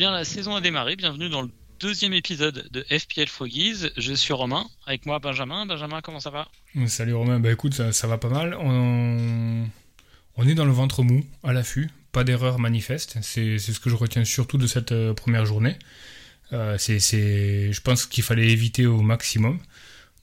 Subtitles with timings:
[0.00, 0.96] Bien, la saison a démarré.
[0.96, 3.90] Bienvenue dans le deuxième épisode de FPL Froggies.
[3.98, 5.66] Je suis Romain, avec moi Benjamin.
[5.66, 6.48] Benjamin, comment ça va?
[6.86, 8.56] Salut Romain, bah écoute, ça, va pas mal.
[8.58, 9.66] On...
[10.36, 13.18] on, est dans le ventre mou, à l'affût, pas d'erreur manifeste.
[13.20, 15.76] C'est ce que je retiens surtout de cette euh, première journée.
[16.54, 16.98] Euh, c'est,
[17.70, 19.58] je pense qu'il fallait éviter au maximum.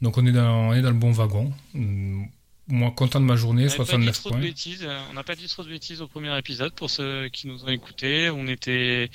[0.02, 1.53] Donc on est dans, on est dans le bon wagon.
[1.75, 2.27] Hum,
[2.67, 4.41] moi, content de ma journée, 69 points.
[4.41, 7.63] Euh, on n'a pas dit trop de bêtises au premier épisode pour ceux qui nous
[7.63, 8.31] ont écoutés.
[8.31, 9.11] On était,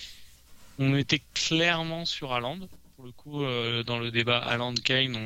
[0.82, 2.60] on était clairement sur Haaland.
[2.96, 5.16] Pour le coup, euh, dans le débat Haaland-Kane,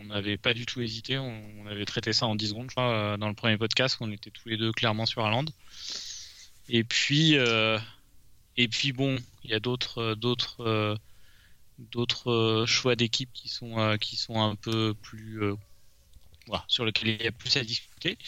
[0.00, 1.18] on n'avait pas du tout hésité.
[1.18, 3.98] On, avait traité ça en 10 secondes, je crois, dans le premier podcast.
[4.00, 5.46] On était tous les deux clairement sur Haaland.
[6.68, 7.36] Et puis,
[8.56, 10.14] et puis bon, il y a d'autres,
[12.26, 13.96] euh, choix d'équipe qui sont euh,
[14.28, 15.54] un peu plus euh,
[16.46, 18.18] voilà, sur lesquels il y a plus à discuter.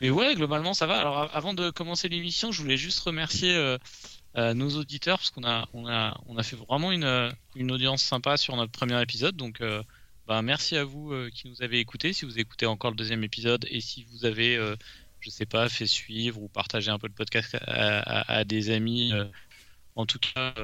[0.00, 0.98] Mais ouais, globalement ça va.
[1.00, 3.76] Alors avant de commencer l'émission, je voulais juste remercier
[4.34, 8.36] nos auditeurs parce qu'on a on a on a fait vraiment une une audience sympa
[8.36, 9.36] sur notre premier épisode.
[9.36, 9.62] Donc
[10.26, 12.12] bah, merci à vous qui nous avez écoutés.
[12.12, 14.58] Si vous écoutez encore le deuxième épisode et si vous avez
[15.20, 19.12] je sais pas fait suivre ou partager un peu le podcast à, des amis.
[19.96, 20.54] en tout cas,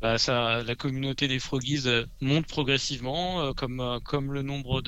[0.00, 4.80] bah, ça, la communauté des Froggies euh, monte progressivement, euh, comme, euh, comme le nombre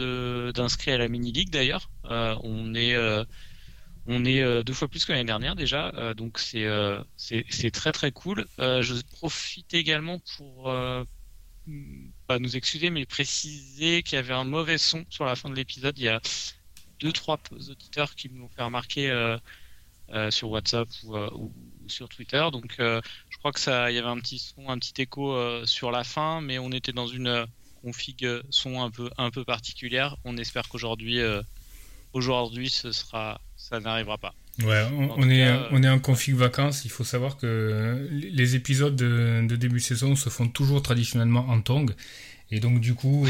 [0.52, 1.90] d'inscrits à la mini-league d'ailleurs.
[2.04, 2.94] on est,
[4.06, 6.66] on est deux fois plus que l'année dernière déjà, donc c'est
[7.16, 8.46] c'est très très cool.
[8.58, 10.72] je profite également pour
[12.26, 15.54] pas nous excuser, mais préciser qu'il y avait un mauvais son sur la fin de
[15.54, 15.98] l'épisode.
[15.98, 16.20] Il y a
[17.00, 19.36] deux trois auditeurs qui me l'ont fait remarquer
[20.30, 21.52] sur WhatsApp ou, ou,
[21.86, 22.44] sur Twitter.
[22.52, 22.80] Donc
[23.40, 25.90] je crois que ça, il y avait un petit son, un petit écho euh, sur
[25.90, 27.46] la fin, mais on était dans une euh,
[27.82, 30.18] config euh, son un peu, un peu particulière.
[30.26, 31.20] On espère qu'aujourd'hui,
[32.12, 34.34] aujourd'hui, ce sera, ça n'arrivera pas.
[34.64, 34.84] Ouais,
[35.16, 36.84] on, est, on est en config vacances.
[36.84, 41.60] Il faut savoir que les épisodes de, début de saison se font toujours traditionnellement en
[41.62, 41.90] tong.
[42.50, 43.26] Et donc du coup,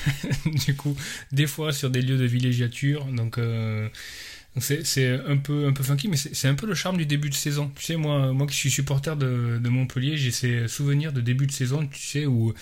[0.46, 0.96] du coup,
[1.32, 3.04] des fois sur des lieux de villégiature.
[3.06, 3.38] Donc
[4.58, 7.34] c'est un peu, un peu funky, mais c'est un peu le charme du début de
[7.34, 7.70] saison.
[7.76, 11.46] Tu sais, moi, moi qui suis supporter de, de Montpellier, j'ai ces souvenirs de début
[11.46, 12.52] de saison, tu sais, où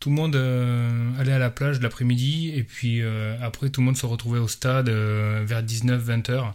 [0.00, 3.86] tout le monde euh, allait à la plage l'après-midi, et puis euh, après, tout le
[3.86, 6.54] monde se retrouvait au stade euh, vers 19-20 heures,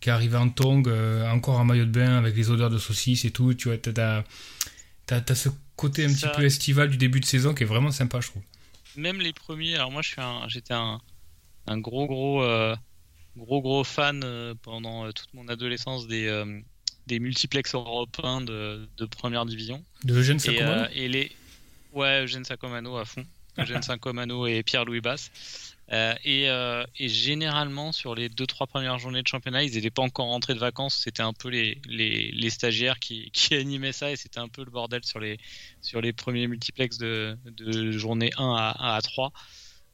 [0.00, 0.92] qui arrivait en tongue,
[1.30, 3.54] encore en maillot de bain, avec les odeurs de saucisses et tout.
[3.54, 4.24] Tu vois, t'as
[5.10, 8.20] as, ce côté un petit peu estival du début de saison qui est vraiment sympa,
[8.20, 8.42] je trouve.
[8.96, 11.00] Même les premiers, alors moi, j'étais un,
[11.66, 12.42] un, gros, gros
[13.36, 16.60] gros gros fan euh, pendant euh, toute mon adolescence des, euh,
[17.06, 19.82] des multiplex européens de, de première division.
[20.04, 20.38] De Eugène
[20.94, 21.32] et, les...
[21.96, 23.24] Ouais, Eugène Sacomano à fond.
[23.56, 25.30] Eugène Sacomano et Pierre-Louis Basse.
[25.90, 30.52] et, et, généralement, sur les 2-3 premières journées de championnat, ils n'étaient pas encore rentrés
[30.52, 31.00] de vacances.
[31.02, 34.62] C'était un peu les, les, les stagiaires qui, qui, animaient ça et c'était un peu
[34.62, 35.38] le bordel sur les,
[35.80, 39.32] sur les premiers multiplex de, de journée 1 à, à 3.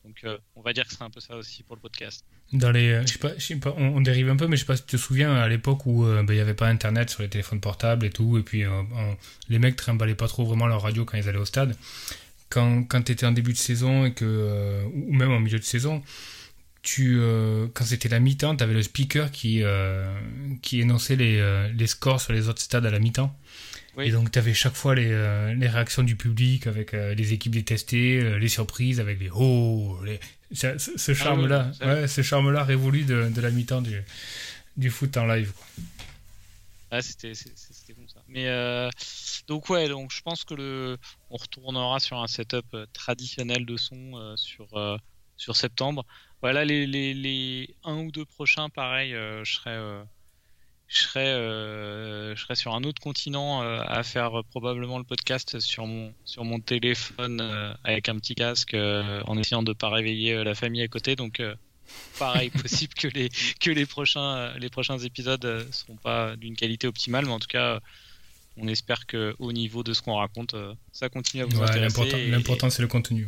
[0.04, 0.26] Donc
[0.56, 3.02] on va dire que c'est un peu ça aussi pour le podcast dans les, euh,
[3.06, 4.82] je sais pas, je sais pas on, dérive un peu, mais je sais pas si
[4.82, 7.28] tu te souviens à l'époque où euh, ben, il n'y avait pas internet sur les
[7.28, 8.70] téléphones portables et tout, et puis euh,
[9.48, 11.76] les mecs trimballaient pas trop vraiment leur radio quand ils allaient au stade.
[12.50, 15.64] Quand, quand tu étais en début de saison et que, ou même en milieu de
[15.64, 16.02] saison,
[16.82, 17.18] tu,
[17.72, 19.62] quand c'était la mi-temps, tu avais le speaker qui,
[20.60, 23.34] qui énonçait les, les scores sur les autres stades à la mi-temps.
[23.98, 25.08] Et donc, tu avais chaque fois les,
[25.56, 30.20] les, réactions du public avec les équipes détestées, les surprises avec les oh, les,
[30.54, 34.02] ce, ah charme-là, ouais, ce charme-là révolu de, de la mi-temps du,
[34.76, 35.52] du foot en live.
[35.52, 35.66] Quoi.
[36.90, 37.32] Ah, c'était
[37.96, 38.22] bon ça.
[38.28, 38.90] Mais euh,
[39.48, 40.98] donc ouais, donc je pense que le,
[41.30, 44.68] on retournera sur un setup euh, traditionnel de son euh, sur
[45.36, 46.04] sur septembre.
[46.42, 50.04] Voilà les, les, les un ou deux prochains, pareil, je serai
[50.92, 55.04] je serais, euh, je serais sur un autre continent euh, à faire euh, probablement le
[55.04, 57.40] podcast sur mon, sur mon téléphone
[57.82, 61.16] avec un petit casque en essayant de ne pas réveiller la famille à côté.
[61.16, 61.40] Donc,
[62.18, 66.86] pareil, possible que les, que les, prochains, les prochains épisodes ne seront pas d'une qualité
[66.86, 67.80] optimale, mais en tout cas,
[68.58, 70.54] on espère qu'au niveau de ce qu'on raconte,
[70.92, 72.28] ça continue à vous intéresser.
[72.28, 73.26] L'important, c'est le contenu.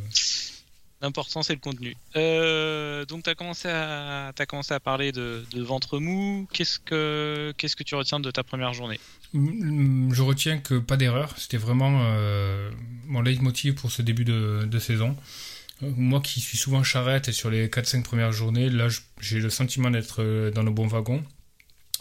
[1.04, 1.94] L'important, c'est le contenu.
[2.16, 6.48] Euh, donc, tu as, commencé à, commencé à parler de, ventre mou.
[6.50, 8.98] Qu'est-ce que, tu retiens de ta première journée?
[9.34, 11.34] Je retiens que pas d'erreur.
[11.36, 12.70] C'était vraiment euh,
[13.04, 15.14] mon leitmotiv pour ce début de, saison.
[15.82, 18.88] Euh, moi qui suis souvent charrette et sur les 4-5 premières journées, là,
[19.20, 21.22] j'ai le sentiment d'être dans le bon wagon.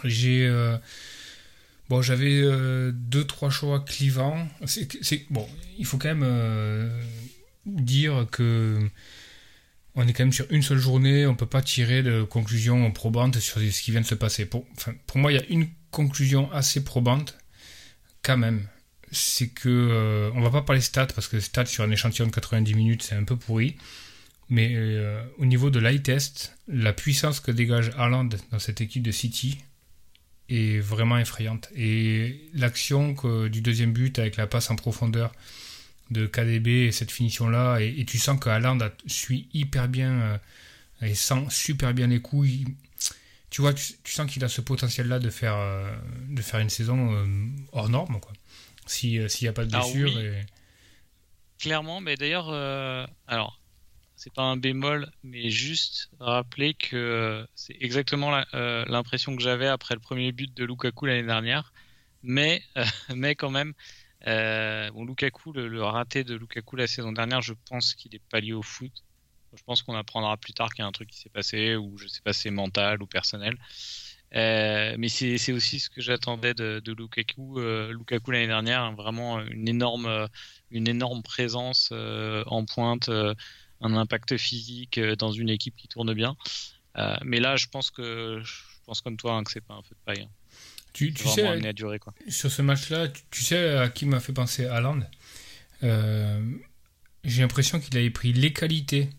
[0.05, 0.50] J'ai.
[1.89, 2.41] Bon, j'avais
[2.94, 4.47] deux, trois choix clivants.
[5.29, 5.45] Bon,
[5.77, 6.89] il faut quand même
[7.65, 8.89] dire que
[9.95, 13.39] on est quand même sur une seule journée, on peut pas tirer de conclusion probante
[13.39, 14.45] sur ce qui vient de se passer.
[14.45, 14.65] Pour,
[15.06, 17.38] pour moi, il y a une conclusion assez probante,
[18.24, 18.68] quand même.
[19.12, 22.31] C'est que, euh, on va pas parler stats, parce que stats sur un échantillon de
[22.31, 23.75] 90 minutes, c'est un peu pourri.
[24.50, 29.04] Mais euh, au niveau de l'eye test, la puissance que dégage Haaland dans cette équipe
[29.04, 29.60] de City
[30.50, 31.69] est vraiment effrayante.
[31.75, 33.15] Et l'action
[33.48, 35.31] du deuxième but avec la passe en profondeur,
[36.11, 37.79] de KDB et cette finition-là.
[37.79, 40.38] Et, tu sens que Haaland suit hyper bien euh,
[41.01, 42.50] et sent super bien les coups.
[43.50, 45.95] tu vois, tu, sens qu'il a ce potentiel-là de faire, euh,
[46.29, 47.25] de faire une saison euh,
[47.71, 48.33] hors norme, quoi.
[48.85, 50.11] S'il n'y a pas de blessure.
[51.57, 52.50] Clairement, mais d'ailleurs,
[53.27, 53.57] alors,
[54.17, 60.01] c'est pas un bémol, mais juste rappeler que c'est exactement l'impression que j'avais après le
[60.01, 61.71] premier but de Lukaku l'année dernière.
[62.23, 62.61] Mais,
[63.15, 63.73] mais quand même,
[64.28, 68.40] euh, bon, Lukaku, le, raté de Lukaku la saison dernière, je pense qu'il est pas
[68.40, 68.92] lié au foot.
[69.56, 71.98] Je pense qu'on apprendra plus tard qu'il y a un truc qui s'est passé, ou
[71.98, 73.56] je sais pas, c'est mental ou personnel.
[74.36, 79.40] Euh, mais c'est aussi ce que j'attendais de, de, Lukaku, euh, Lukaku l'année dernière, vraiment
[79.42, 80.28] une énorme,
[81.24, 86.36] présence en pointe, un impact physique dans une équipe qui tourne bien.
[87.24, 88.54] mais là, je pense que, je
[88.86, 90.24] pense comme toi hein, que c'est pas un feu de paille.
[90.24, 90.43] Hein.
[90.94, 92.13] Tu, sais, à durer, quoi.
[92.30, 95.00] sur ce match-là, tu, sais à qui m'a fait penser Haaland
[95.81, 96.40] euh,
[97.24, 99.10] J'ai l'impression qu'il avait pris les qualités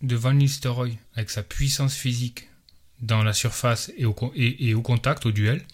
[0.00, 2.48] de Van Nistelrooy avec sa puissance physique
[3.00, 5.64] dans la surface et au, et, au contact, au duel,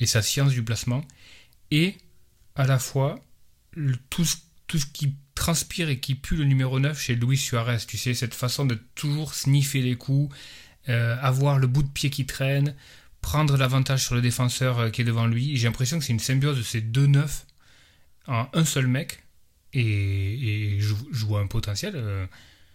[0.00, 1.04] et sa science du placement,
[1.70, 1.96] et
[2.54, 3.22] à la fois
[4.08, 4.36] tout, ce,
[4.66, 7.78] tout ce qui transpire et qui pue le numéro 9 chez Luis Suarez.
[7.86, 10.34] Tu sais, cette façon de toujours sniffer les coups,
[10.88, 12.74] euh, avoir le bout de pied qui traîne,
[13.24, 15.56] prendre l'avantage sur le défenseur euh, qui est devant lui.
[15.56, 17.46] J'ai l'impression que c'est une symbiose de ces deux neufs
[18.26, 19.24] en un seul mec.
[19.72, 21.94] Et, je, vois un potentiel.
[21.96, 22.26] Euh,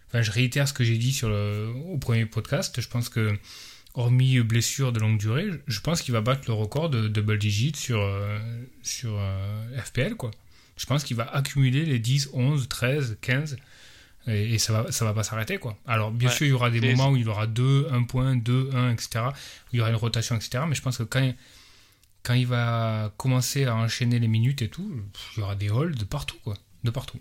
[0.08, 2.80] enfin, je réitère ce que j'ai dit sur le, au premier podcast.
[2.80, 3.38] Je pense que,
[3.94, 7.76] hormis blessure de longue durée, je pense qu'il va battre le record de double digit
[7.76, 8.38] sur, euh,
[8.82, 9.18] sur
[9.84, 10.16] FPL.
[10.16, 10.32] Quoi.
[10.76, 13.56] Je pense qu'il va accumuler les 10, 11, 13, 15
[14.26, 15.76] et, ça va ça va pas s'arrêter quoi.
[15.86, 18.36] Alors bien sûr il y aura des moments où il y aura 2 1 point
[18.36, 19.32] 2 1 etc où
[19.72, 21.32] il y aura une rotation etc mais je pense que quand
[22.22, 24.92] quand il va commencer à enchaîner les minutes et tout
[25.36, 26.54] il y aura des holds de partout quoi.
[26.84, 27.18] De partout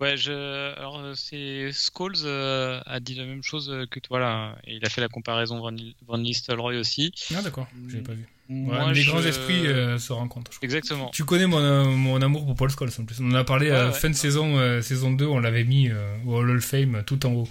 [0.00, 0.76] Ouais, je...
[0.76, 4.56] alors euh, c'est Scholes euh, a dit la même chose que toi là.
[4.66, 5.74] Et il a fait la comparaison Van,
[6.06, 7.12] Van Nistelrooy aussi.
[7.34, 8.26] Ah d'accord, je pas vu.
[8.48, 10.50] les grands esprits euh, se rencontrent.
[10.62, 11.10] Exactement.
[11.10, 13.20] Tu connais mon, mon amour pour Paul Scholes en plus.
[13.20, 15.90] On en a parlé à fin de saison, saison 2, on l'avait mis
[16.26, 17.48] au Hall of Fame tout en haut.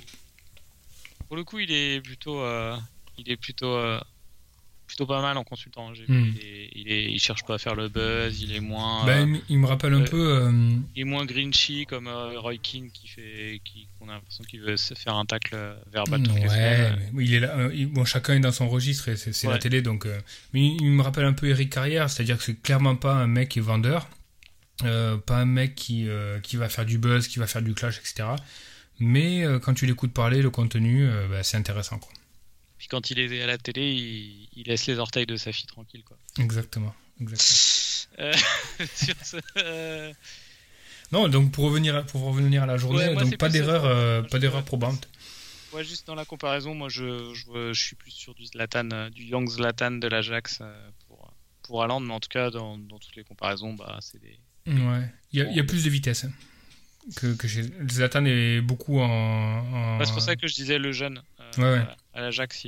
[1.27, 2.43] Pour le coup, il est plutôt,
[3.17, 3.77] il est plutôt
[4.93, 5.89] plutôt pas mal en consultant.
[6.07, 6.33] Hmm.
[6.75, 9.03] Il, est, il, cherche pas à faire le buzz, il est moins.
[9.05, 10.43] Bah, il me rappelle un euh, peu.
[10.43, 10.51] Euh,
[10.95, 14.61] il est moins grinchy comme euh, Roy King qui fait, qui, on a l'impression qu'il
[14.61, 15.57] veut se faire un tacle
[15.91, 16.21] verbal.
[16.29, 17.69] Ouais, il est là.
[17.87, 20.07] bon, chacun est dans son registre et c'est la télé donc.
[20.53, 23.49] mais il, me rappelle un peu Eric Carrière, c'est-à-dire que c'est clairement pas un mec
[23.49, 24.07] qui est vendeur,
[24.77, 26.07] pas un mec qui
[26.43, 28.29] qui va faire du buzz, qui va faire du clash, etc.
[28.99, 32.11] Mais quand tu l'écoutes parler, le contenu, bah, c'est intéressant quoi.
[32.83, 33.93] Puis quand il est à la télé,
[34.57, 36.03] il, laisse les orteils de sa fille tranquille.
[36.03, 36.17] Quoi.
[36.37, 36.93] Exactement.
[38.19, 38.33] Euh,
[39.57, 40.13] euh,
[41.13, 44.65] non, donc pour revenir, pour revenir à la journée, donc pas d'erreur, euh, pas d'erreur
[44.65, 45.07] probante.
[45.71, 49.49] Ouais, juste dans la comparaison, moi je, je, suis plus sur du Zlatan, du Young
[49.49, 50.61] Zlatan de l'Ajax
[51.07, 54.37] pour, pour Haaland, mais en tout cas, dans, dans toutes les comparaisons, bah, c'est des.
[54.67, 56.25] Ouais, il y a, y a plus de vitesse.
[56.25, 56.33] Hein
[57.15, 59.99] que, que Zlatan est beaucoup en.
[60.03, 61.21] c'est pour ça que je disais le jeune.
[61.59, 61.83] Euh,
[62.13, 62.67] à l'Ajax.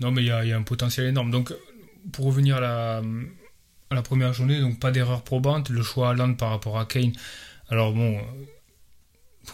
[0.00, 1.30] Non, mais il y a, un potentiel énorme.
[1.30, 1.52] Donc,
[2.12, 3.02] pour revenir à
[3.90, 5.70] la, première journée, donc pas d'erreur probante.
[5.70, 7.12] Le choix à Land par rapport à Kane.
[7.68, 8.20] Alors, bon,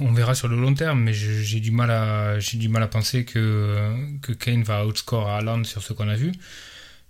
[0.01, 4.87] on verra sur le long terme, mais j'ai du mal à penser que Kane va
[4.87, 6.33] outscore à Haaland sur ce qu'on a vu.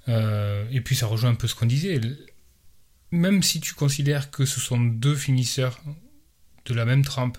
[0.08, 2.00] Euh, et puis ça rejoint un peu ce qu'on disait
[3.12, 5.80] même si tu considères que ce sont deux finisseurs
[6.66, 7.38] de la même trempe,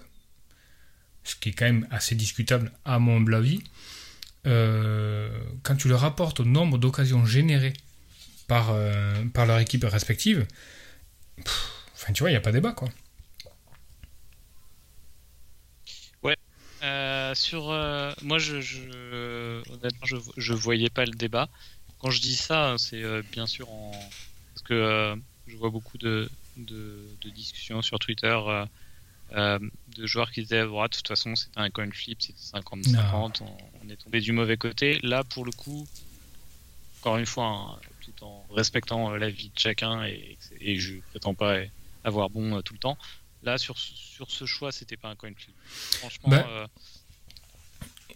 [1.28, 3.62] ce qui est quand même assez discutable à mon avis,
[4.46, 5.30] euh,
[5.64, 7.74] quand tu le rapportes au nombre d'occasions générées
[8.48, 10.48] par, euh, par leur équipe respective,
[11.94, 12.90] enfin tu vois, il n'y a pas débat quoi.
[17.34, 17.72] sur.
[17.72, 18.56] euh, moi, je,
[19.70, 21.50] honnêtement, je, je voyais pas le débat.
[22.00, 23.92] Quand je dis ça, c'est bien sûr en.
[24.54, 25.16] Parce que
[25.46, 28.40] je vois beaucoup de, de, discussions sur Twitter
[29.98, 33.58] de joueurs qui disaient ouais, de toute façon, c'était un coin flip, c'était 50-50, on,
[33.84, 35.00] on est tombé du mauvais côté.
[35.04, 35.88] Là, pour le coup,
[37.02, 40.96] encore une fois, hein, tout en respectant euh, la vie de chacun et, et je
[41.12, 41.58] prétends pas
[42.04, 42.98] avoir bon euh, tout le temps.
[43.44, 45.56] Là, sur, sur ce choix, c'était pas un coin flip.
[45.66, 46.68] Franchement, Bah, euh,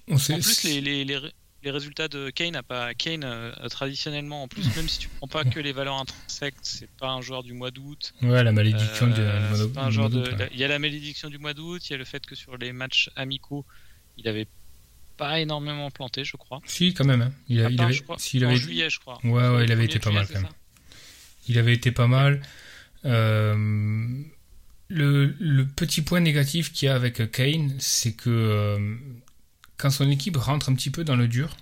[0.08, 1.20] On en plus, les, les,
[1.64, 5.28] les résultats de Kane, a pas, Kane euh, traditionnellement, en plus, même si tu prends
[5.28, 8.14] pas que les valeurs intrinsèques, c'est pas un joueur du mois d'août.
[8.24, 10.26] Ouais, la malédiction de- Euh, du mois d'août- pas un du joueur mois de.
[10.30, 10.50] d'août, ouais.
[10.54, 12.58] Il y a la malédiction du mois d'août, il y a le fait que sur
[12.58, 13.66] les matchs amicaux,
[14.18, 14.48] il avait
[15.18, 16.62] pas énormément planté, je crois.
[16.66, 17.22] Si, quand même.
[17.22, 17.32] hein.
[17.48, 19.20] Il, a- avait, je crois, s'il en avait, juillet, je crois.
[19.24, 20.52] Ouais, ouais, il avait 1er été pas mal, quand même.
[21.48, 22.42] il avait été pas mal.
[23.06, 24.24] Euh,
[24.90, 28.98] le, le petit point négatif qu'il y a avec Kane, c'est que
[29.82, 31.58] quand son équipe rentre un petit peu dans le dur,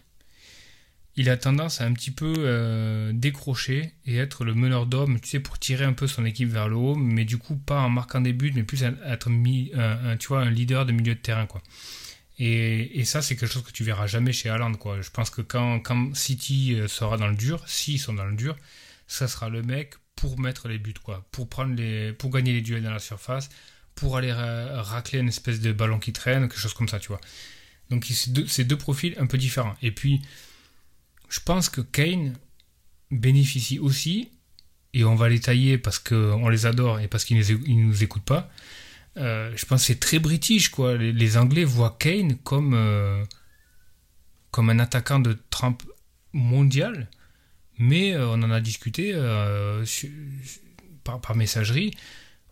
[1.16, 5.30] il a tendance à un petit peu euh, décrocher et être le meneur d'hommes, tu
[5.30, 7.90] sais, pour tirer un peu son équipe vers le haut, mais du coup pas en
[7.90, 11.16] marquant des buts, mais plus à être mis, un, tu vois, un leader de milieu
[11.16, 11.62] de terrain, quoi.
[12.42, 15.02] Et, ça, c'est quelque chose que tu verras jamais chez Haaland, quoi.
[15.02, 18.36] Je pense que quand, quand City euh, sera dans le dur, s'ils sont dans le
[18.36, 18.56] dur,
[19.08, 21.26] ça sera le mec pour mettre les buts, quoi.
[21.32, 23.50] Pour pour gagner les duels dans la surface,
[23.96, 27.10] pour aller ra- racler une espèce de ballon qui traîne, quelque chose comme ça, tu
[27.10, 27.20] vois.
[27.90, 29.76] Donc c'est deux, profils un peu différents.
[29.82, 30.22] Et puis,
[31.30, 32.36] je pense que Kane
[33.12, 34.30] bénéficie aussi,
[34.94, 38.24] et on va les tailler parce qu'on les adore et parce qu'ils ne nous écoutent
[38.24, 38.50] pas.
[39.18, 40.98] Euh, je pense que c'est très british, quoi.
[40.98, 43.24] Les, Anglais voient Kane comme, euh,
[44.52, 45.84] comme un attaquant de trempe
[46.34, 47.10] mondial,
[47.80, 49.14] mais euh, on en a discuté
[51.04, 51.96] par messagerie.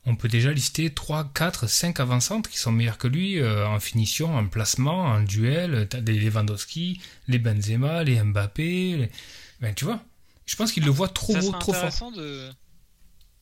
[0.10, 3.80] On peut déjà lister 3, 4, 5 avant-centres qui sont meilleurs que lui euh, en
[3.80, 5.88] finition, en placement, en duel.
[5.90, 8.96] T'as des Lewandowski, les Benzema, les Mbappé.
[8.98, 9.12] les-
[9.60, 10.00] Ben, tu vois,
[10.46, 12.12] je pense qu'il le voit trop ça beau, serait trop fort.
[12.14, 12.50] de.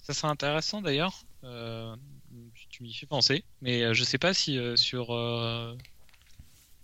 [0.01, 1.23] Ça serait intéressant d'ailleurs.
[1.43, 1.95] euh,
[2.69, 5.13] tu m'y fais penser, mais euh, je sais pas si euh, sur.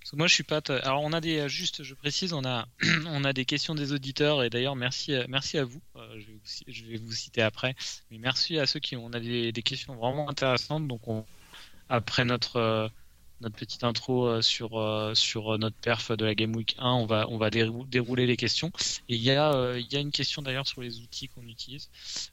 [0.01, 0.62] Euh, parce que moi, je suis pas.
[0.84, 1.48] Alors, on a des.
[1.48, 2.67] Juste, je précise, on a,
[3.08, 5.81] on a des questions des auditeurs et d'ailleurs, merci, à- merci à vous.
[5.96, 6.20] Euh,
[6.67, 7.75] je, vais vous, citer après,
[8.10, 9.05] mais merci à ceux qui ont.
[9.05, 10.88] On a des, questions vraiment intéressantes.
[10.88, 11.25] Donc, on,
[11.89, 12.88] après notre euh,
[13.41, 17.05] notre petite intro euh, sur euh, sur notre perf de la Game Week 1, on
[17.05, 18.71] va on va dérou- dérouler les questions.
[19.10, 21.43] Et il y a euh, il y a une question d'ailleurs sur les outils qu'on
[21.43, 21.89] utilise.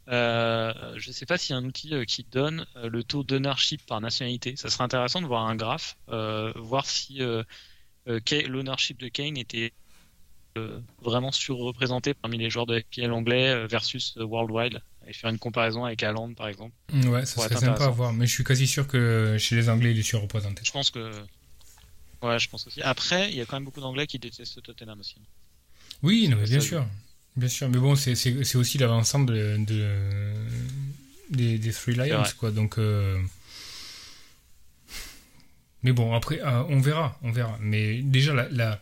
[0.09, 3.03] Euh, je ne sais pas s'il y a un outil euh, qui donne euh, le
[3.05, 4.55] taux d'ownership par nationalité.
[4.57, 7.43] Ça serait intéressant de voir un graphe, euh, voir si euh,
[8.09, 9.73] euh, l'ownership de Kane était
[10.57, 15.31] euh, vraiment surreprésenté parmi les joueurs de FPL anglais euh, versus euh, worldwide et faire
[15.31, 16.75] une comparaison avec Haaland par exemple.
[16.93, 19.91] Ouais, ça serait sympa à voir, mais je suis quasi sûr que chez les Anglais,
[19.93, 20.62] il est surreprésenté.
[20.65, 21.11] Je pense que
[22.23, 22.83] ouais, je pense aussi.
[22.83, 25.17] Après, il y a quand même beaucoup d'anglais qui détestent Tottenham aussi.
[26.03, 26.87] Oui, non, mais bien Ça, sûr.
[27.37, 27.69] Bien sûr.
[27.69, 30.35] Mais bon, c'est- aussi l'ensemble de, de-
[31.31, 32.50] des, des Three Lions, quoi.
[32.50, 32.79] Donc.
[32.79, 33.19] euh,
[35.83, 37.19] Mais bon, après, euh, on verra.
[37.23, 37.57] On verra.
[37.61, 38.81] Mais déjà, la, la-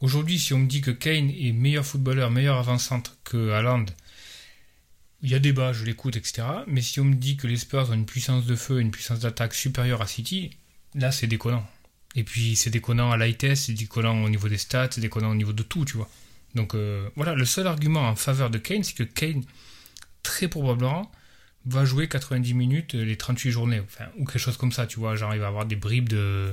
[0.00, 3.86] aujourd'hui, si on me dit que Kane est meilleur footballeur, meilleur avant-centre que Haaland,
[5.22, 6.42] il y a débat, je l'écoute, etc.
[6.66, 9.20] Mais si on me dit que les Spurs ont une puissance de feu, une puissance
[9.20, 10.50] d'attaque supérieure à City,
[10.94, 11.66] là, c'est déconnant.
[12.16, 15.34] Et puis, c'est déconnant à test, c'est déconnant au niveau des stats, c'est déconnant au
[15.34, 16.08] niveau de tout, tu vois.
[16.54, 19.44] Donc euh, voilà, le seul argument en faveur de Kane, c'est que Kane,
[20.22, 21.10] très probablement,
[21.66, 24.98] va jouer 90 minutes euh, les 38 journées, enfin, ou quelque chose comme ça, tu
[24.98, 25.14] vois.
[25.16, 26.50] Genre, il va avoir des bribes de.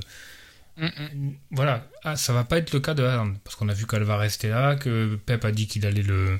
[1.50, 4.28] Voilà, ah, ça va pas être le cas de Haaland, parce qu'on a vu qu'Alvarez
[4.28, 6.38] était là, que Pep a dit qu'il allait le,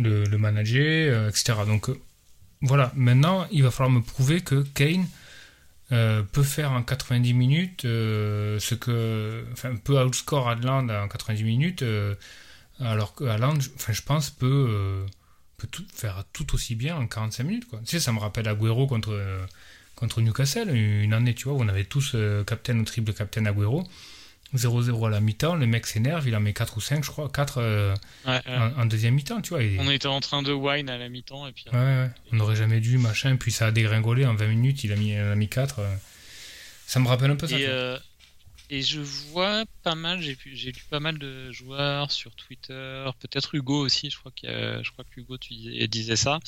[0.00, 1.54] le, manager, euh, etc.
[1.66, 1.98] Donc euh,
[2.62, 5.06] voilà, maintenant, il va falloir me prouver que Kane
[5.92, 9.44] euh, peut faire en 90 minutes ce que.
[9.52, 11.84] Enfin, peut outscore Haaland en 90 minutes.
[12.80, 15.04] alors que Haaland, je- enfin, je pense, peut,
[15.56, 17.68] peut tout, faire tout aussi bien en 45 minutes.
[17.68, 17.80] Quoi.
[17.80, 19.18] Tu sais, ça me rappelle Agüero contre,
[19.96, 22.16] contre Newcastle, une année, tu vois, où on avait tous
[22.46, 23.86] captain ou triple captain Agüero.
[24.54, 27.28] 0-0 à la mi-temps, le mec s'énerve, il en met 4 ou 5, je crois,
[27.28, 27.94] 4 euh,
[28.26, 29.62] Ouais, en, en deuxième mi-temps, tu vois.
[29.62, 32.36] et- On était en train de wine à la mi-temps et puis Ouais, ouais, on
[32.36, 35.18] n'aurait jamais dû, machin, puis ça a dégringolé en 20 minutes, il a mis, il
[35.18, 35.80] a mis 4.
[36.86, 37.58] Ça me rappelle un peu ça.
[37.58, 37.96] Et, euh,
[38.68, 40.36] et je vois pas mal, j'ai
[40.72, 45.04] lu pas mal de joueurs sur Twitter, peut-être Hugo aussi, je crois, a- je crois
[45.04, 46.38] que Hugo tu disais, disait ça.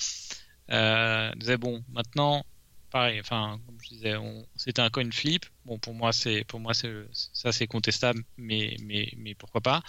[0.71, 2.45] Euh, disait bon, maintenant,
[2.93, 4.15] pareil, enfin, comme je disais,
[4.55, 5.47] c'était un coin flip.
[5.65, 9.83] Bon, pour moi, c'est, pour moi, c'est, ça c'est contestable, mais, mais, mais pourquoi pas.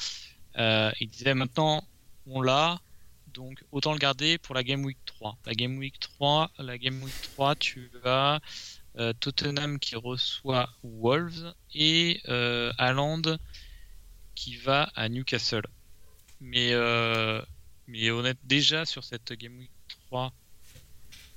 [0.57, 1.83] Euh, il disait maintenant,
[2.25, 2.79] on l'a,
[3.27, 5.37] donc autant le garder pour la Game Week 3.
[5.45, 8.39] La Game Week 3, la Game Week 3, tu vas
[9.19, 12.21] Tottenham qui reçoit Wolves et
[12.77, 13.37] Haaland
[14.35, 15.65] qui va à Newcastle.
[16.39, 16.73] Mais,
[17.87, 19.71] mais honnête, déjà sur cette Game Week
[20.07, 20.31] 3,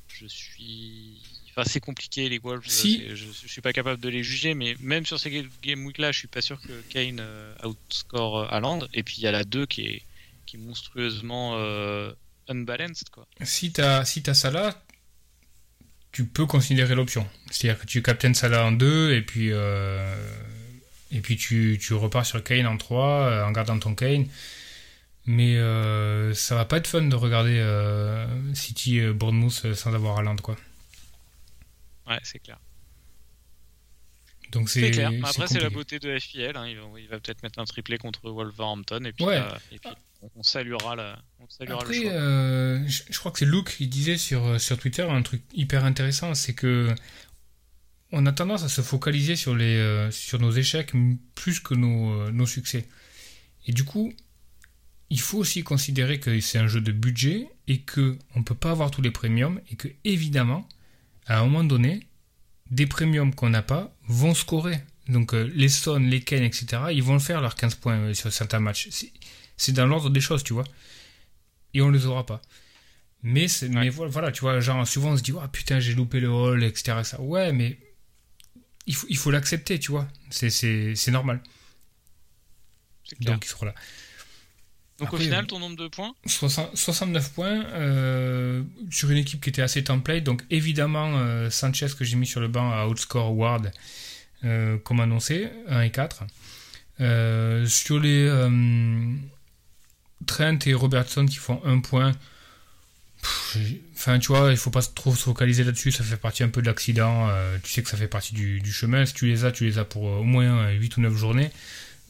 [0.07, 1.46] je suis.
[1.57, 2.65] Enfin, c'est compliqué les Wolves.
[2.67, 5.31] Je, je, suis pas capable de les juger, mais même sur ces
[5.63, 7.23] Game Week là, je suis pas sûr que Kane
[7.65, 8.81] outscore Haaland.
[8.93, 10.03] Et puis il y a la 2 qui est,
[10.45, 11.57] qui est monstrueusement
[12.49, 13.09] unbalanced.
[13.11, 13.27] Quoi.
[13.43, 14.83] Si tu as, si as Salah,
[16.13, 17.27] tu peux considérer l'option.
[17.51, 20.17] C'est-à-dire que tu captaines Salah en 2 et puis, euh,
[21.13, 24.27] et puis tu, tu, repars sur Kane en 3 euh, en gardant ton Kane.
[25.27, 27.61] Mais euh, ça va pas être fun de regarder
[28.55, 30.57] City Bournemouth sans avoir Haaland quoi.
[32.07, 32.59] Ouais, c'est clair.
[34.53, 35.11] Donc c'est clair.
[35.25, 36.57] Après, c'est la beauté de FPL.
[36.57, 36.69] Hein.
[36.69, 39.25] Il va, peut-être mettre un triplé contre Wolverhampton et puis,
[39.73, 39.91] et puis
[40.35, 41.23] on saluera la.
[41.69, 45.43] Après, euh, je, crois que c'est Luke qui disait sur, euh, sur Twitter un truc
[45.53, 46.95] hyper intéressant, c'est que
[48.13, 50.93] on a tendance à se focaliser sur, les, euh, sur nos échecs
[51.35, 52.87] plus que nos, nos succès.
[53.67, 54.13] Et du coup,
[55.11, 58.71] il faut aussi considérer que c'est un jeu de budget et que on peut pas
[58.71, 60.69] avoir tous les premiums et que évidemment,
[61.27, 62.07] à un moment donné,
[62.71, 64.81] des premiums qu'on n'a pas vont scorer.
[65.09, 68.61] Donc les Son, les Ken, etc., ils vont le faire leurs 15 points sur certains
[68.61, 68.89] matchs.
[69.57, 70.65] C'est dans l'ordre des choses, tu vois.
[71.75, 72.43] Et on les aura pas.
[73.23, 76.29] Mais, mais voilà, tu vois, genre souvent on se dit, oh, putain, j'ai loupé le
[76.29, 76.99] hall, etc.
[77.03, 77.21] Ça.
[77.21, 77.79] Ouais, mais
[78.87, 80.07] il faut il faut l'accepter, tu vois.
[80.31, 81.41] C'est normal.
[83.21, 83.75] Donc il sera là.
[84.99, 89.63] Donc au final, ton nombre de points 69 points euh, sur une équipe qui était
[89.63, 90.25] assez template.
[90.25, 93.71] Donc évidemment, euh, Sanchez que j'ai mis sur le banc à outscore Ward,
[94.45, 96.25] euh, comme annoncé, 1 et 4.
[97.69, 98.29] sur les
[100.25, 102.13] Trent et Robertson qui font un point.
[103.95, 105.93] enfin, tu vois, il faut pas trop se focaliser là-dessus.
[105.93, 107.29] Ça fait partie un peu de l'accident.
[107.29, 109.05] Euh, tu sais que ça fait partie du, chemin.
[109.05, 111.51] Si tu les as, tu les as pour euh, au moins 8 ou 9 journées.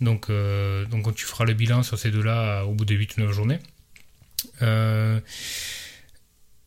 [0.01, 3.21] Donc, euh, donc tu feras le bilan sur ces deux-là au bout de 8 ou
[3.21, 3.59] 9 journées.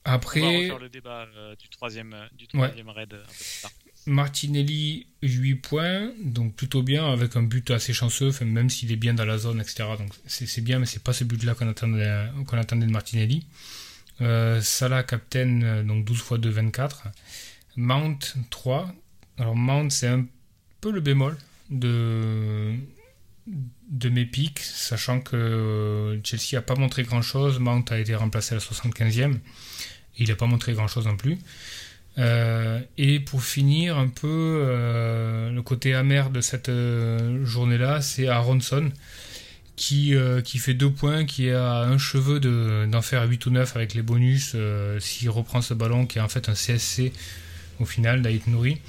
[0.04, 0.42] après.
[0.42, 1.28] On va refaire le débat
[1.60, 3.72] du troisième, du troisième raid un peu plus tard.
[4.06, 9.14] Martinelli, 8 points, donc plutôt bien, avec un but assez chanceux, même s'il est bien
[9.14, 9.84] dans la zone, etc.
[9.98, 13.46] Donc c'est bien, mais c'est pas ce but-là qu'on attendait, qu'on attendait de Martinelli.
[14.22, 17.08] Euh, Salah, captain, euh, donc 12 fois 2, 24.
[17.78, 18.94] Mount, 3.
[19.38, 20.26] Alors Mount, c'est un
[20.82, 21.38] peu le bémol
[21.70, 22.74] de,
[23.90, 27.60] de mes pics, sachant que euh, Chelsea n'a pas montré grand-chose.
[27.60, 29.36] Mount a été remplacé à la 75e.
[30.18, 31.38] Il n'a pas montré grand-chose non plus.
[32.18, 36.72] Euh, et pour finir, un peu euh, le côté amer de cette
[37.44, 38.92] journée-là, c'est Aronson
[39.76, 43.94] qui, qui fait deux points, qui a un cheveu d'en faire 8 ou 9 avec
[43.94, 44.58] les bonus
[45.00, 47.14] s'il reprend ce ballon qui est en fait un CSC
[47.80, 48.80] au final d'Aït Nouri.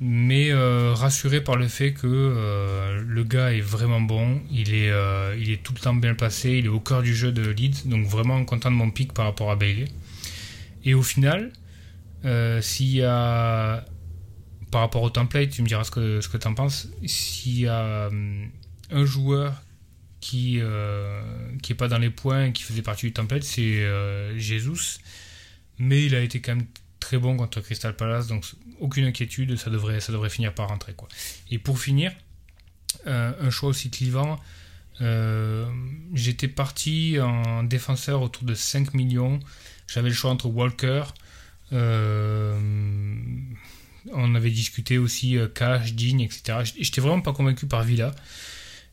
[0.00, 5.72] Mais rassuré par le fait que le gars est vraiment bon, il est, est tout
[5.74, 8.70] le temps bien placé, il est au cœur du jeu de Leeds, donc vraiment content
[8.70, 9.86] de mon pic par rapport à Bailey.
[10.84, 11.52] Et au final,
[12.24, 13.84] euh, s'il y a,
[14.70, 17.60] par rapport au template, tu me diras ce que, ce que tu en penses, s'il
[17.60, 18.10] y a
[18.90, 19.54] un joueur
[20.20, 21.22] qui euh,
[21.62, 24.98] qui est pas dans les points qui faisait partie du template, c'est euh, Jesus.
[25.78, 26.66] Mais il a été quand même
[27.00, 28.44] très bon contre Crystal Palace, donc
[28.80, 30.94] aucune inquiétude, ça devrait, ça devrait finir par rentrer.
[30.94, 31.08] Quoi.
[31.50, 32.12] Et pour finir,
[33.06, 34.38] un choix aussi clivant,
[36.14, 39.40] j'étais parti en défenseur autour de 5 millions.
[39.86, 41.04] J'avais le choix entre Walker,
[41.72, 42.58] euh,
[44.12, 46.58] on avait discuté aussi euh, Cash, Digne, etc.
[46.78, 48.14] J'étais vraiment pas convaincu par Villa.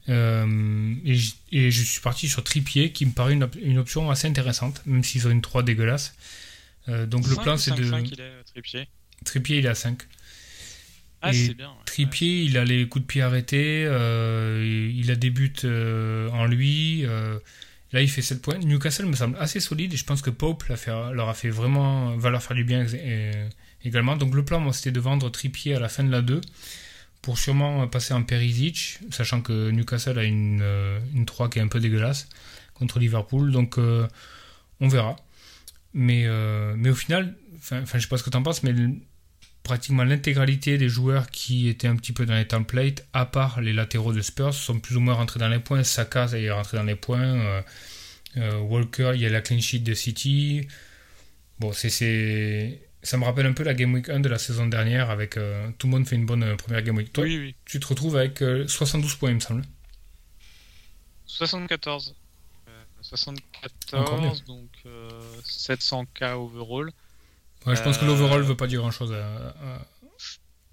[0.08, 5.04] Euh, et, je suis parti sur Tripier qui me paraît une, option assez intéressante, même
[5.04, 6.16] s'ils ont une 3 dégueulasse.
[6.88, 7.90] Donc le plan c'est de.
[8.46, 8.88] Tripier
[9.24, 10.02] Tripier il est à 5.
[11.22, 15.54] Ah, et bien, Tripier, il a les coups de pied arrêtés, il a des buts
[15.64, 17.06] en lui.
[17.96, 18.58] Là, il fait 7 points.
[18.58, 22.30] Newcastle me semble assez solide et je pense que Pope leur a fait vraiment, va
[22.30, 22.86] leur faire du bien
[23.86, 24.18] également.
[24.18, 26.42] Donc le plan, moi, c'était de vendre Trippier à la fin de la 2
[27.22, 31.62] pour sûrement passer en Perisic, sachant que Newcastle a une, euh, une 3 qui est
[31.62, 32.28] un peu dégueulasse
[32.74, 33.52] contre Liverpool.
[33.52, 34.08] Donc euh,
[34.80, 35.16] on verra.
[35.98, 38.74] Mais, euh, mais au final, enfin, je sais pas ce que tu en penses, mais
[39.64, 43.72] pratiquement l'intégralité des joueurs qui étaient un petit peu dans les templates, à part les
[43.72, 45.84] latéraux de Spurs, sont plus ou moins rentrés dans les points.
[45.84, 47.24] Saka, ça y est rentré dans les points.
[47.24, 47.62] Euh,
[48.36, 50.68] euh, Walker, il y a la clean sheet de City.
[51.60, 55.10] Bon, c'est, ça me rappelle un peu la Game Week 1 de la saison dernière
[55.10, 55.40] avec
[55.78, 57.14] tout le monde fait une bonne première Game Week.
[57.14, 57.56] Toi, oui, oui.
[57.64, 59.62] tu te retrouves avec 72 points, il me semble.
[61.28, 62.16] 74.
[63.16, 64.70] 74, donc
[65.46, 66.92] 700k overall
[67.74, 69.12] je pense que l'overall ne veut pas dire grand chose.
[69.12, 69.82] À,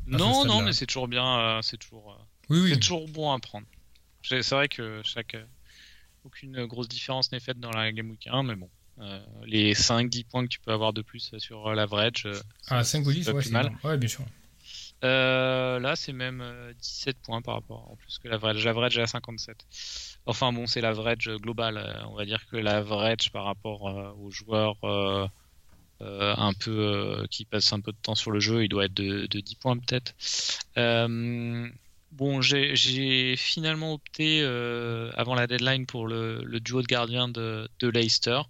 [0.07, 1.61] Non, non, mais c'est toujours bien.
[1.63, 2.19] c'est toujours,
[2.51, 2.79] oui, oui.
[2.79, 3.67] toujours bon à prendre.
[4.23, 5.37] C'est vrai que chaque
[6.25, 8.69] aucune grosse différence n'est faite dans la Game Week 1, mais bon.
[9.45, 12.29] les 5-10 points que tu peux avoir de plus sur l'average.
[12.69, 13.73] ah, 5 ou 10, ouais, c'est mal.
[13.85, 14.25] Ouais, bien sûr.
[15.05, 16.45] Euh, là, c'est même
[16.81, 18.65] 17 euh, points par rapport en plus que l'average.
[18.65, 19.57] L'average est à 57.
[20.27, 21.77] Enfin bon, c'est l'average global.
[21.77, 23.83] Euh, on va dire que l'average par rapport
[24.19, 24.77] aux joueurs
[27.31, 29.77] qui passent un peu de temps sur le jeu, il doit être de, 10 points
[29.79, 30.15] peut-être.
[32.13, 34.43] bon, j'ai finalement opté
[35.17, 38.41] avant la deadline pour le, duo de gardiens de, Leicester.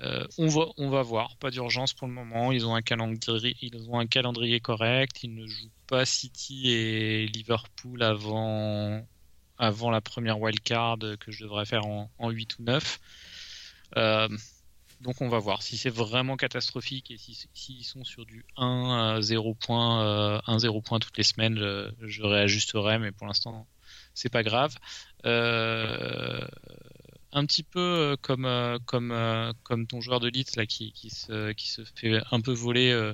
[0.00, 2.52] Euh, on, va, voir, pas d'urgence pour le moment.
[2.52, 5.22] Ils ils ont un calendrier correct.
[5.22, 9.06] Ils ne jouent pas City et Liverpool avant,
[9.64, 13.00] avant la première wildcard que je devrais faire en, 8 ou 9.
[13.96, 14.28] Euh,
[15.00, 19.18] donc on va voir si c'est vraiment catastrophique et s'ils si, sont sur du 1
[19.20, 21.58] 0 points, 1 0 points toutes les semaines,
[22.00, 23.66] je, réajusterai, mais pour l'instant
[24.14, 24.76] c'est pas grave.
[25.26, 26.46] Euh,
[27.34, 32.40] un petit peu euh, comme euh, euh, ton joueur de se qui se fait un
[32.40, 33.12] peu voler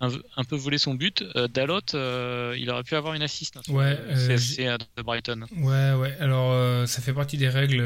[0.00, 1.22] un, peu voler son but.
[1.52, 4.64] Dalot, il aurait pu avoir une assist hein, ouais, CSC
[4.96, 5.46] de Brighton.
[5.56, 6.16] Ouais, ouais.
[6.20, 7.84] Alors, ça fait partie des règles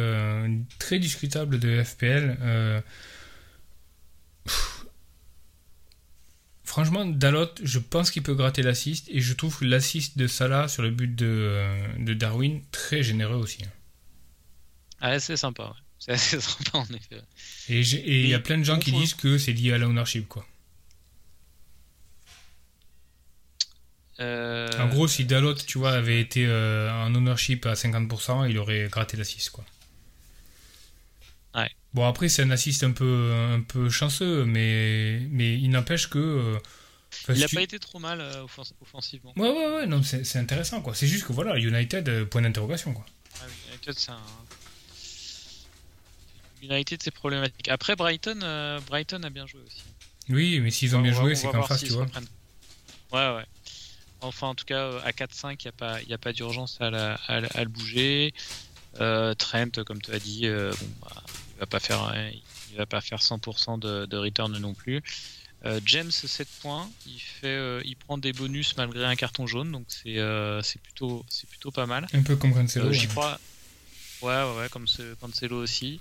[0.79, 2.83] très discutables de FPL.
[6.75, 10.83] Franchement, Dalot, je pense qu'il peut gratter l'assist et je trouve l'assist de Salah sur
[10.83, 11.63] le but de,
[11.99, 13.59] de Darwin très généreux aussi.
[13.63, 13.71] Hein.
[15.01, 17.23] Ah, c'est sympa, C'est assez sympa en effet.
[17.69, 20.45] Et il y a plein de gens qui disent que c'est lié à l'ownership, quoi.
[24.21, 28.59] Euh, en gros, si Dalot, tu vois, avait été euh, en ownership à 50%, il
[28.59, 29.65] aurait gratté l'assist, quoi.
[31.55, 31.71] Ouais.
[31.95, 36.19] Bon, après, c'est un assist un peu, un peu chanceux, mais, mais il n'empêche que.
[36.19, 36.59] Euh,
[37.29, 38.21] il n'a pas été trop mal
[38.83, 39.33] offensivement.
[39.37, 40.95] Ouais, ouais, ouais, non, c'est intéressant, quoi.
[40.95, 43.07] C'est juste que voilà, United, point d'interrogation, quoi.
[43.41, 44.19] Ah, United, c'est un
[46.63, 47.69] United, c'est problématique.
[47.69, 49.83] Après, Brighton, Brighton a bien joué aussi.
[50.29, 52.07] Oui, mais s'ils ont bien joué, c'est qu'en face, tu vois.
[53.13, 53.45] Ouais, ouais.
[54.25, 57.69] Enfin, en tout cas, à 4-5, il n'y a pas, a pas d'urgence à, le
[57.69, 58.33] bouger.
[59.01, 61.23] Euh, Trent, comme tu as dit, euh, bon, bah,
[61.57, 62.15] il va pas faire,
[62.71, 65.03] il va pas faire 100% de, de, return non plus.
[65.87, 70.19] James 7 points, il fait, il prend des bonus malgré un carton jaune, donc c'est,
[70.63, 72.07] c'est plutôt, c'est plutôt pas mal.
[72.13, 72.93] Un peu comme Cancelo.
[72.93, 73.41] J'y crois.
[74.21, 74.87] Ouais, ouais, ouais, comme
[75.21, 76.01] Cancelo aussi.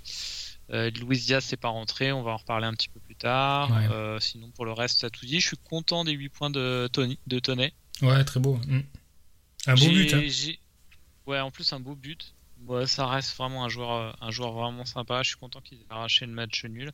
[0.70, 3.70] Euh, Louis Diaz c'est pas rentré, on va en reparler un petit peu plus tard.
[3.90, 5.40] Euh, sinon pour le reste ça tout dit.
[5.40, 7.72] Je suis content des 8 points de Tony, de Toney.
[8.02, 8.58] Ouais, très beau.
[8.66, 8.80] Mm.
[9.66, 10.14] Un beau but.
[10.14, 10.52] Hein.
[11.26, 12.34] Ouais, en plus un beau but.
[12.66, 15.22] Ouais, ça reste vraiment un joueur, un joueur vraiment sympa.
[15.22, 16.92] Je suis content qu'ils aient arraché le match nul.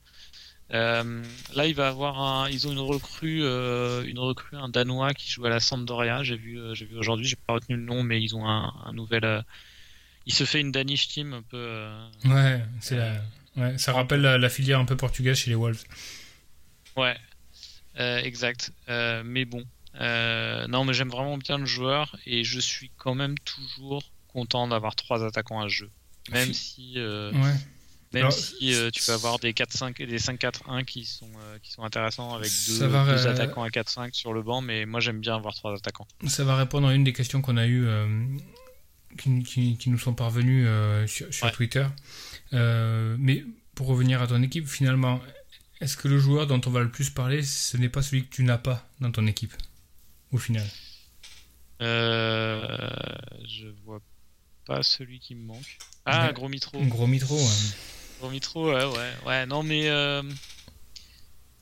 [0.73, 1.23] Euh,
[1.55, 5.45] là, il va avoir un, ils ont une recrue, une recrue, un danois qui joue
[5.47, 6.23] à la Sampdoria.
[6.23, 8.93] J'ai vu, j'ai vu aujourd'hui, j'ai pas retenu le nom, mais ils ont un, un
[8.93, 9.45] nouvel.
[10.27, 11.89] il se fait une Danish team un peu.
[12.25, 13.21] ouais, c'est la
[13.57, 15.83] Ouais, ça rappelle la, filière un peu portugaise chez les Wolves.
[16.97, 17.17] Ouais,
[17.99, 18.73] euh, exact.
[18.89, 19.65] Euh, mais bon,
[20.01, 24.69] euh, non, mais j'aime vraiment bien le joueur et je suis quand même toujours content
[24.69, 25.91] d'avoir trois attaquants à ce jeu.
[26.31, 26.97] Même si,
[28.13, 31.31] même si tu peux avoir des 4-5 des 5-4-1 qui sont
[31.63, 32.83] qui sont intéressants avec deux,
[33.27, 36.07] attaquants à 4-5 sur le banc, mais moi j'aime bien avoir trois attaquants.
[36.29, 37.89] Ça va répondre à une des questions qu'on a eues
[39.19, 40.69] qui, qui, nous sont parvenues
[41.09, 41.87] sur, sur Twitter.
[42.53, 45.21] Euh, mais pour revenir à ton équipe, finalement,
[45.81, 48.35] est-ce que le joueur dont on va le plus parler, ce n'est pas celui que
[48.35, 49.55] tu n'as pas dans ton équipe,
[50.33, 50.67] au final?
[51.83, 52.89] Euh,
[53.47, 54.01] Je vois
[54.67, 55.79] pas celui qui me manque.
[56.05, 56.79] Ah, Gros Mitro.
[56.83, 57.75] Gros Mitro, ouais.
[58.21, 59.13] Gros Mitro, ouais, ouais.
[59.27, 60.23] ouais non, mais euh,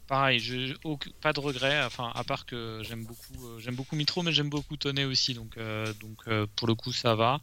[0.07, 0.74] pareil, je,
[1.20, 4.50] pas de regret, enfin, à part que j'aime beaucoup, euh, j'aime beaucoup Mitro, mais j'aime
[4.50, 5.59] beaucoup Tonnet aussi, donc,
[6.00, 7.40] donc pour le coup, ça va.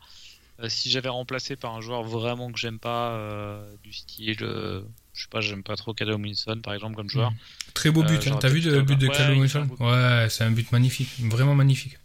[0.61, 4.81] Euh, si j'avais remplacé par un joueur vraiment que j'aime pas, euh, du style, euh,
[5.15, 7.33] je sais pas, j'aime pas trop Callum Wilson par exemple comme joueur.
[7.73, 8.37] Très beau but, hein.
[8.39, 11.97] t'as vu le but de Callum Wilson Ouais, c'est un but magnifique, vraiment magnifique.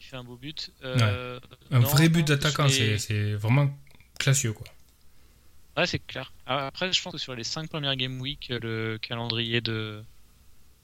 [0.00, 0.70] Il fait un beau but.
[0.82, 3.76] Un vrai but d'attaquant, c'est vraiment
[4.18, 4.66] classieux quoi.
[5.76, 6.32] Ouais, c'est clair.
[6.46, 10.02] Après, je pense que sur les 5 premières Game Week, le calendrier de,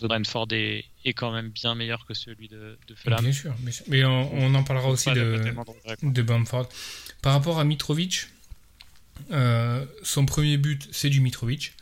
[0.00, 3.20] de Brentford est, est, quand même bien meilleur que celui de, de Fulham.
[3.20, 3.54] Bien sûr,
[3.88, 5.52] mais on, en parlera aussi de,
[6.02, 6.68] de Brentford.
[7.20, 8.28] Par rapport à Mitrovic,
[9.30, 11.74] euh, son premier but, c'est du Mitrovic.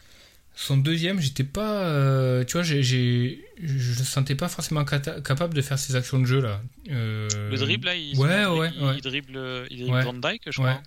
[0.54, 1.82] Son deuxième, j'étais pas.
[1.84, 6.24] Euh, tu vois, j'ai, je le sentais pas forcément capable de faire ces actions de
[6.24, 6.62] jeu là.
[6.90, 9.38] Euh, le dribble là, il, ouais, ouais, il, dribble,
[9.70, 10.80] il dribble Van Dyke, je crois.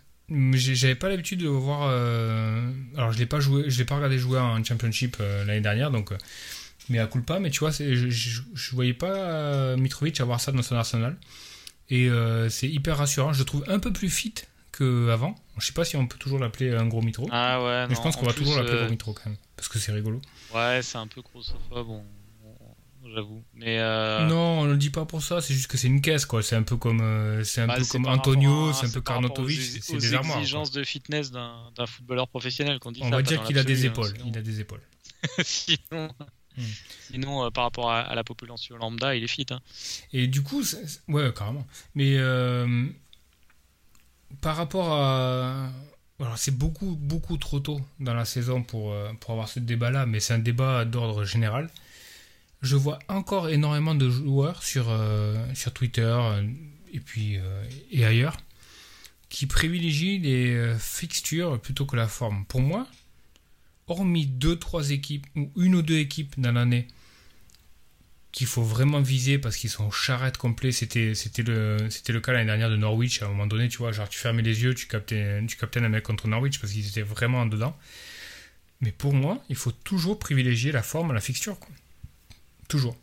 [0.54, 1.84] J'avais pas l'habitude de voir.
[2.98, 6.12] Alors, je l'ai pas joué, je l'ai pas regardé jouer en Championship l'année dernière, donc
[6.90, 10.52] Mais à culpa, mais tu vois, c'est- je, je, je voyais pas Mitrovic avoir ça
[10.52, 11.16] dans son arsenal.
[11.92, 12.10] Et
[12.50, 13.34] c'est hyper rassurant.
[13.34, 14.34] Je le trouve un peu plus fit
[14.80, 15.36] qu'avant.
[15.60, 17.28] Je sais pas si on peut toujours l'appeler un gros mitro.
[17.32, 19.38] Ah ouais, mais non, je pense qu'on va toujours l'appeler euh, gros mitro quand même.
[19.56, 20.22] Parce que c'est rigolo.
[20.56, 22.06] Ouais, c'est un peu grossophobe, bon,
[22.44, 22.56] bon,
[23.14, 23.44] j'avoue.
[23.54, 25.42] Mais euh, Non, on ne le dit pas pour ça.
[25.42, 26.42] C'est juste que c'est une caisse, quoi.
[26.42, 29.02] C'est un peu comme, euh, c'est un bah, peu comme Antonio, c'est un peu
[29.50, 30.34] ex- C'est des armoires.
[30.34, 30.42] quoi.
[30.42, 33.86] exigences de fitness d'un footballeur professionnel qu'on dit On ça, va dire qu'il a des
[33.86, 34.08] hein, épaules.
[34.16, 34.82] sinon- Il a des épaules.
[35.44, 36.10] sinon,
[36.58, 36.64] Hmm.
[37.12, 39.46] sinon, euh, par rapport à, à la population lambda, il est fit.
[39.52, 39.60] Hein.
[40.12, 40.62] Et du coup,
[41.08, 41.66] ouais, carrément.
[41.96, 42.86] Mais euh,
[44.42, 45.70] par rapport à.
[46.36, 50.20] C'est beaucoup, beaucoup trop tôt dans la saison pour, euh, pour avoir ce débat-là, mais
[50.20, 51.70] c'est un débat d'ordre général.
[52.62, 56.46] Je vois encore énormément de joueurs sur, euh, sur Twitter euh,
[56.92, 57.38] et puis
[57.92, 58.36] et ailleurs
[59.30, 62.46] qui privilégient les fixtures plutôt que la forme.
[62.46, 62.88] Pour moi,
[63.88, 66.88] hormis deux, trois équipes ou une ou deux équipes dans l'année
[68.32, 70.72] qu'il faut vraiment viser parce qu'ils sont charrettes complets.
[70.72, 73.22] C'était, c'était, le, c'était le cas l'année dernière de Norwich.
[73.22, 75.80] À un moment donné, tu vois, genre tu fermais les yeux, tu captais, tu captais
[75.80, 77.78] un mec contre Norwich parce qu'ils étaient vraiment en dedans.
[78.82, 81.60] Mais pour moi, il faut toujours privilégier la forme à la fixture.
[81.60, 81.70] Quoi.
[82.68, 82.96] Toujours.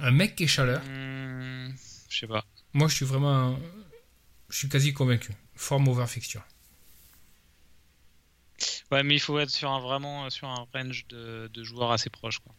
[0.00, 1.68] Un mec qui est chaleur, Hmm,
[2.08, 2.44] je sais pas.
[2.72, 3.58] moi je suis vraiment.
[4.48, 5.32] Je suis quasi convaincu.
[5.54, 6.42] Forme over fixture.
[8.90, 12.10] Ouais, mais il faut être sur un vraiment sur un range de, de joueurs assez
[12.10, 12.38] proche.
[12.40, 12.54] Quoi.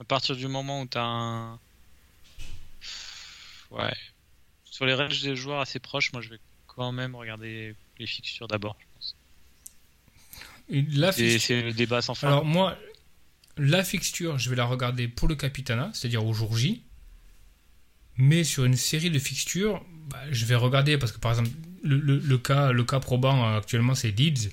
[0.00, 1.58] À partir du moment où tu as un.
[3.70, 3.92] Ouais.
[4.64, 8.48] Sur les ranges des joueurs assez proches, moi je vais quand même regarder les fixtures
[8.48, 8.76] d'abord.
[8.80, 9.16] je pense.
[10.96, 11.40] La fixture.
[11.40, 12.28] c'est le débat sans fin.
[12.28, 12.78] Alors moi,
[13.56, 16.82] la fixture, je vais la regarder pour le Capitana, c'est-à-dire au jour J.
[18.16, 21.50] Mais sur une série de fixtures, bah, je vais regarder parce que par exemple,
[21.82, 24.50] le, le- le cas, le cas probant euh, actuellement, c'est Leeds.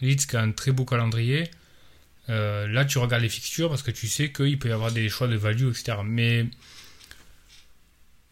[0.00, 1.50] Leeds qui a un très beau calendrier.
[2.28, 5.08] Euh, là, tu regardes les fixtures parce que tu sais qu'il peut y avoir des
[5.08, 5.98] choix de value, etc.
[6.04, 6.46] Mais,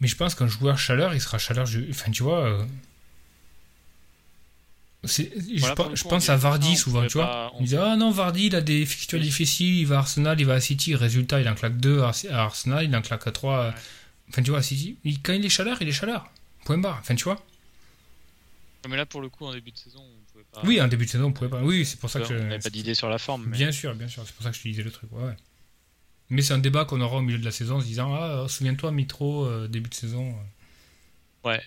[0.00, 1.66] mais je pense qu'un joueur chaleur, il sera chaleur.
[1.90, 2.44] Enfin, tu vois.
[2.46, 2.64] euh,
[5.02, 7.50] je, pense- le je coup, pense on à dit- Vardy souvent, tu vois.
[7.56, 9.24] On disait Ah non, Vardy, il a des fixtures Oui.
[9.24, 10.94] difficiles, il va à Arsenal, il va à City.
[10.94, 13.66] Résultat, il en claque 2 à Arsenal, il en claque 3.
[13.68, 13.74] Ouais.
[14.28, 14.96] Enfin, tu vois, à City.
[15.04, 16.30] Il- quand il est chaleur, il est chaleur.
[16.64, 16.98] Point barre.
[17.00, 17.42] Enfin, tu vois.
[18.88, 20.68] Mais là, pour le coup, en début de saison, on pouvait pas.
[20.68, 21.62] Oui, en début de saison, on pouvait pas.
[21.62, 22.34] Oui, c'est pour ça que on je.
[22.34, 23.46] n'avait pas d'idée sur la forme.
[23.46, 23.56] Mais...
[23.56, 24.22] Bien sûr, bien sûr.
[24.26, 25.10] C'est pour ça que je te disais le truc.
[25.12, 25.36] Ouais, ouais.
[26.28, 28.46] Mais c'est un débat qu'on aura au milieu de la saison en se disant Ah,
[28.48, 30.28] souviens-toi, Mitro, euh, début de saison.
[30.28, 31.48] euh.
[31.48, 31.62] Ouais.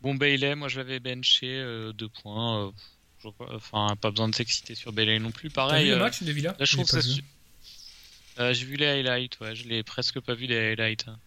[0.00, 2.66] Bon, Bailey, moi je l'avais benché, euh, deux points.
[2.66, 2.70] euh,
[3.50, 5.48] Enfin, pas besoin de s'exciter sur Bailey non plus.
[5.48, 5.86] T'as Pareil.
[5.86, 6.54] vu le match de Villa?
[6.56, 7.02] Là, je trouve ça.
[7.02, 7.24] su-
[8.38, 11.08] j'ai vu les highlights, ouais, je l'ai presque pas vu les highlights.
[11.08, 11.18] hein.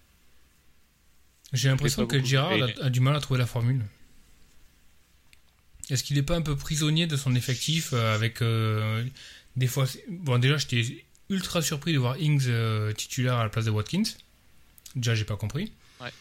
[1.52, 3.84] J'ai l'impression que Girard a du mal à trouver la formule.
[5.92, 9.04] Est-ce qu'il n'est pas un peu prisonnier de son effectif euh, avec euh,
[9.58, 9.86] des fois.
[10.10, 14.04] Bon, déjà, j'étais ultra surpris de voir Ings euh, titulaire à la place de Watkins.
[14.96, 15.72] Déjà, j'ai pas compris.
[16.00, 16.12] Ouais.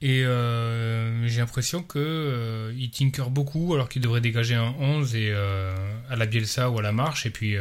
[0.00, 5.30] Et euh, j'ai l'impression que euh, tinker beaucoup alors qu'il devrait dégager un 11 et
[5.30, 5.74] euh,
[6.08, 7.56] à la Bielsa ou à la marche et puis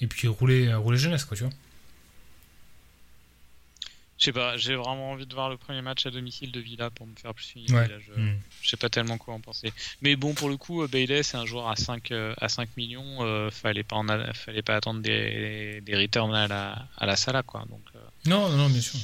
[0.00, 1.52] et puis rouler rouler jeunesse quoi tu vois.
[4.18, 6.88] Je sais pas, j'ai vraiment envie de voir le premier match à domicile de Villa
[6.90, 7.74] pour me faire plus une idée.
[7.74, 7.86] Ouais.
[7.88, 8.12] là, je...
[8.62, 9.72] Je sais pas tellement quoi en penser.
[10.00, 12.68] Mais bon, pour le coup, euh, Bailey, c'est un joueur à 5, euh, à 5
[12.78, 13.18] millions.
[13.24, 17.14] euh, fallait, pas en a- fallait pas attendre des, des returns à la, à la
[17.16, 17.64] Salah, quoi.
[17.68, 18.98] Donc, euh, Non non non bien sûr.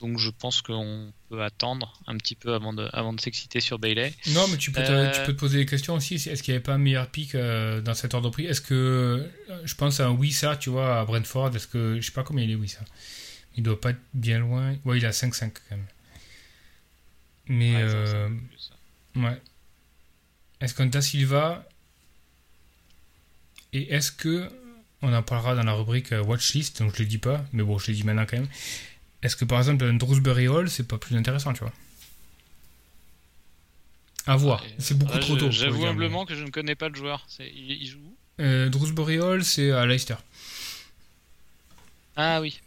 [0.00, 3.78] donc je pense qu'on peut attendre un petit peu avant de, avant de s'exciter sur
[3.78, 4.12] Bailey.
[4.28, 6.16] Non, mais tu peux, te, Euh, tu peux te poser des questions aussi.
[6.16, 8.44] Est-ce qu'il n'y avait pas un meilleur pic euh, dans cet ordre de prix?
[8.44, 9.26] Est-ce que.
[9.64, 11.56] Je pense à un Wissa, tu vois, à Brentford.
[11.56, 11.96] Est-ce que.
[11.98, 12.80] Je sais pas combien il est, Wissa.
[13.56, 14.76] Il doit pas être bien loin.
[14.84, 15.86] Ouais, il à 5-5 quand même.
[17.48, 17.74] Mais.
[17.76, 18.28] Ouais, euh,
[19.16, 19.40] ouais.
[20.60, 21.66] Est-ce qu'un Da Silva.
[23.72, 24.48] Et est-ce que.
[25.02, 27.78] On en parlera dans la rubrique euh, Watchlist, donc je le dis pas, mais bon,
[27.78, 28.48] je le dis maintenant quand même.
[29.22, 31.72] Est-ce que par exemple un Drewsbury Hall, c'est pas plus intéressant, tu vois?
[34.26, 34.64] À voir.
[34.78, 35.50] C'est beaucoup là, trop tôt.
[35.50, 37.26] J'avoue mais- humblement que je ne connais pas le joueur.
[37.38, 38.16] Il joue où?
[38.40, 40.16] Euh, Drewsbury Hall, c'est à Leicester.
[42.16, 42.58] Ah oui,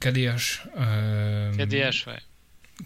[0.00, 0.68] KDH.
[0.78, 2.18] euh, KDH, ouais.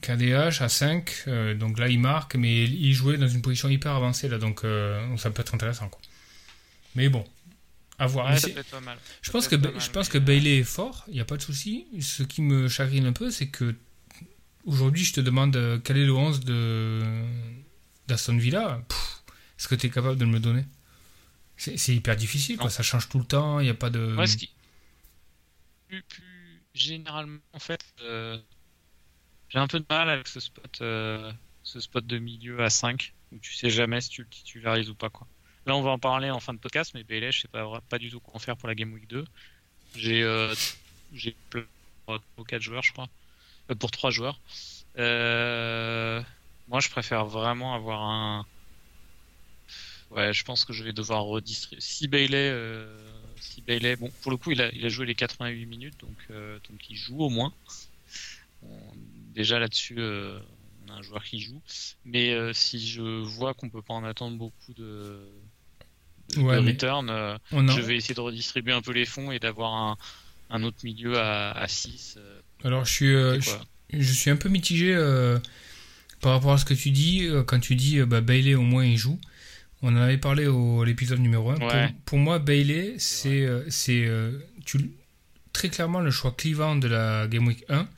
[0.00, 1.10] KDH à 5.
[1.26, 4.64] euh, donc là, il marque, mais il jouait dans une position hyper avancée, là, donc
[4.64, 5.88] euh, ça peut être intéressant.
[5.88, 6.00] Quoi.
[6.94, 7.24] Mais bon,
[7.98, 8.26] à voir.
[8.26, 8.98] Ouais, Mais ça c'est- peut être pas mal.
[9.20, 11.36] je pense que, mal, je pense mais, que Bailey est fort, il n'y a pas
[11.36, 11.86] de souci.
[12.00, 13.74] Ce qui me chagrine un peu, c'est que
[14.64, 17.02] aujourd'hui, je te demande quel est le 11 de
[18.08, 18.80] d'Aston Villa?
[19.58, 20.64] Est-ce que tu es capable de me le donner?
[21.56, 22.70] C'est hyper difficile, quoi.
[22.70, 23.98] Ça change tout le temps, il n'y a pas de.
[24.00, 24.50] Moi, ce qui...
[25.88, 26.22] plus, plus
[26.74, 28.38] généralement, en fait, euh,
[29.48, 31.32] j'ai un peu de mal avec ce spot, euh,
[31.62, 34.94] ce spot de milieu à 5, où tu sais jamais si tu le titularises ou
[34.94, 35.10] pas.
[35.10, 35.26] Quoi.
[35.66, 37.98] Là, on va en parler en fin de podcast, mais Bailey, je sais pas, pas
[37.98, 39.24] du tout quoi en faire pour la Game Week 2.
[39.94, 40.54] J'ai euh,
[41.12, 41.36] j'ai
[42.06, 43.08] pour 4 joueurs, je crois.
[43.70, 44.40] Euh, pour 3 joueurs.
[44.98, 46.22] Euh,
[46.68, 48.46] moi, je préfère vraiment avoir un.
[50.10, 51.80] Ouais, je pense que je vais devoir redistribuer.
[51.80, 55.14] Si Bailey, euh, si Bailey, bon, pour le coup, il a, il a joué les
[55.14, 57.52] 88 minutes, donc, euh, donc il joue au moins.
[58.62, 58.78] Bon,
[59.34, 60.38] déjà là-dessus, euh,
[60.86, 61.60] on a un joueur qui joue.
[62.04, 65.26] Mais euh, si je vois qu'on peut pas en attendre beaucoup de,
[66.28, 67.10] de, Ouais, de mais return,
[67.52, 69.96] On a- je vais essayer de redistribuer un peu les fonds et d'avoir un,
[70.50, 72.18] un autre milieu à, à 6.
[72.64, 73.50] Alors, je suis, je,
[73.98, 74.94] je suis un peu mitigé
[76.20, 77.28] par rapport à ce que tu dis.
[77.46, 79.18] quand tu dis, bah, Bailey, au moins, il joue.
[79.82, 81.56] On en avait parlé au à l'épisode numéro 1.
[81.56, 81.88] Ouais.
[81.88, 84.38] Pour, pour moi, Bailey, c'est euh, c'est euh,
[85.52, 87.88] très clairement le choix clivant de la Game Week 1.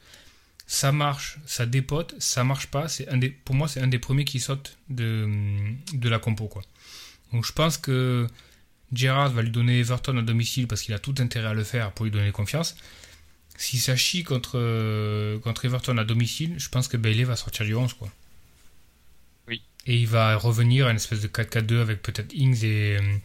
[0.66, 2.88] Ça marche, ça dépote, ça marche pas.
[2.88, 5.28] C'est un des, pour moi, c'est un des premiers qui saute de,
[5.92, 6.48] de la compo.
[6.48, 6.62] Quoi.
[7.34, 8.26] Donc je pense que
[8.94, 11.92] Gerrard va lui donner Everton à domicile parce qu'il a tout intérêt à le faire
[11.92, 12.76] pour lui donner confiance.
[13.56, 17.74] Si ça chie contre, contre Everton à domicile, je pense que Bailey va sortir du
[17.74, 17.92] 11.
[17.92, 18.08] Quoi.
[19.86, 23.16] Et il va revenir à une espèce de 4-4-2 avec peut-être Ings et, euh,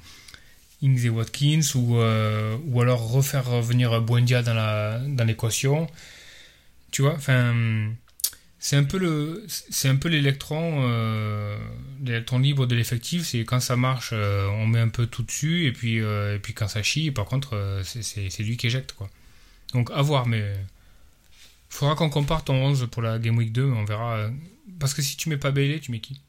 [0.81, 5.87] Ings et Watkins ou, euh, ou alors refaire revenir Buendia dans la dans l'équation.
[6.91, 7.91] Tu vois, enfin,
[8.59, 9.45] c'est un peu euh,
[12.03, 13.25] l'électron libre de l'effectif.
[13.27, 16.67] C'est quand ça marche, on met un peu tout dessus et puis et puis quand
[16.67, 19.09] ça chie, par contre, c'est- c'est lui qui éjecte quoi.
[19.73, 20.43] Donc à voir, mais
[21.69, 24.29] faudra qu'on compare ton 11 pour la Game Week 2, on verra.
[24.79, 26.19] Parce que si tu mets pas Bailey, tu mets qui?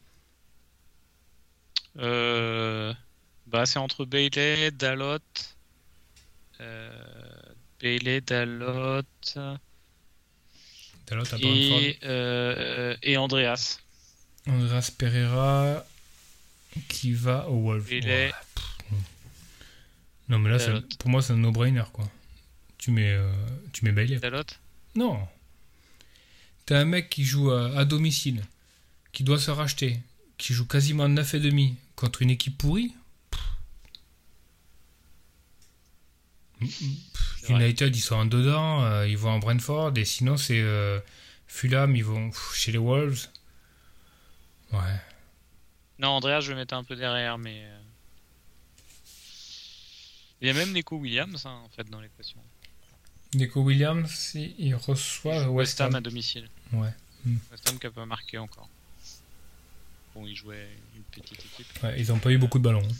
[1.98, 2.94] Euh,
[3.46, 5.18] bah, c'est entre Bailey, Dalot,
[6.60, 6.92] euh,
[7.80, 9.02] Bailey, Dalot
[11.16, 13.80] l'autre à et, euh, et Andreas.
[14.46, 15.84] Andreas Pereira
[16.88, 17.72] qui va au
[18.28, 18.64] est- pff,
[20.28, 20.38] non.
[20.38, 20.82] Mais là, Dalot.
[20.98, 22.08] pour moi, c'est un no-brainer, quoi.
[22.78, 23.30] Tu mets, euh,
[23.72, 24.18] tu mets Bailey.
[24.20, 24.44] Dalot
[24.94, 25.18] Non.
[26.66, 28.44] T'as un mec qui joue à, à domicile,
[29.12, 29.98] qui doit se racheter,
[30.40, 32.94] qui joue quasiment 9,5 contre une équipe pourrie.
[37.48, 41.00] United, ils sont en dedans, euh, ils vont en Brentford, et sinon, c'est euh,
[41.46, 43.28] Fulham, ils vont pff, chez les Wolves.
[44.72, 45.00] Ouais.
[45.98, 47.62] Non, Andreas, je vais mettre un peu derrière, mais.
[47.64, 47.80] euh,
[50.42, 52.38] Il y a même Neko Williams hein, en fait dans l'équation.
[53.34, 56.48] Nico Williams, il reçoit West West Ham à domicile.
[56.72, 56.92] Ouais.
[57.50, 58.68] West Ham qui a pas marqué encore.
[60.14, 61.66] Bon, il jouait une petite équipe.
[61.82, 62.82] Ouais, ils n'ont pas eu beaucoup de ballons.
[62.82, 62.94] hein.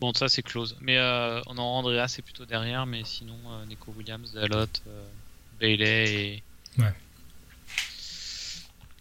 [0.00, 0.76] Bon, ça c'est close.
[0.80, 5.06] Mais euh, on en Andreas c'est plutôt derrière, mais sinon euh, Neko Williams, Dalot, euh,
[5.60, 6.42] Bailey et.
[6.78, 6.92] Ouais.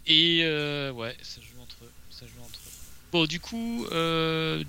[0.06, 0.44] Et
[0.92, 1.92] ouais, ça joue entre eux.
[2.12, 2.72] Ça joue entre eux.
[3.12, 3.86] Bon, du coup,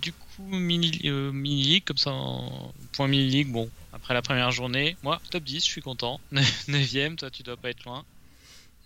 [0.00, 3.52] du coup, mini, euh, mini league comme ça, en point mini league.
[3.52, 6.18] Bon, après la première journée, moi top 10, je suis content.
[6.32, 8.04] 9ème, toi tu dois pas être loin.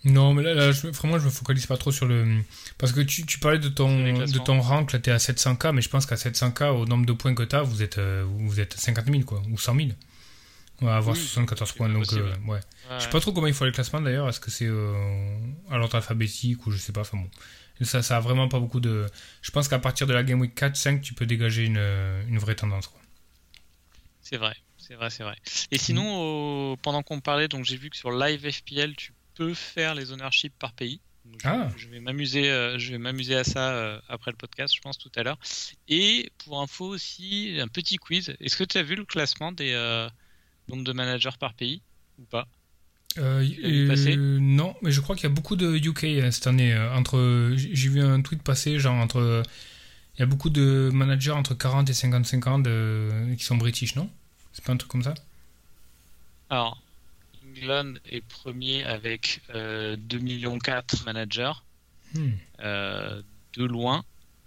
[0.07, 2.41] Non, mais là, là, je, vraiment, je me focalise pas trop sur le.
[2.77, 5.81] Parce que tu, tu parlais de ton, de ton rank, là, t'es à 700K, mais
[5.81, 8.73] je pense qu'à 700K, au nombre de points que t'as, vous êtes, euh, vous êtes
[8.73, 9.89] 50 000, quoi, ou 100 000.
[10.81, 12.53] On va avoir Oui, 74 c'est points, donc, euh, ouais.
[12.53, 12.59] Ouais,
[12.99, 15.37] Je sais pas trop comment il faut les classements d'ailleurs, est-ce que c'est euh,
[15.69, 17.29] à l'ordre alphabétique ou je sais pas, enfin bon.
[17.81, 19.05] Ça, ça a vraiment pas beaucoup de.
[19.41, 21.83] Je pense qu'à partir de la Game Week 4-5, tu peux dégager une,
[22.27, 22.99] une vraie tendance, quoi.
[24.21, 25.35] C'est vrai, c'est vrai, c'est vrai.
[25.71, 29.95] Et sinon, pendant qu'on parlait, donc j'ai vu que sur Live FPL, tu peux faire
[29.95, 30.99] les ownerships par pays.
[31.25, 31.67] Donc, Ah.
[31.77, 34.97] je vais m'amuser, euh, je vais m'amuser à ça euh, après le podcast, je pense
[34.97, 35.37] tout à l'heure.
[35.89, 38.33] Et pour info aussi, un petit quiz.
[38.39, 40.07] Est-ce que tu as vu le classement des euh,
[40.69, 41.81] nombres de managers par pays
[42.17, 42.47] ou pas?
[43.17, 46.77] Non, mais je crois qu'il y a beaucoup de UK cette année.
[46.93, 49.43] entre, j'ai j'ai vu un tweet passer, genre entre.
[50.15, 53.95] Il y a beaucoup de managers entre 40 et 55 ans de, qui sont british,
[53.95, 54.09] non?
[54.53, 55.13] C'est pas un truc comme ça?
[56.49, 56.81] Alors,
[58.09, 61.53] Est premier avec euh, 2 millions 4 managers,
[62.13, 62.29] Hmm.
[62.61, 63.21] euh,
[63.53, 64.03] de loin.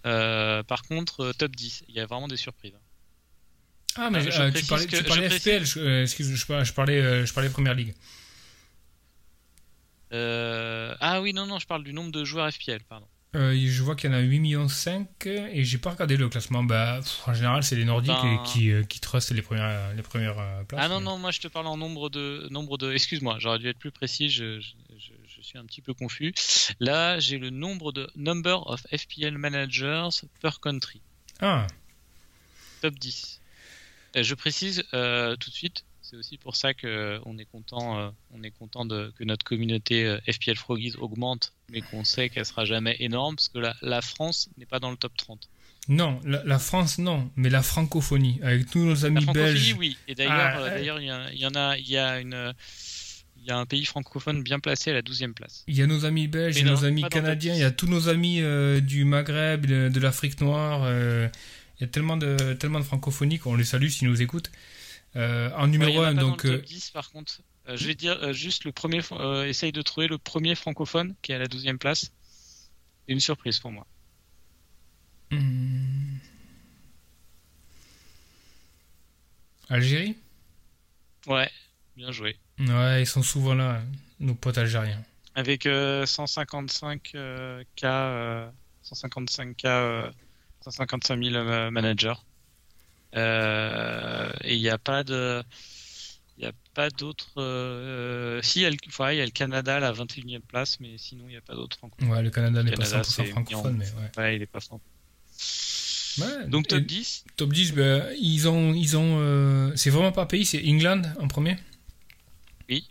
[0.06, 2.72] Euh, par contre, euh, top 10, il y a vraiment des surprises.
[3.96, 6.34] Ah, mais Euh, je euh, tu parlais, que- tu parlais je FPL, je, euh, excuse,
[6.34, 7.94] je, parlais- je parlais, euh, je parlais Première Ligue.
[10.12, 13.06] Euh, Ah oui, non, non, je parle du nombre de joueurs FPL, pardon.
[13.36, 16.28] Euh, je vois qu'il y en a 8 millions 5 et j'ai pas regardé le
[16.28, 16.64] classement.
[16.64, 20.02] Bah, pff, en général, c'est les Nordiques Ben- qui, euh, qui trustent les premières, les
[20.02, 20.80] premières euh, places.
[20.82, 22.48] Ah non, mais- non, moi je te parle en nombre de.
[22.50, 22.92] nombre de.
[22.92, 26.34] Excuse-moi, j'aurais dû être plus précis, je, je, je- je suis un petit peu confus.
[26.80, 28.10] Là, j'ai le nombre de.
[28.16, 30.08] Number of FPL managers
[30.42, 31.00] per country.
[31.40, 31.68] Ah,
[32.82, 33.40] Top 10.
[34.16, 37.98] Euh, je précise euh, tout de suite, c'est aussi pour ça que on est content,
[37.98, 42.28] euh, on est content de, que notre communauté euh, FPL Froggies augmente, mais qu'on sait
[42.28, 45.48] qu'elle sera jamais énorme parce que la, la France n'est pas dans le top 30.
[45.88, 49.76] Non, la, la France, non, mais la francophonie, avec tous nos La amis francophonie, belges.
[49.78, 49.96] oui.
[50.08, 52.54] Et d'ailleurs, Ah, euh, d'ailleurs, il y, en a, il y a une,
[53.38, 55.64] il y a un pays francophone bien placé à la 12e place.
[55.66, 57.70] Il y a nos amis belges, il y a nos amis canadiens, il y a
[57.70, 60.82] tous nos amis euh, du Maghreb, de, de l'Afrique noire.
[60.84, 61.28] euh,
[61.78, 64.50] il y a tellement de, tellement de francophonie qu'on les salue s'ils nous écoutent.
[65.16, 66.42] Euh, en numéro en a 1, pas donc.
[66.44, 67.40] dans le euh, top 10 par contre.
[67.68, 71.14] Euh, je vais dire euh, juste le premier, euh, essaye de trouver le premier francophone
[71.22, 72.12] qui est à la 12e place.
[73.06, 73.86] C'est une surprise pour moi.
[75.30, 76.18] hmm.
[79.68, 80.16] Algérie?
[81.26, 81.50] Ouais,
[81.96, 82.36] bien joué.
[82.58, 83.80] Ouais, ils sont souvent là,
[84.18, 85.02] nos potes algériens.
[85.36, 88.50] Avec euh, 155 euh, k, euh,
[88.82, 90.10] 155 k, euh,
[90.62, 92.14] 155 000 euh, managers.
[93.16, 95.42] Euh, et il n'y a pas de,
[96.38, 97.32] il y a pas d'autres.
[97.38, 100.40] euh, si, il y, a le, ouais, il y a le Canada à la 21e
[100.40, 102.08] place, mais sinon il n'y a pas d'autres francophones.
[102.10, 104.10] Ouais, le Canada n'est pas Canada, 100% c'est francophone, mais ouais.
[104.16, 104.80] Ouais, il est pas franc.
[106.18, 107.24] Ouais, Donc top et 10.
[107.36, 108.74] top 10, ben, ils ont.
[108.74, 111.56] Ils ont euh, c'est vraiment par pays, c'est England en premier?
[112.68, 112.86] Oui.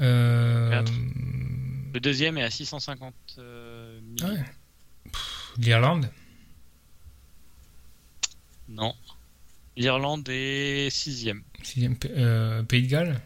[0.00, 0.82] Euh.
[1.94, 4.30] Le deuxième est à 650 euh, 000.
[4.32, 4.44] ouais.
[5.58, 6.10] L'Irlande?
[8.68, 8.94] Non.
[9.76, 11.42] L'Irlande est sixième.
[11.62, 13.20] Sixième euh, Pays de Galles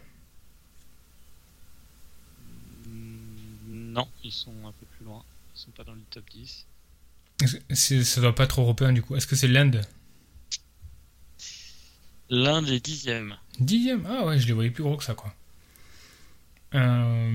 [3.67, 5.23] Non, ils sont un peu plus loin.
[5.55, 6.65] Ils sont pas dans le top 10.
[7.71, 9.15] C'est- Ça doit pas être européen du coup.
[9.15, 9.81] Est-ce que c'est l'Inde
[12.29, 13.35] L'Inde est dixième.
[13.59, 15.33] Dixième Ah ouais, je les voyais plus gros que ça quoi.
[16.73, 17.29] Euh...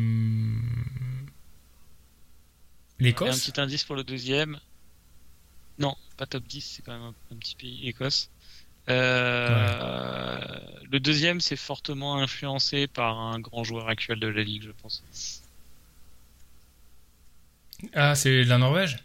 [2.98, 4.58] Et un L'Écosse petit indice pour le deuxième.
[5.78, 8.30] Non, pas top 10, c'est quand même un, un petit pays, Écosse.
[8.88, 10.38] Euh,
[10.90, 15.02] Le deuxième, c'est fortement influencé par un grand joueur actuel de la Ligue, je pense.
[17.94, 18.98] Ah, c'est la Norvège?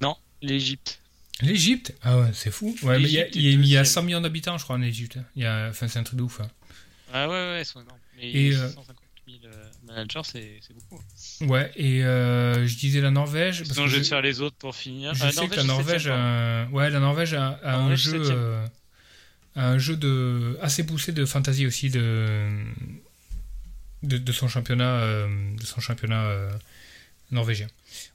[0.00, 1.00] Non, l'Égypte.
[1.40, 1.94] L'Égypte?
[2.02, 2.74] Ah ouais, c'est fou.
[2.82, 3.84] Ouais, mais il y a, il y a- il y a deuxième.
[3.84, 5.18] 100 millions d'habitants, je crois, en Égypte.
[5.36, 5.68] Il y a...
[5.70, 6.40] Enfin, c'est un truc de ouf.
[6.40, 6.50] hein.
[7.12, 7.98] Ah ouais, ouais, ils sont énormes.
[8.16, 8.96] Mais Et, euh, 650
[9.40, 11.02] 000 euh, managers, c'est beaucoup.
[11.52, 13.58] Ouais, et euh, je disais la Norvège.
[13.60, 15.14] parce Sinon, que je vais te faire les autres pour finir.
[15.14, 18.22] Je Ah, sais que la Norvège, a, ouais, la Norvège a, a un Norvège, jeu,
[18.30, 18.66] euh,
[19.56, 22.48] un jeu de assez poussé de fantasy aussi de
[24.02, 26.30] de, de son championnat, euh, de son championnat
[27.30, 27.66] norvégien.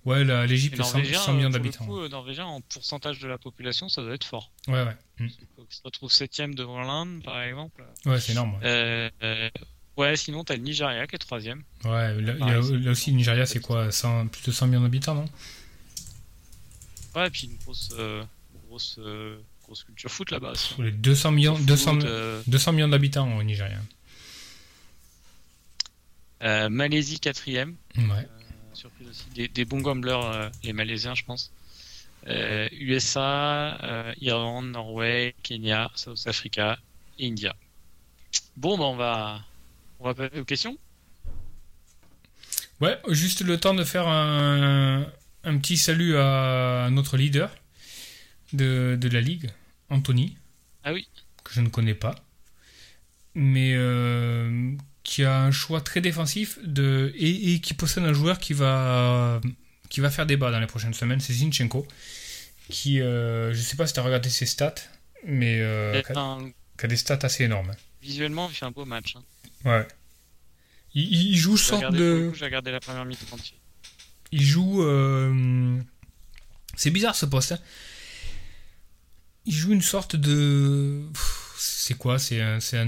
[0.05, 1.85] Ouais, l'Égypte, 100, Norvégien, 100 millions le d'habitants.
[1.85, 4.51] coup, Norvégien, en pourcentage de la population, ça doit être fort.
[4.67, 5.27] Ouais, ouais, Mm.
[5.27, 7.83] Il se retrouve septième devant l'Inde, par exemple.
[8.07, 8.55] ouais, c'est énorme.
[8.55, 9.49] Ouais, euh,
[9.97, 11.63] ouais, sinon, t'as le Nigeria qui est troisième.
[11.85, 15.25] Ouais, là, a- aussi, le Nigeria, c'est quoi 100, Plus de 100 millions d'habitants, non?
[17.15, 18.23] Ouais, et puis une grosse, euh,
[18.67, 20.51] grosse, euh, grosse culture foot là-bas.
[20.51, 20.73] aussi.
[20.73, 23.79] Pour les 200 millions, Foot, 200, euh, 200 millions d'habitants au Nigeria.
[26.41, 27.75] euh, Malaisie quatrième.
[27.97, 28.27] Ouais.
[28.73, 29.25] Surprise aussi.
[29.35, 31.51] Des, des bons gamblers, les Malaisiens, je pense.
[32.27, 36.77] USA, Irlande, Norway, Kenya, South Africa
[37.19, 37.55] et India.
[38.57, 39.41] Bon, bah on va,
[40.03, 40.77] on va passer aux questions.
[42.81, 45.05] Ouais, juste le temps de faire un,
[45.43, 47.49] un petit salut à notre leader
[48.51, 49.49] de, de la ligue,
[49.89, 50.37] Anthony,
[50.83, 51.07] Ah oui.
[51.43, 52.15] que je ne connais pas,
[53.35, 54.73] mais euh,
[55.03, 59.39] qui a un choix très défensif de, et, et qui possède un joueur qui va,
[59.89, 61.87] qui va faire débat dans les prochaines semaines, c'est Zinchenko,
[62.69, 64.75] qui, euh, je sais pas si tu as regardé ses stats,
[65.25, 67.71] mais euh, qui, a, Enfin, qui a des stats assez énormes.
[68.01, 69.15] visuellement, il fait un beau match.
[69.15, 69.23] hein.
[69.65, 69.87] Ouais.
[70.93, 72.31] Il, il joue sorte regardé, de...
[72.33, 73.59] J'ai regardé la première mi-temps entière.
[74.31, 74.83] Il joue.
[74.83, 75.79] euh,
[76.75, 77.53] C'est bizarre ce poste.
[77.53, 77.59] hein.
[79.45, 81.01] Il joue une sorte de.
[81.57, 82.17] C'est quoi?
[82.19, 82.85] C'est un, un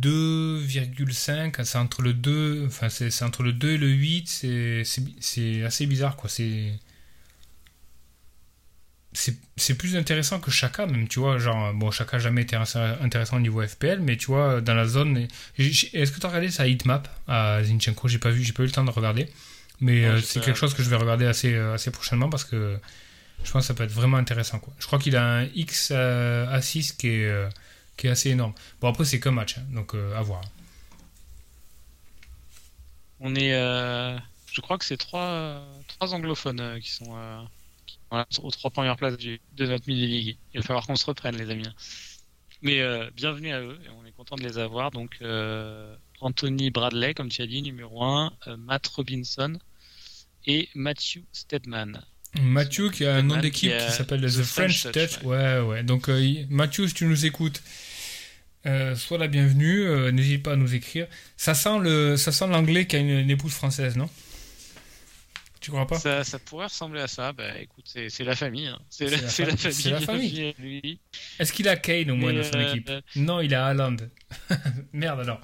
[0.00, 1.64] 2,5.
[1.64, 2.64] C'est entre le 2.
[2.66, 4.28] Enfin, c'est entre le 2 et le 8.
[4.28, 6.28] C'est c'est bi- c'est assez bizarre, quoi.
[6.28, 6.78] C'est.
[9.14, 11.38] C'est c'est plus intéressant que Chaka, même, tu vois.
[11.38, 15.28] Genre, bon, Chaka jamais été intéressant au niveau FPL, mais tu vois, dans la zone.
[15.56, 18.08] Est-ce que tu as regardé sa heatmap à Zinchenko?
[18.08, 19.28] J'ai pas vu, j'ai pas eu le temps de regarder.
[19.80, 22.78] Mais euh, c'est quelque chose que je vais regarder assez, euh, assez prochainement parce que
[23.44, 24.58] je pense que ça peut être vraiment intéressant.
[24.58, 24.72] Quoi.
[24.78, 27.48] Je crois qu'il a un X euh, à 6 qui est, euh,
[27.96, 28.54] qui est assez énorme.
[28.80, 30.40] Bon, après, c'est qu'un match, hein, donc euh, à voir.
[33.20, 34.16] On est, euh,
[34.52, 37.42] je crois que c'est trois, euh, trois anglophones euh, qui sont, euh,
[38.10, 40.36] aux trois premières places du- de notre mini-league.
[40.52, 41.66] Il va falloir qu'on se reprenne, les amis.
[42.62, 44.90] Mais euh, bienvenue à eux, et on est content de les avoir.
[44.90, 49.58] Donc, euh, Anthony Bradley, comme tu as dit, numéro 1, Matt Robinson
[50.46, 52.02] et Matthew Stedman.
[52.40, 55.10] Mathieu qui a un nom d'équipe qui s'appelle The, The French, French Touch.
[55.18, 55.82] Touch, Ouais, ouais.
[55.82, 57.62] Donc, euh, Mathieu, si tu nous écoutes,
[58.66, 59.82] euh, sois la bienvenue.
[59.86, 61.06] euh, N'hésite pas à nous écrire.
[61.36, 64.08] Ça sent le, ça sent l'anglais qui a une, une épouse française, non?
[65.64, 65.98] Tu crois pas?
[65.98, 67.32] Ça, ça pourrait ressembler à ça.
[67.32, 68.66] Bah écoute, c'est la famille.
[68.66, 68.78] hein.
[68.90, 70.54] C'est la, famille.
[70.58, 71.42] la.
[71.42, 72.90] Est-ce qu'il a Kane au moins dans son euh, équipe?
[73.16, 73.96] Non, il a Haaland.
[74.92, 75.40] Merde alors.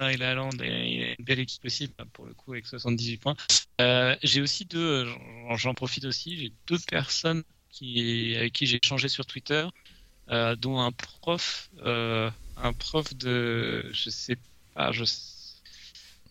[0.00, 2.50] Non, il a Haaland et il a une belle équipe aussi, bah, pour le coup,
[2.54, 3.36] avec 78 points.
[3.80, 8.80] Euh, j'ai aussi deux, euh, j'en- profite aussi, j'ai deux personnes qui, avec qui j'ai
[8.82, 9.68] échangé sur Twitter,
[10.30, 14.36] euh, dont un prof, euh, un prof de, je sais
[14.74, 15.04] pas, je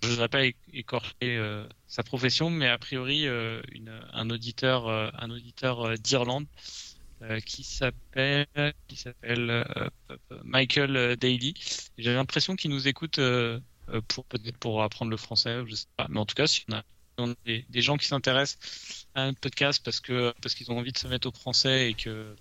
[0.04, 3.62] je voudrais pas écorcher euh, sa profession, mais a priori euh,
[4.12, 6.46] un auditeur, euh, d'Irlande
[7.46, 8.46] qui s'appelle,
[10.44, 11.54] Michael Daly.
[11.98, 13.18] J'ai l'impression qu'il nous écoute
[14.10, 16.08] pour peut-être pour apprendre le français, je sais pas.
[16.10, 16.66] Mais en tout cas, si
[17.18, 21.08] on a, des, gens qui s'intéressent à un podcast parce qu'ils ont envie de se
[21.08, 22.36] mettre au français et que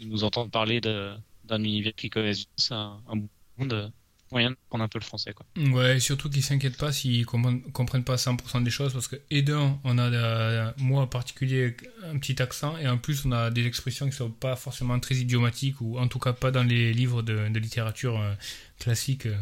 [0.00, 3.16] ils nous entendent parler d'un univers qu'ils connaissent, c'est un, un
[3.58, 3.90] bon de-
[4.32, 5.46] moyen de prendre un peu le français, quoi.
[5.56, 9.42] Ouais, surtout qu'ils s'inquiètent pas s'ils comprennent, comprennent pas 100% des choses parce que, et
[9.42, 13.50] d'un, on a, euh, moi en particulier, un petit accent et en plus, on a
[13.50, 16.92] des expressions qui sont pas forcément très idiomatiques ou en tout cas pas dans les
[16.92, 18.34] livres de, de littérature euh,
[18.78, 19.26] classique.
[19.26, 19.36] euh.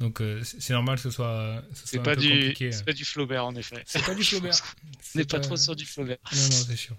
[0.00, 2.72] Donc, euh, c'est normal que ce soit, ce soit C'est un pas peu du, compliqué.
[2.72, 3.82] c'est pas du Flaubert en effet.
[3.86, 4.54] C'est pas du Flaubert.
[5.14, 6.16] On n'est pas trop sur du Flaubert.
[6.32, 6.96] Non, non, c'est sûr.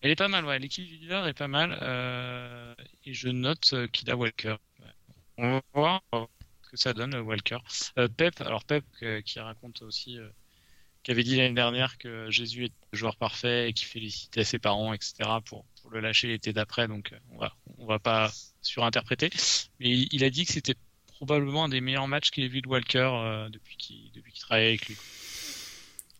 [0.00, 0.58] Elle est pas mal, ouais.
[0.58, 1.78] L'équipe du leader est pas mal.
[1.82, 4.56] euh, et je note euh, qu'il a Walker.
[5.38, 6.02] On va voir
[6.62, 7.58] ce que ça donne, euh, Walker.
[7.98, 10.28] Euh, Pep, alors Pep euh, qui raconte aussi, euh,
[11.02, 14.58] qui avait dit l'année dernière que Jésus est le joueur parfait et qui félicitait ses
[14.58, 15.14] parents, etc.
[15.44, 16.88] pour, pour le lâcher l'été d'après.
[16.88, 18.32] Donc on va, on va pas
[18.62, 19.30] surinterpréter.
[19.78, 20.74] Mais il, il a dit que c'était
[21.06, 24.68] probablement un des meilleurs matchs qu'il ait vu de Walker depuis qu'il depuis qu'il travaillait
[24.68, 24.96] avec lui.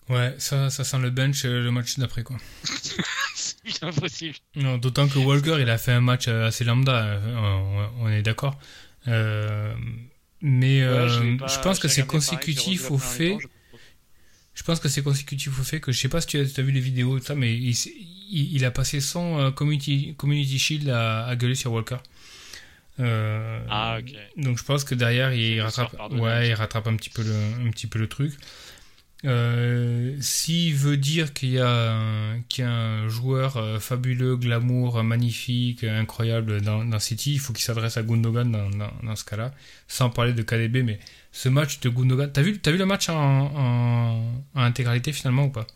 [0.09, 2.37] Ouais, ça, ça sent le bench le match d'après, quoi.
[3.35, 4.37] C'est bien possible.
[4.55, 8.57] Non, d'autant que Walker, il a fait un match assez lambda, on, on est d'accord.
[9.09, 9.75] Euh,
[10.41, 13.31] mais euh, Ouais, je l'ai pas- je pense que c'est pareil, consécutif au fait.
[13.35, 13.47] mi-temps, je-
[14.55, 16.73] Je pense que c'est consécutif au fait que je sais pas si tu as, vu
[16.73, 17.93] les vidéos ça, mais il, s'est-
[18.31, 21.99] il, il a passé son euh, community, community shield à, à gueuler sur Walker.
[22.99, 24.15] Euh, Ah, ok.
[24.43, 27.35] Donc je pense que derrière il rattrape, ouais, il rattrape un petit peu le,
[27.67, 28.33] un petit peu le truc.
[29.25, 31.93] Euh, S'il veut dire qu'il y y a
[32.69, 38.03] un joueur euh, fabuleux, glamour, magnifique, incroyable dans, dans City, il faut qu'il s'adresse à
[38.03, 39.53] Gundogan dans, dans, dans ce cas-là,
[39.89, 40.83] sans parler de KDB.
[40.83, 40.99] Mais
[41.33, 45.45] ce match de Gundogan, t'as vu, t'as vu le match en, en, en intégralité finalement
[45.47, 45.67] ou pas?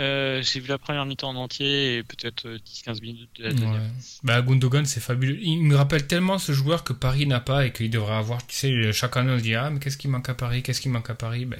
[0.00, 3.50] Euh, j'ai vu la première mi-temps en entier et peut-être euh, 10-15 minutes de la
[3.50, 3.72] deuxième.
[3.72, 3.80] Ouais.
[4.24, 5.38] Bah Gundogan c'est fabuleux.
[5.40, 8.44] Il me rappelle tellement ce joueur que Paris n'a pas et qu'il devrait avoir.
[8.46, 10.80] Tu sais, chaque année on se dit ah mais qu'est-ce qui manque à Paris, qu'est-ce
[10.80, 11.44] qui manque à Paris?
[11.44, 11.56] Bah,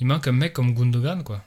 [0.00, 1.44] il manque un mec comme Gundogan quoi.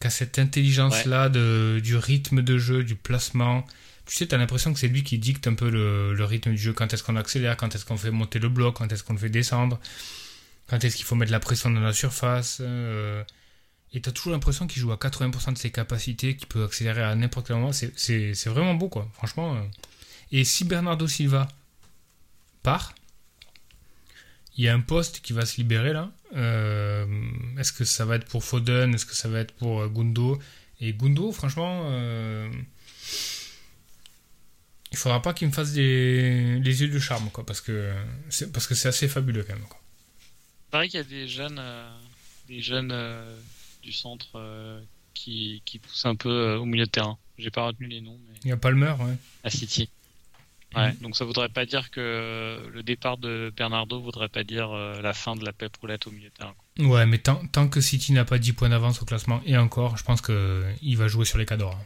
[0.00, 3.66] Qui a cette intelligence là de du rythme de jeu, du placement.
[4.06, 6.58] Tu sais, t'as l'impression que c'est lui qui dicte un peu le, le rythme du
[6.58, 6.72] jeu.
[6.72, 9.18] Quand est-ce qu'on accélère, quand est-ce qu'on fait monter le bloc, quand est-ce qu'on le
[9.18, 9.80] fait descendre,
[10.68, 12.58] quand est-ce qu'il faut mettre la pression dans la surface?
[12.60, 13.24] euh,
[13.92, 17.14] et t'as toujours l'impression qu'il joue à 80% de ses capacités, qu'il peut accélérer à
[17.14, 17.72] n'importe quel moment.
[17.72, 19.08] C'est- vraiment beau, quoi.
[19.14, 19.56] Franchement.
[19.56, 19.62] euh.
[20.32, 21.48] Et si Bernardo Silva
[22.62, 22.94] part,
[24.56, 26.10] il y a un poste qui va se libérer là.
[26.34, 27.06] Euh,
[27.58, 28.94] Est-ce que ça va être pour Foden?
[28.94, 30.38] Est-ce que ça va être pour euh, Gundo?
[30.80, 32.50] Et Gundo, franchement, euh,
[34.92, 37.92] il faudra pas qu'il me fasse des, les yeux de charme, quoi, parce que
[38.30, 39.64] c'est assez fabuleux quand même.
[39.68, 39.80] Quoi.
[40.70, 41.62] Pareil qu'il y a des jeunes,
[42.48, 42.92] des jeunes
[43.86, 44.80] du centre euh,
[45.14, 47.16] qui, qui poussent un peu euh, au milieu de terrain.
[47.38, 49.14] J'ai pas retenu les noms, mais Il y a Palmer, ouais.
[49.44, 49.88] à City.
[50.74, 50.98] Ouais, Mhm.
[51.02, 55.12] donc ça voudrait pas dire que le départ de Bernardo voudrait pas dire euh, la
[55.14, 56.54] fin de la pep roulette au milieu de terrain.
[56.76, 56.86] quoi.
[56.86, 59.96] Ouais, mais tant, tant que City n'a pas 10 points d'avance au classement, et encore,
[59.96, 61.78] je pense qu'il va jouer sur les cadors.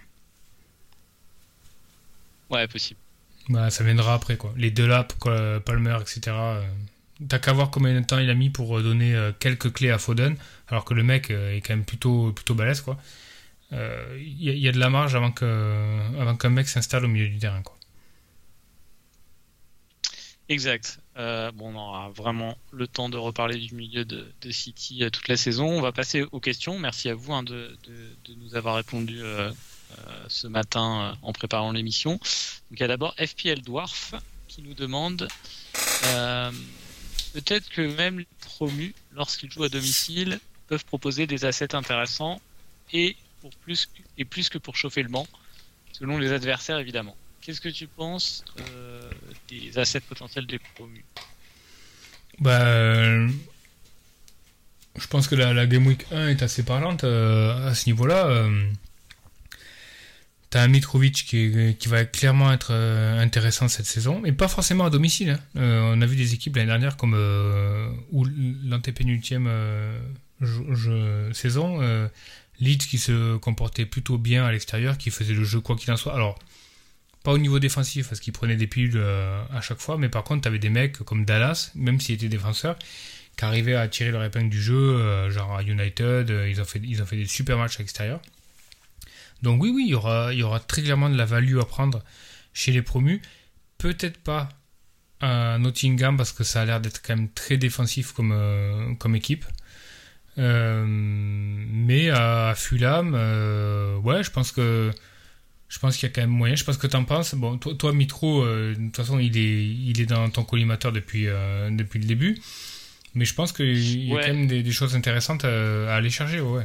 [2.48, 2.98] Ouais, possible.
[3.48, 4.52] Bah, ça viendra après, quoi.
[4.56, 6.20] Les deux là, quoi, Palmer, etc.
[6.28, 6.62] euh,
[7.28, 9.90] T'as qu'à voir combien de temps il a mis pour euh, donner euh, quelques clés
[9.90, 10.36] à Foden,
[10.70, 12.96] alors que le mec euh, est quand même plutôt, plutôt balèze, quoi.
[13.72, 16.68] Euh, Il y, a- il y a de la marge avant que- avant qu'un mec
[16.68, 17.76] s'installe au milieu du terrain, quoi.
[20.48, 20.98] Exact.
[21.16, 25.28] Euh, bon, on aura vraiment le temps de reparler du milieu de, City euh, toute
[25.28, 25.68] la saison.
[25.68, 26.78] On va passer aux questions.
[26.78, 29.50] Merci à vous hein, de, de- nous avoir répondu euh,
[29.98, 32.18] euh, ce matin euh, en préparant l'émission.
[32.72, 34.14] Il y a d'abord FPL Dwarf
[34.48, 35.28] qui nous demande
[36.06, 36.50] euh,
[37.34, 40.40] peut-être que même les promus, lorsqu'ils jouent à domicile,
[40.70, 42.40] peuvent proposer des assets intéressants
[42.92, 45.26] et, pour plus, et plus que pour chauffer le banc,
[45.92, 47.16] selon les adversaires évidemment.
[47.40, 49.10] Qu'est-ce que tu penses euh,
[49.48, 51.04] des assets potentiels des promus?
[52.38, 53.26] Bah,
[54.96, 58.26] je pense que la, Game Week 1 est assez parlante euh, à ce niveau-là.
[58.28, 58.70] euh.
[60.50, 64.90] T'as un Mitrovic qui, qui va clairement être intéressant cette saison, mais pas forcément à
[64.90, 65.38] domicile.
[65.54, 65.92] Hein.
[65.94, 67.14] On a vu des équipes l'année dernière comme
[68.10, 68.26] ou
[68.64, 69.48] l'antépénultième
[71.32, 71.80] saison,
[72.60, 75.96] Leeds qui se comportait plutôt bien à l'extérieur, qui faisait le jeu quoi qu'il en
[75.96, 76.14] soit.
[76.14, 76.38] Alors,
[77.22, 80.42] pas au niveau défensif parce qu'il prenait des pilules à chaque fois, mais par contre,
[80.42, 82.78] t'avais des mecs comme Dallas, même s'il était défenseur,
[83.36, 87.26] qui arrivaient à tirer leur épingle du jeu, genre à United, ils ont fait, des
[87.26, 88.20] super matchs à l'extérieur.
[89.42, 89.94] Donc oui, oui, il y
[90.42, 92.02] aura, très clairement de la value à prendre
[92.52, 93.22] chez les promus.
[93.78, 94.48] Peut-être pas
[95.20, 99.44] à Nottingham parce que ça a l'air d'être quand même très défensif euh, comme équipe.
[100.40, 104.90] Euh, mais à Fulham, euh, ouais, je pense que
[105.68, 106.56] je pense qu'il y a quand même moyen.
[106.56, 107.34] Je pense que tu en penses.
[107.34, 111.26] Bon, toi, toi Mitro, de toute façon, il est, il est dans ton collimateur depuis,
[111.70, 112.40] depuis le début.
[113.14, 116.64] Mais je pense qu'il y a quand même des, choses intéressantes à, aller chercher, ouais.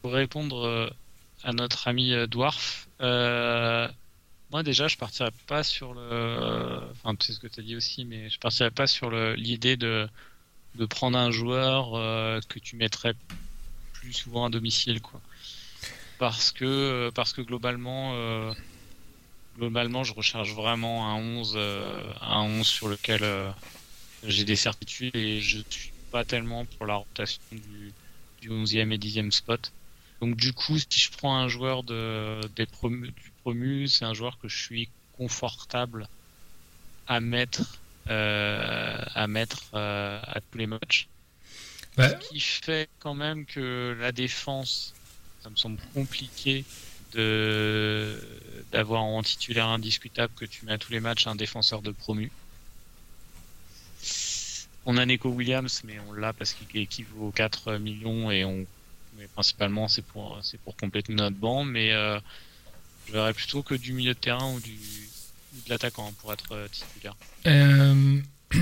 [0.00, 0.90] Pour répondre
[1.46, 2.88] à notre ami euh, Dwarf.
[3.00, 3.88] Euh,
[4.50, 6.80] moi déjà, je partirais pas sur le.
[6.92, 10.08] Enfin, c'est ce que tu as dit aussi, mais je partirais pas sur l'idée de
[10.76, 13.14] de prendre un joueur euh, que tu mettrais
[13.94, 15.20] plus souvent à domicile, quoi.
[16.18, 18.14] Parce que parce que globalement.
[19.58, 21.58] Globalement, je recherche vraiment un 11,
[22.20, 23.24] un 11 sur lequel
[24.22, 27.92] j'ai des certitudes et je suis pas tellement pour la rotation du,
[28.42, 29.72] du 11e et 10e spot.
[30.20, 34.38] Donc du coup, si je prends un joueur de, des du promu, c'est un joueur
[34.38, 36.08] que je suis confortable
[37.06, 41.08] à mettre euh, à mettre euh, à tous les matchs.
[41.98, 44.92] Ce qui fait quand même que la défense,
[45.42, 46.64] ça me semble compliqué
[47.12, 48.20] de
[48.70, 52.30] d'avoir en titulaire indiscutable que tu mets à tous les matchs un défenseur de promu.
[54.84, 58.66] On a Neko Williams, mais on l'a parce qu'il équivaut aux 4 millions et on
[59.16, 61.64] mais principalement c'est pour c'est pour compléter notre banc.
[61.64, 62.20] Mais euh,
[63.06, 64.76] je verrais plutôt que du milieu de terrain ou du
[65.64, 67.16] de l'attaquant pour être euh, titulaire.
[67.46, 68.20] Euh...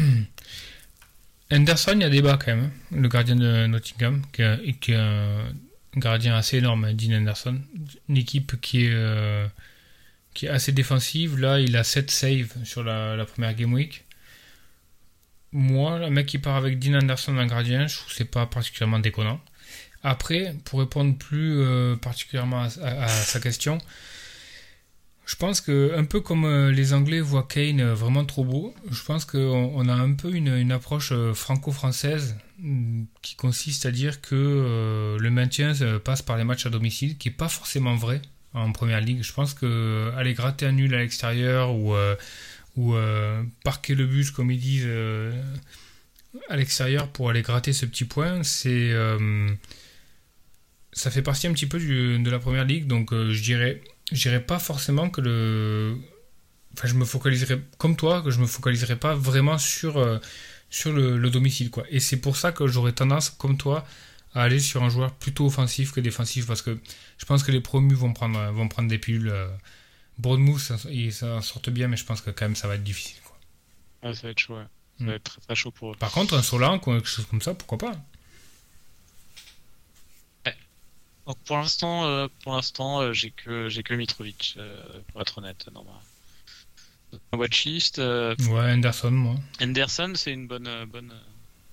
[1.50, 2.64] Anderson, il y a débat quand même.
[2.64, 2.96] Hein.
[2.96, 5.52] Le gardien de Nottingham, qui est, un
[5.96, 7.60] gardien assez énorme, hein, Dean Anderson.
[8.08, 9.46] Une équipe qui est, euh,
[10.32, 11.38] qui assez défensive.
[11.38, 14.04] Là, il a 7 saves sur la, première game week.
[15.52, 18.46] Moi, le mec qui part avec Dean Anderson en gardien, je trouve que c'est pas
[18.46, 19.40] particulièrement déconnant.
[20.02, 21.62] Après, pour répondre plus
[21.98, 23.78] particulièrement à, sa question,
[25.26, 28.74] je pense que un peu comme euh, les Anglais voient Kane euh, vraiment trop beau,
[28.90, 35.16] je pense qu'on a un peu une, approche franco-française mm, qui consiste à dire que
[35.18, 35.72] le maintien
[36.04, 38.20] passe par les matchs à domicile, qui est pas forcément vrai
[38.52, 39.22] en première ligue.
[39.22, 41.94] Je pense que aller gratter un nul à l'extérieur ou
[42.76, 42.94] ou
[43.64, 44.88] parquer le bus comme ils disent
[46.48, 48.92] à l'extérieur pour aller gratter ce petit point, c'est
[50.94, 53.82] ça fait partie un petit peu de la première ligue, donc euh, je dirais,
[54.12, 55.96] je dirais pas forcément que le,
[56.74, 60.18] enfin je me focaliserai comme toi, que je me focaliserai pas vraiment sur euh,
[60.70, 61.84] sur le, domicile quoi.
[61.90, 63.86] Et c'est pour ça que j'aurais tendance, comme toi,
[64.34, 66.78] à aller sur un joueur plutôt offensif que défensif, parce que
[67.18, 69.28] je pense que les promus vont prendre vont prendre des pilules.
[69.28, 69.48] Euh,
[70.90, 74.14] ils s'en sortent bien, mais je pense que quand même ça va être difficile quoi.
[74.14, 74.56] ça va être chaud,
[74.98, 75.14] Ça va hmm.
[75.14, 75.96] être très, très chaud pour eux.
[75.98, 77.96] Par contre, un Solank ou quelque chose comme ça, pourquoi pas?
[81.26, 84.76] Donc pour l'instant, euh, pour l'instant, euh, j'ai que j'ai que Mitrovic, euh,
[85.10, 85.66] pour être honnête,
[87.32, 87.98] ma watchlist.
[87.98, 88.36] ouais,
[88.72, 89.36] Anderson, moi.
[89.60, 91.12] Anderson, c'est une bonne bonne,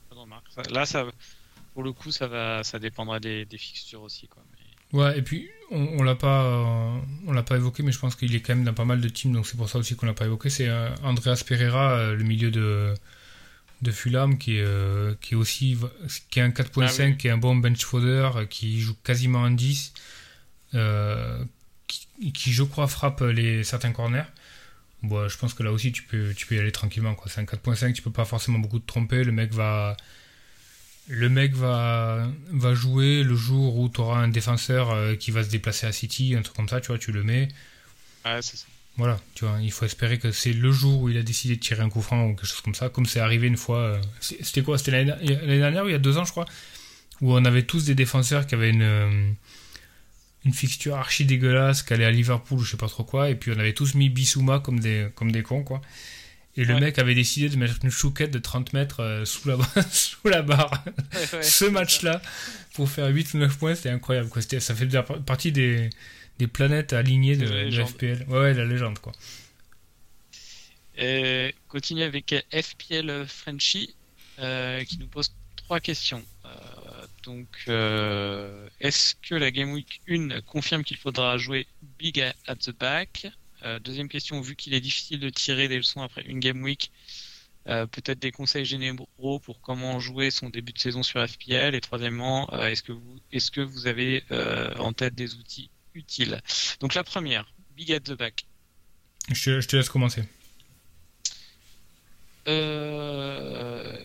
[0.09, 0.45] bonne remarque.
[0.71, 1.05] Là, ça,
[1.73, 4.43] pour le coup, ça va, ça dépendra des, des fixtures aussi, quoi.
[4.93, 6.43] Ouais, et puis on, on l'a pas,
[7.25, 9.07] on l'a pas évoqué, mais je pense qu'il est quand même dans pas mal de
[9.07, 10.49] teams, donc c'est pour ça aussi qu'on l'a pas évoqué.
[10.49, 10.69] C'est
[11.01, 12.93] Andreas Pereira, le milieu de
[13.81, 15.77] de Fulham qui est, euh, qui est aussi
[16.29, 19.51] qui est un 4.5 ah qui est un bon bench fodder qui joue quasiment en
[19.51, 19.93] 10
[20.75, 21.43] euh,
[21.87, 24.29] qui, je crois frappe les certains corners
[25.03, 27.41] bon, je pense que là aussi tu peux tu peux y aller tranquillement quoi c'est
[27.41, 29.97] un 4.5 tu peux pas forcément beaucoup te tromper le mec va
[31.07, 35.43] le mec va, va jouer le jour où tu auras un défenseur euh, qui va
[35.43, 37.49] se déplacer à City, un truc comme ça, tu vois, tu le mets.
[38.23, 38.65] C'est ça.
[38.97, 41.61] Voilà, tu vois, il faut espérer que c'est le jour où il a décidé de
[41.61, 43.79] tirer un coup franc ou quelque chose comme ça, comme c'est arrivé une fois.
[43.79, 46.45] Euh, c'était quoi C'était l'année dernière ou il y a deux ans, je crois,
[47.21, 49.31] où on avait tous des défenseurs qui avaient une, euh,
[50.45, 53.35] une fixture archi dégueulasse, qui allait à Liverpool ou je sais pas trop quoi, et
[53.35, 55.81] puis on avait tous mis Bissouma comme des, comme des cons, quoi.
[56.57, 59.57] Et le mec avait décidé de mettre une chouquette de 30 mètres euh, sous, la,
[59.89, 60.83] sous la barre.
[61.41, 62.21] Ce match-là,
[62.73, 64.27] pour faire 8 ou 9 points, c'était incroyable.
[64.27, 64.41] Quoi.
[64.41, 64.87] Ça fait
[65.25, 65.89] partie des,
[66.41, 67.45] des planètes alignées de,
[67.85, 68.25] FPL.
[68.27, 69.13] Ouais, la légende, quoi.
[70.97, 73.93] Et continue avec FPL Frenchy,
[74.39, 76.23] euh, qui nous pose trois questions.
[76.45, 76.49] Euh,
[77.23, 81.67] Donc, euh, est-ce que la Game Week 1 confirme qu'il faudra jouer
[81.99, 83.27] big at the back?
[83.63, 86.91] Euh, Deuxième question, vu qu'il est difficile de tirer des leçons après une Game Week,
[87.67, 91.75] euh, peut-être des conseils généraux pour comment jouer son début de saison sur FPL.
[91.75, 94.23] Et troisièmement, est-ce que vous, est-ce que vous avez
[94.79, 96.41] en tête des outils utiles
[96.79, 98.45] Donc la première, big at the back.
[99.29, 100.23] Je, je te laisse commencer.
[102.47, 103.97] Euh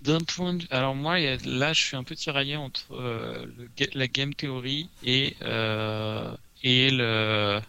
[0.00, 0.66] d'un point de...
[0.70, 3.46] Alors moi, là, je suis un peu tiraillé entre euh,
[3.94, 7.60] la game theory et, euh, et le,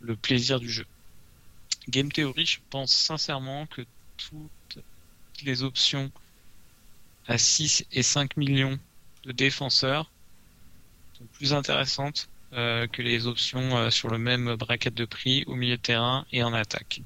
[0.00, 0.86] le plaisir du jeu.
[1.88, 3.82] Game theory, je pense sincèrement que
[4.16, 4.82] toutes
[5.44, 6.10] les options
[7.28, 8.78] à 6 et 5 millions
[9.24, 10.10] de défenseurs
[11.16, 15.76] sont plus intéressantes euh, que les options sur le même bracket de prix au milieu
[15.76, 17.00] de terrain et en attaque.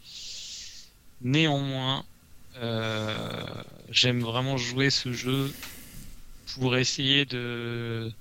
[1.22, 2.05] Néanmoins,
[2.57, 3.45] euh,
[3.91, 5.53] j'aime vraiment jouer ce jeu
[6.55, 8.12] pour essayer de,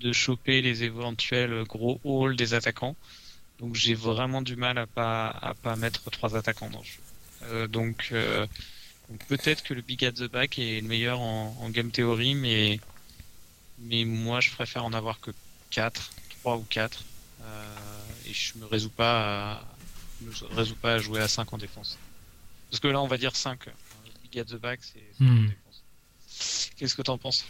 [0.00, 2.96] de choper les éventuels gros halls des attaquants.
[3.58, 7.00] Donc j'ai vraiment du mal à pas à pas mettre trois attaquants dans le jeu.
[7.44, 8.46] Euh, donc, euh,
[9.28, 12.80] peut-être que le Big at the Back est le meilleur en, game theory, mais
[13.78, 15.30] mais moi je préfère en avoir que
[15.70, 16.10] 4,
[16.46, 17.04] 3 ou 4.
[18.26, 19.64] et je me résous pas à,
[20.20, 21.98] me résous pas à jouer à 5 en défense.
[22.70, 23.58] Parce que là on va dire 5
[24.44, 25.24] the back, c'est.
[25.24, 25.48] Hmm.
[26.76, 27.46] Qu'est-ce que tu en penses?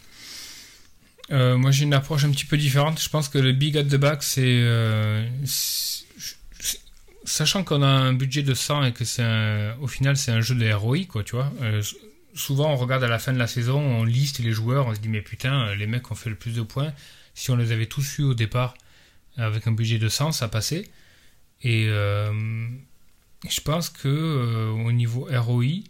[1.31, 3.01] Euh, Moi, j'ai une approche un petit peu différente.
[3.01, 4.41] Je pense que le big at the back, c'est.
[4.45, 5.27] Euh,
[7.25, 10.55] sachant qu'on a un budget de 100 et que c'est au final c'est un jeu
[10.55, 11.51] de ROI, quoi, tu vois.
[11.61, 11.83] Euh,
[12.33, 14.99] souvent, on regarde à la fin de la saison, on liste les joueurs, on se
[15.01, 16.93] dit, mais putain, les mecs ont fait le plus de points.
[17.33, 18.73] Si on les avait tous eu au départ
[19.37, 20.89] avec un budget de 100, ça passait.
[21.63, 25.83] Et je pense que au niveau ROI,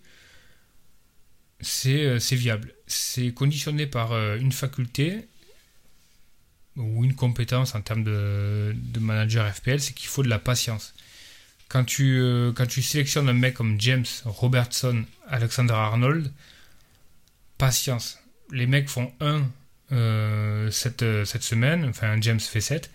[1.86, 2.74] euh, c'est viable.
[2.88, 5.28] C'est conditionné par euh, une faculté
[6.76, 10.94] ou une compétence en termes de, manager FPL, c'est qu'il faut de la patience.
[11.70, 16.32] Quand tu, euh, quand tu sélectionnes un mec comme James, Robertson, Alexander Arnold,
[17.58, 18.20] patience.
[18.52, 19.50] Les mecs font 1
[20.70, 22.92] cette, cette semaine, enfin James fait 7.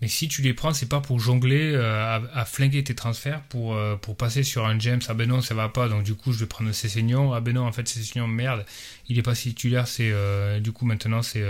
[0.00, 3.74] Mais si tu les prends, c'est pas pour jongler, euh, à, flinguer tes transferts pour,
[3.74, 5.00] euh, pour passer sur un James.
[5.08, 7.32] Ah ben non, ça va pas, donc du coup je vais prendre Cessignon.
[7.32, 8.66] Ah ben non, en fait Cessignon, merde,
[9.08, 11.44] il est pas titulaire, c'est euh, du coup maintenant c'est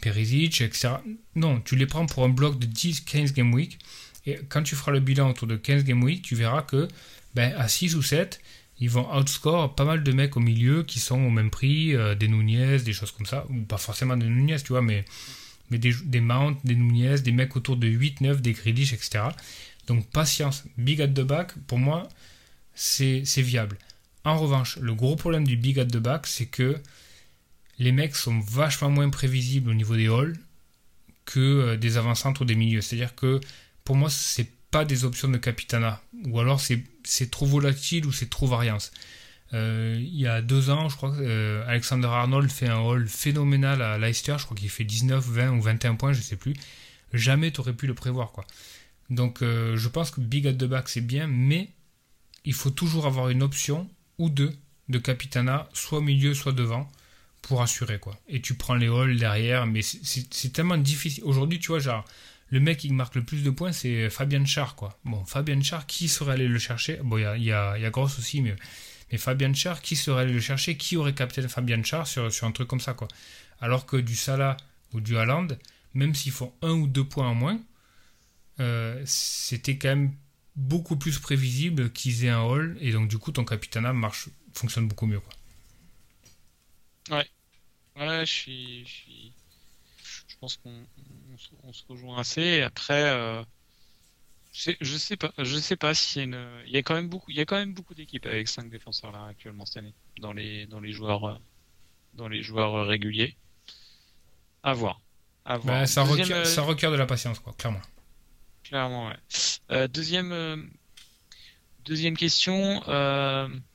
[0.00, 0.94] Perisic, etc.
[1.34, 3.78] Non, tu les prends pour un bloc de 10-15 game week.
[4.26, 6.88] Et quand tu feras le bilan autour de 15 game week, tu verras que
[7.34, 8.40] ben, à 6 ou 7,
[8.80, 12.28] ils vont outscore pas mal de mecs au milieu qui sont au même prix, des
[12.28, 13.44] Nunez, des choses comme ça.
[13.50, 15.04] Ou pas forcément des Nunez, tu vois, mais
[15.70, 19.24] mais des, des Mount, des Nunez, des mecs autour de 8, 9, des Grealish, etc.
[19.86, 22.08] Donc patience, big at the back, pour moi,
[22.74, 23.78] c'est viable.
[24.24, 26.80] En revanche, le gros problème du big at the back, c'est que
[27.78, 30.36] les mecs sont vachement moins prévisibles au niveau des halls
[31.24, 32.80] que euh, des avant-centres ou des milieux.
[32.80, 33.40] C'est-à-dire que
[33.84, 36.02] pour moi, c'est pas des options de capitana.
[36.26, 38.92] Ou alors c'est trop volatile ou c'est trop variance.
[39.54, 43.08] Euh, il y a deux ans, je crois que euh, Alexander Arnold fait un haul
[43.08, 44.36] phénoménal à Leicester.
[44.38, 46.54] Je crois qu'il fait 19, 20 ou 21 points, je sais plus.
[47.12, 48.44] Jamais tu aurais pu le prévoir, quoi.
[49.08, 51.70] Donc, euh, je pense que Big at the back c'est bien, mais
[52.44, 53.88] il faut toujours avoir une option
[54.18, 54.52] ou deux
[54.88, 56.90] de Capitana, soit milieu, soit devant,
[57.42, 58.18] pour assurer, quoi.
[58.28, 61.22] Et tu prends les halls derrière, mais c'est tellement difficile.
[61.24, 62.04] Aujourd'hui, tu vois, genre,
[62.50, 64.98] le mec qui marque le plus de points, c'est Fabien Char, quoi.
[65.04, 66.98] Bon, Fabien Char, qui serait allé le chercher?
[67.02, 68.56] Bon, il y a, y, y a Gross aussi, mais
[69.10, 72.52] mais Fabian Char, qui serait allé le chercher Qui aurait capté Fabian Char sur, un
[72.52, 73.08] truc comme ça quoi
[73.60, 74.56] Alors que du Salah
[74.92, 75.48] ou du Haaland,
[75.94, 77.60] même s'ils font un ou deux points en moins,
[78.60, 80.12] euh, c'était quand même
[80.56, 84.88] beaucoup plus prévisible qu'ils aient un hall et donc du coup ton capitana marche fonctionne
[84.88, 85.32] beaucoup mieux quoi.
[87.18, 87.30] Ouais.
[87.96, 92.60] Ouais, je suis, je, pense qu'on se rejoint assez.
[92.60, 93.42] Après, euh,
[94.56, 97.08] je sais pas, je sais pas s'il y a une, il y a quand même
[97.08, 99.94] beaucoup, il y a quand même beaucoup d'équipes avec 5 défenseurs là actuellement cette année
[100.20, 101.40] dans les dans les joueurs
[102.14, 103.36] dans les joueurs réguliers.
[104.62, 105.00] À voir.
[105.44, 105.80] À voir.
[105.80, 107.82] Bah, ça, requiert, euh, ça requiert de la patience quoi, clairement.
[108.64, 109.16] Clairement, ouais.
[109.70, 110.56] Euh, deuxième euh,
[111.84, 112.80] deuxième question,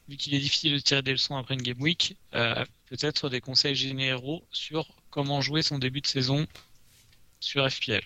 [0.10, 3.76] vu qu'il est difficile de tirer des leçons après une game week, peut-être des conseils
[3.76, 6.48] généraux sur comment jouer son début de saison
[7.40, 8.02] sur FPL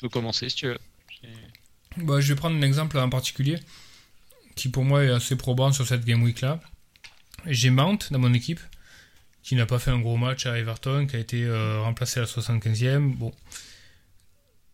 [0.00, 0.78] peux commencer si tu veux.
[1.98, 3.58] Bah, je vais prendre un exemple en particulier
[4.54, 6.60] qui pour moi est assez probant sur cette game week là.
[7.46, 8.60] J'ai Mount dans mon équipe
[9.42, 12.22] qui n'a pas fait un gros match à Everton, qui a été euh, remplacé à
[12.22, 13.16] la 75e.
[13.16, 13.32] Bon,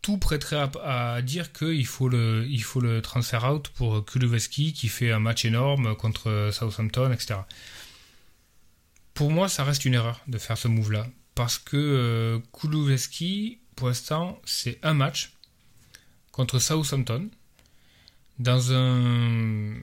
[0.03, 4.89] tout prêterait à, dire qu'il faut le, il faut le transfer out pour Kuleveski qui
[4.89, 7.37] fait un match énorme contre Southampton, etc.
[9.15, 11.07] pour moi, ça reste une erreur de faire ce move-là.
[11.35, 12.39] Parce que euh,
[13.79, 15.31] pour l'instant, c'est un match
[16.33, 17.31] contre Southampton
[18.41, 19.77] dans un.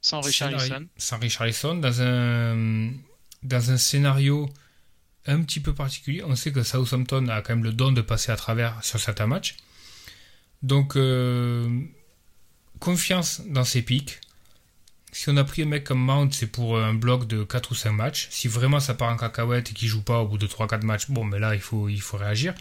[0.00, 0.88] Sans Richarlison.
[0.96, 2.90] Sans Richarlison, dans un,
[3.44, 4.48] dans un scénario
[5.24, 6.24] un petit peu particulier.
[6.24, 9.28] On sait que Southampton a quand même le don de passer à travers sur certains
[9.28, 9.56] matchs.
[10.62, 11.84] Donc, euh,
[12.80, 14.20] confiance dans ses pics.
[15.12, 17.74] Si on a pris un mec comme Mount, c'est pour un bloc de 4 ou
[17.74, 18.28] 5 matchs.
[18.30, 21.10] Si vraiment ça part en cacahuète et qu'il joue pas au bout de 3-4 matchs,
[21.10, 22.54] bon, mais là, il faut, il faut réagir.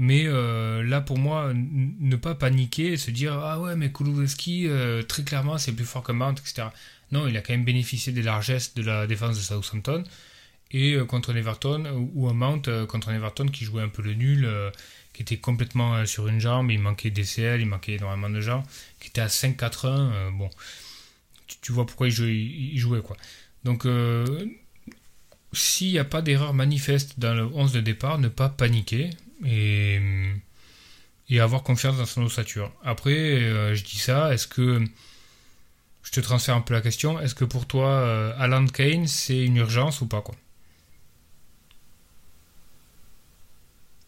[0.00, 4.66] Mais euh, là, pour moi, ne pas paniquer et se dire Ah ouais, mais Kulusevski,
[4.66, 6.68] euh, très clairement, c'est plus fort que Mount, etc.
[7.12, 10.02] Non, il a quand même bénéficié des largesses de la défense de Southampton.
[10.70, 14.14] Et euh, contre Everton, ou, un Mount contre un Everton qui jouait un peu le
[14.14, 14.48] nul,
[15.12, 18.62] qui était complètement sur une jambe, il manquait DCL, il manquait énormément de gens,
[19.00, 20.30] qui était à 5-4-1.
[20.32, 20.48] bon
[21.60, 23.16] tu, vois pourquoi il jouait, quoi.
[23.64, 24.46] Donc, euh,
[25.52, 29.10] s'il n'y a pas d'erreur manifeste dans le 11 de départ, ne pas paniquer
[29.44, 30.00] et,
[31.38, 32.72] avoir confiance dans son ossature.
[32.82, 34.84] Après, euh, je dis ça, est-ce que.
[36.02, 37.20] Je te transfère un peu la question.
[37.20, 40.34] Est-ce que pour toi, euh, Alan Kane, c'est une urgence ou pas quoi?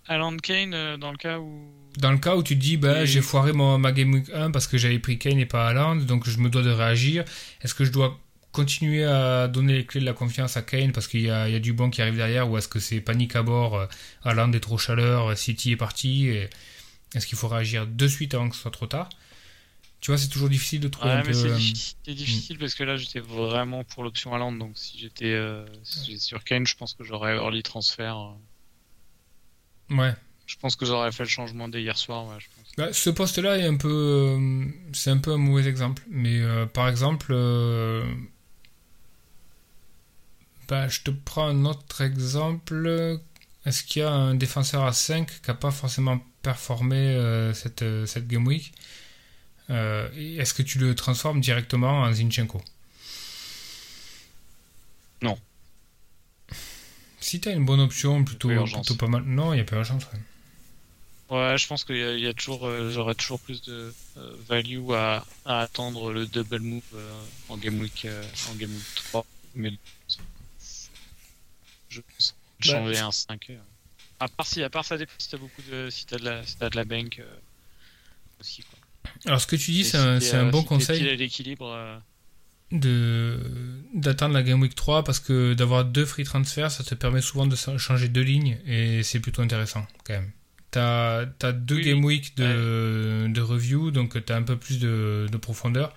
[0.09, 3.53] Alan Kane, dans le cas où dans le cas où tu dis, bah, j'ai foiré
[3.53, 6.39] mon, ma Game Week 1 parce que j'avais pris Kane et pas Haaland, donc je
[6.39, 7.25] me dois de réagir.
[7.63, 8.19] Est-ce que je dois
[8.53, 11.59] continuer à donner les clés de la confiance à Kane parce qu'il y, y a,
[11.59, 13.87] du bon qui arrive derrière ou est-ce que c'est panique à bord, euh,
[14.25, 16.29] Haaland est trop chaleur, City est parti
[17.15, 19.09] Est-ce qu'il faut réagir de suite avant que ce soit trop tard?
[20.03, 21.33] Tu vois, c'est toujours difficile de trouver un peu.
[21.33, 24.51] C'est euh, difficile, parce que là, j'étais vraiment pour l'option Haaland.
[24.51, 28.35] Donc, si j'étais euh, sur Kane, je pense que j'aurais early transfert.
[29.91, 30.13] Ouais,
[30.47, 32.27] je pense que j'aurais fait le changement dès hier soir.
[32.77, 36.03] Bah, ce poste-là est un peu, euh, c'est un peu un mauvais exemple.
[36.11, 38.05] Mais euh, par exemple, euh,
[40.69, 43.21] bah, je te prends un autre exemple.
[43.65, 48.27] Est-ce qu'il y a un défenseur à 5 qui n'a pas forcément performé cette, cette
[48.27, 48.73] Game Week?
[49.69, 52.61] Est-ce que tu le transformes directement en Zinchenko?
[55.23, 55.39] Non.
[57.21, 59.23] Si tu as une bonne option, plutôt, plutôt pas mal.
[59.23, 60.03] Non, il n'y a pas d'urgence.
[60.13, 60.19] Ouais,
[61.33, 66.13] je pense qu'il y, a toujours, euh, j'aurais toujours plus de euh, value à, attendre
[66.13, 68.07] le double move euh, en game week,
[68.51, 69.25] en game week 3.
[69.55, 69.73] Mais
[71.89, 73.53] je pense bah, changer un 5.
[74.21, 76.47] À part si, à part ça dépend si t'as beaucoup de, si t'as de la,
[76.47, 77.23] si as de la bank
[78.41, 78.79] aussi quoi.
[79.27, 81.17] Alors ce que tu dis, c'est un, un, bon conseil.
[81.17, 82.01] l'équilibre.
[82.71, 83.39] De
[83.93, 87.47] d'attendre la game week 3 parce que d'avoir deux free transfers, ça te permet souvent
[87.47, 90.33] de changer deux lignes et c'est plutôt intéressant quand même.
[90.73, 95.27] T'as as deux game week de, de review, donc tu as un peu plus de,
[95.31, 95.95] de, profondeur.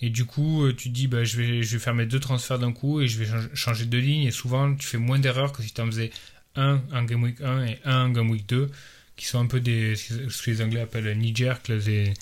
[0.00, 2.20] Et du coup, euh, tu te dis, bah, je, vais, je vais faire mes deux
[2.20, 4.22] transferts d'un coup et je vais changer de ligne.
[4.22, 6.12] Et souvent, tu fais moins d'erreurs que si tu en faisais
[6.54, 8.70] un en game week 1 et un en game week 2,
[9.16, 12.14] qui sont un peu des, ce que les Anglais appellent Niger, des,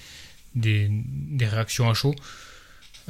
[0.55, 2.15] des, des réactions à chaud.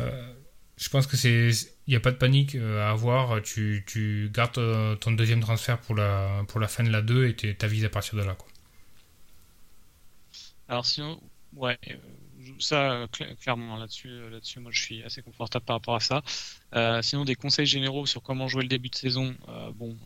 [0.01, 0.33] Euh,
[0.79, 1.51] je pense que c'est
[1.87, 3.41] il n'y a pas de panique euh, à avoir.
[3.43, 7.37] Tu, tu gardes ton deuxième transfert pour la, pour la fin de la 2 et
[7.37, 8.35] tu t'avises à partir de là.
[8.35, 8.50] Quoi.
[10.71, 11.21] Alors sinon,
[11.57, 11.97] ouais, euh,
[12.61, 13.09] ça
[13.41, 16.23] clairement là-dessus, euh, là-dessus, moi je suis assez confortable par rapport à ça.
[16.77, 19.37] Euh, sinon, des conseils généraux sur comment jouer le début de saison,
[19.75, 19.99] bon,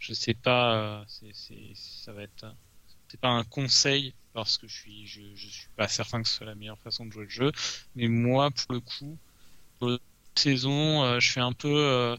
[0.00, 1.30] je sais pas, c'est,
[1.74, 2.52] ça va être,
[3.06, 6.46] c'est pas un conseil parce que je suis, je, suis pas certain que ce soit
[6.46, 7.52] la meilleure façon de jouer le jeu,
[7.94, 9.16] mais moi pour le coup,
[9.78, 9.96] pour
[10.34, 12.16] saison, je fais un peu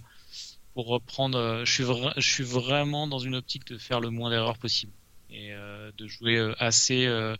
[0.73, 1.83] pour reprendre, je suis,
[2.15, 4.93] je suis vraiment dans une optique de faire le moins d'erreurs possible
[5.31, 7.35] et euh, de jouer euh, assez euh,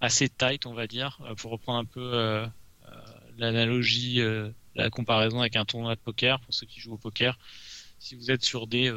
[0.00, 2.46] assez tight, on va dire, pour reprendre un peu
[3.36, 4.22] l'analogie,
[4.74, 7.38] la comparaison avec un tournoi de poker pour ceux qui jouent au poker.
[7.98, 8.90] Si vous êtes sur des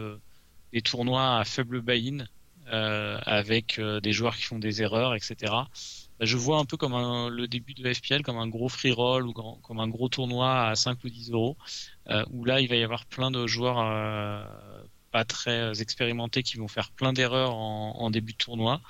[0.71, 2.25] des tournois à faible buy-in
[2.65, 5.35] avec des joueurs qui font des erreurs, etc.
[5.51, 6.93] Bah, je vois un peu comme
[7.27, 10.75] le début de FPL comme un gros free roll ou comme un gros tournoi à
[10.75, 11.57] 5 ou 10 euros
[12.29, 14.47] où là il va y avoir plein de joueurs
[15.13, 18.81] pas très euh, expérimentés qui vont faire plein d'erreurs en, début de tournoi.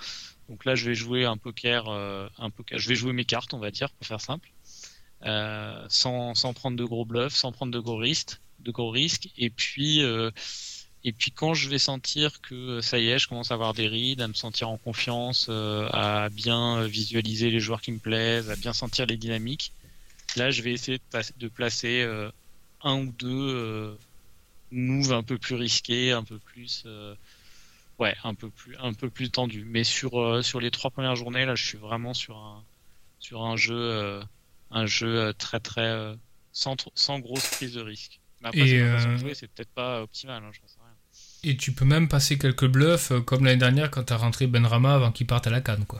[0.50, 2.80] Donc là, je vais jouer un poker, euh, un poker.
[2.80, 4.50] Je vais jouer mes cartes, on va dire, pour faire simple,
[5.26, 9.30] euh, sans, sans, prendre de gros bluffs, sans prendre de gros risques, de gros risques.
[9.38, 10.00] Et puis,
[11.04, 13.90] et puis quand je vais sentir que ça y est, je commence à avoir des
[13.90, 18.56] rides, à me sentir en confiance, à bien visualiser les joueurs qui me plaisent, à
[18.56, 19.74] bien sentir les dynamiques.
[20.38, 22.08] Là, je vais essayer de, de placer
[22.82, 23.98] un ou deux
[24.74, 27.16] move un peu plus risqué, un peu plus, euh,
[28.00, 29.64] ouais, un peu plus, un peu plus tendu.
[29.66, 32.64] Mais sur euh, sur les trois premières journées, là, je suis vraiment sur un
[33.20, 34.22] sur un jeu, euh,
[34.72, 36.14] un jeu très très
[36.52, 38.20] sans sans grosse prise de risque.
[38.42, 40.52] Mais après, Et, c'est peut-être pas optimal, hein.
[41.46, 45.12] Et tu peux même passer quelques bluffs, comme l'année dernière quand t'as rentré Benrama avant
[45.12, 46.00] qu'il parte à la canne, quoi.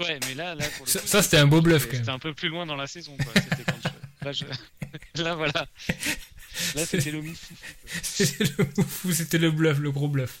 [0.00, 2.04] Ouais, mais là, là pour le Ça- c'était un beau bluff, c'était- quand même.
[2.04, 3.32] C'était un peu plus loin dans la saison, quoi.
[3.34, 4.44] C'était quand je- Là, je-
[5.22, 5.66] là, voilà.
[6.74, 7.54] Là, c'était le moufou,
[8.02, 10.40] C'était le fou, c'était le bluff, le gros bluff.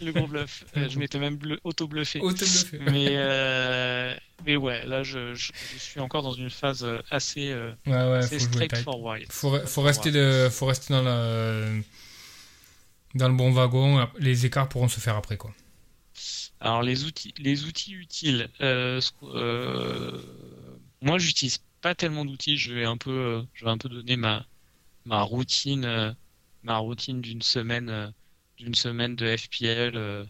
[0.00, 0.64] le gros bluff.
[0.76, 2.20] Euh, je m'étais même auto-bluffé.
[2.20, 2.78] Auto-bluffé.
[2.90, 4.14] Mais, euh,
[4.46, 7.92] mais ouais, là, je, je, je suis encore dans une phase euh, assez, euh, Ouais,
[7.92, 9.22] ouais, assez faut straightforward.
[9.30, 11.66] Faut, re- faut rester de, faut rester dans la,
[13.14, 14.08] dans le bon wagon.
[14.18, 15.52] Les écarts pourront se faire après, quoi.
[16.60, 18.48] Alors les outils, les outils utiles.
[21.00, 22.56] moi, j'utilise pas tellement d'outils.
[22.56, 24.46] Je vais un peu, je vais un peu donner ma
[25.04, 26.12] ma routine, euh,
[26.62, 28.10] ma routine d'une semaine, euh,
[28.58, 30.24] d'une semaine de FPL euh,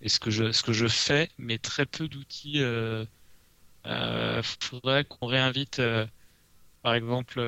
[0.00, 2.60] et ce que je ce que je fais, mais très peu d'outils.
[3.86, 5.80] Euh, faudrait qu'on réinvite,
[6.82, 7.40] par exemple.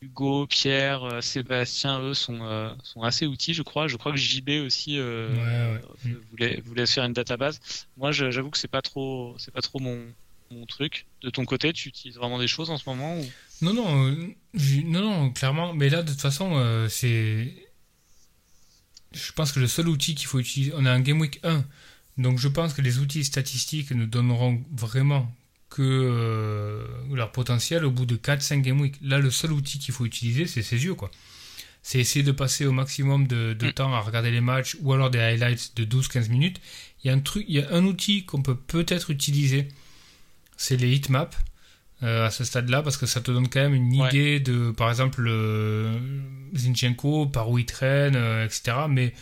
[0.00, 3.88] Hugo, Pierre, euh, Sébastien, eux sont, euh, sont assez outils, je crois.
[3.88, 6.12] Je crois que JB aussi euh, Ouais, ouais.
[6.30, 7.60] voulait, voulait se faire une database.
[7.96, 10.14] Moi, j'avoue que c'est pas trop, c'est pas trop mon,
[10.50, 11.06] mon truc.
[11.22, 13.24] De ton côté, tu utilises vraiment des choses en ce moment ou...
[13.60, 14.34] Non, non, euh,
[14.84, 15.74] non, non, clairement.
[15.74, 17.52] Mais là, de toute façon, euh, c'est.
[19.12, 20.72] Je pense que le seul outil qu'il faut utiliser.
[20.76, 21.64] On a un Game Week 1.
[22.18, 25.34] Donc, je pense que les outils statistiques ne donneront vraiment
[25.70, 28.94] que euh, leur potentiel au bout de 4-5 Game Week.
[29.02, 31.10] Là, le seul outil qu'il faut utiliser, c'est ses yeux, quoi.
[31.82, 33.72] C'est essayer de passer au maximum de, de Mm.
[33.72, 36.60] temps à regarder les matchs ou alors des highlights de 12-15 minutes.
[37.02, 39.68] Il y a un truc, il y a un outil qu'on peut peut-être utiliser.
[40.58, 41.34] C'est les heatmaps
[42.02, 44.08] euh, à ce stade-là parce que ça te donne quand même une Ouais.
[44.08, 45.98] idée de, par exemple, euh,
[46.54, 48.76] Zinchenko, par où il traîne, euh, etc.
[48.88, 49.14] Mais,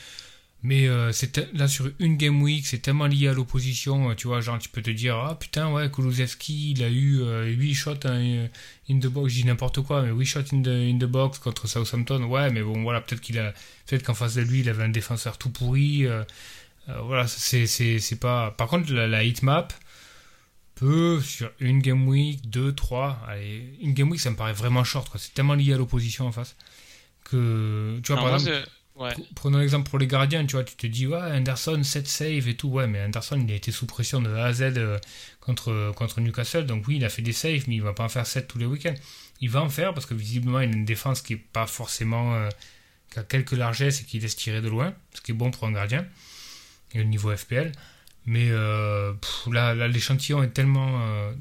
[0.62, 4.41] mais euh, c'est là sur une game week, c'est tellement lié à l'opposition, tu vois,
[4.41, 7.20] genre tu peux te dire ah putain ouais Kulusevski il a eu
[7.55, 8.49] 8 shots hein,
[8.91, 11.39] in the box, je dis n'importe quoi, mais 8 shots in the, in the box
[11.39, 13.53] contre Southampton, ouais mais bon voilà peut-être qu'il a
[13.87, 16.07] peut-être qu'en face de lui il avait un défenseur tout pourri,
[17.05, 18.51] voilà c'est pas.
[18.53, 19.72] Par contre la, la heatmap
[20.77, 24.85] peut sur une game week, deux, trois, allez, une game week ça me paraît vraiment
[24.85, 25.20] short quoi.
[25.20, 26.57] C'est tellement lié à l'opposition en face
[27.24, 28.57] que tu vois par exemple.
[28.97, 29.16] ouais.
[29.35, 32.57] Prenons l'exemple pour les gardiens, tu vois, tu te dis, ouais, Anderson, 7 saves et
[32.57, 34.99] tout, ouais, mais Anderson, il a été sous pression de A à Z euh,
[35.41, 38.09] contre, contre Newcastle, donc oui, il a fait des saves, mais il va pas en
[38.09, 38.95] faire 7 tous les week-ends.
[39.41, 42.35] Il va en faire parce que visiblement, il a une défense qui est pas forcément.
[42.35, 42.49] euh,
[43.12, 45.64] qui a quelques largesses et qui laisse tirer de loin, ce qui est bon pour
[45.66, 46.07] un gardien,
[46.93, 47.72] et au niveau FPL.
[48.27, 51.01] Mais euh, pff, là, l'échantillon est tellement.
[51.03, 51.33] euh,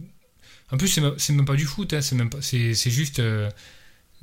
[0.71, 2.91] En plus, c'est même, c'est même pas du foot, hein, c'est même pas- c'est c'est
[2.91, 3.19] juste.
[3.19, 3.49] euh,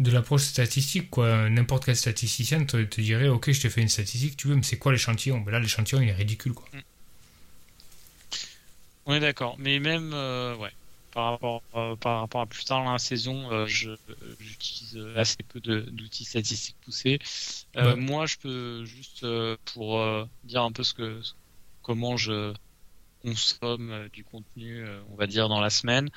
[0.00, 1.50] de l'approche statistique, quoi.
[1.50, 4.62] N'importe quel statisticien te, te dirait, ok, je te fais une statistique, tu veux, mais
[4.64, 5.40] c'est quoi l'échantillon?
[5.40, 6.66] Ben Là, l'échantillon, il est ridicule, quoi.
[9.06, 9.56] On est d'accord.
[9.58, 10.70] Mais même, ouais,
[11.12, 11.62] par rapport,
[12.00, 13.90] par rapport à plus tard dans la saison, je,
[14.40, 17.18] j'utilise assez peu de- d'outils statistiques poussés.
[17.76, 17.96] Ouais.
[17.96, 19.26] Moi, je peux juste,
[19.64, 21.20] pour dire un peu ce que,
[21.82, 22.54] comment je
[23.22, 26.08] consomme euh, du contenu, euh, on va dire, dans la semaine.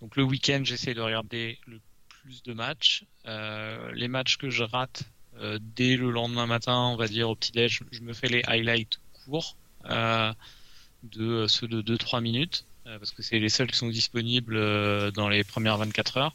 [0.00, 3.04] Donc, le week-end, j'essaie de regarder le plus de matchs.
[3.26, 5.04] Euh, les matchs que je rate
[5.74, 9.56] dès le lendemain matin, on va dire au petit-déj, je me fais les highlights courts.
[9.82, 15.42] De ceux de 2-3 minutes, parce que c'est les seuls qui sont disponibles dans les
[15.42, 16.32] premières 24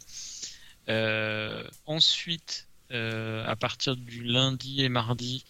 [0.90, 1.72] heures.
[1.86, 5.46] Ensuite, à partir du lundi et mardi,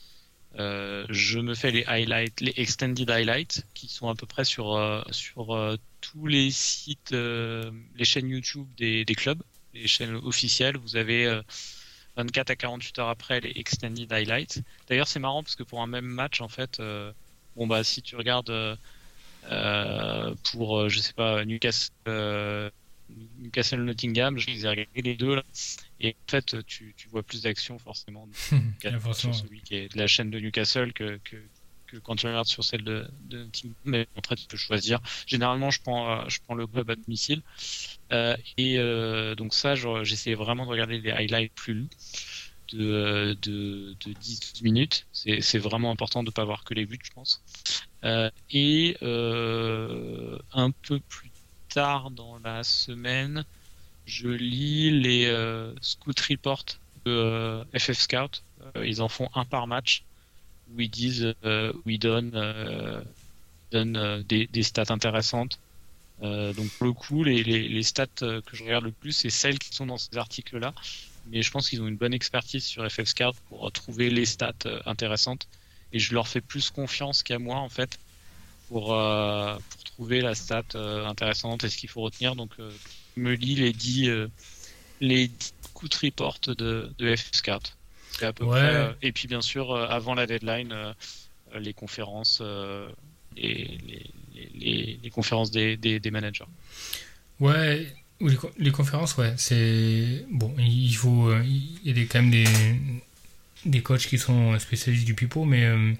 [0.58, 4.76] euh, je me fais les highlights, les extended highlights, qui sont à peu près sur
[4.76, 9.42] euh, sur euh, tous les sites, les chaînes YouTube des, clubs,
[9.74, 10.78] les chaînes officielles.
[10.78, 11.42] Vous avez euh,
[12.18, 14.62] 24 à 48 heures après les extended highlights.
[14.88, 16.82] D'ailleurs, c'est marrant parce que pour un même match, en fait,
[17.56, 18.78] bon bah si tu regardes
[20.52, 22.72] pour, je sais pas, Newcastle,
[23.40, 25.44] Newcastle Nottingham, je les ai regardés les deux là.
[26.02, 28.28] Et en fait, tu, tu vois plus d'action forcément
[29.14, 31.38] sur celui qui est de la chaîne de Newcastle que, que,
[31.88, 33.76] que quand tu regardes sur celle de, de Nottingham.
[33.86, 35.00] Mais après, tu peux choisir.
[35.26, 37.42] Généralement, je prends, euh, je prends le club à domicile.
[38.12, 41.90] Euh, et euh, donc ça, j'essaie vraiment de regarder les highlights plus longs
[42.74, 45.08] de, de, de 10-12 minutes.
[45.12, 47.42] C'est vraiment important de ne pas voir que les buts, je pense.
[48.04, 51.32] Euh, et un peu plus
[51.70, 53.44] tard dans la semaine,
[54.10, 56.66] je lis les euh, Scout Reports
[57.06, 58.44] de euh, FF Scout.
[58.76, 60.04] Euh, ils en font un par match
[60.74, 63.02] où ils disent, euh, où ils donnent, euh,
[63.74, 65.60] euh, des, stats intéressantes.
[66.24, 69.60] Euh, donc pour le coup, les, stats euh, que je regarde le plus, c'est celles
[69.60, 70.74] qui sont dans ces articles-là.
[71.28, 74.26] Mais je pense qu'ils ont une bonne expertise sur FF Scout pour euh, trouver les
[74.26, 75.48] stats euh, intéressantes.
[75.94, 78.00] Et je leur fais plus confiance qu'à moi en fait
[78.70, 82.36] pour, euh, pour trouver la stat euh, intéressante et ce qu'il faut retenir.
[82.36, 82.72] Donc euh,
[83.20, 84.28] me lis les 10, euh,
[85.02, 87.76] les 10 beaucoup de reports de, de F-Scout.
[88.22, 88.50] À peu Ouais.
[88.50, 90.94] près, euh, et puis bien sûr, euh, avant la deadline, euh,
[91.58, 92.90] les conférences, euh,
[93.38, 93.78] les,
[94.56, 96.46] les, les, conférences des, des, des managers.
[97.40, 97.88] Ouais,
[98.20, 100.54] ou les, les conférences, ouais, c'est bon.
[100.58, 102.46] Il faut, il y a quand même des
[103.66, 105.94] des coachs qui sont spécialistes du pipeau, mais euh,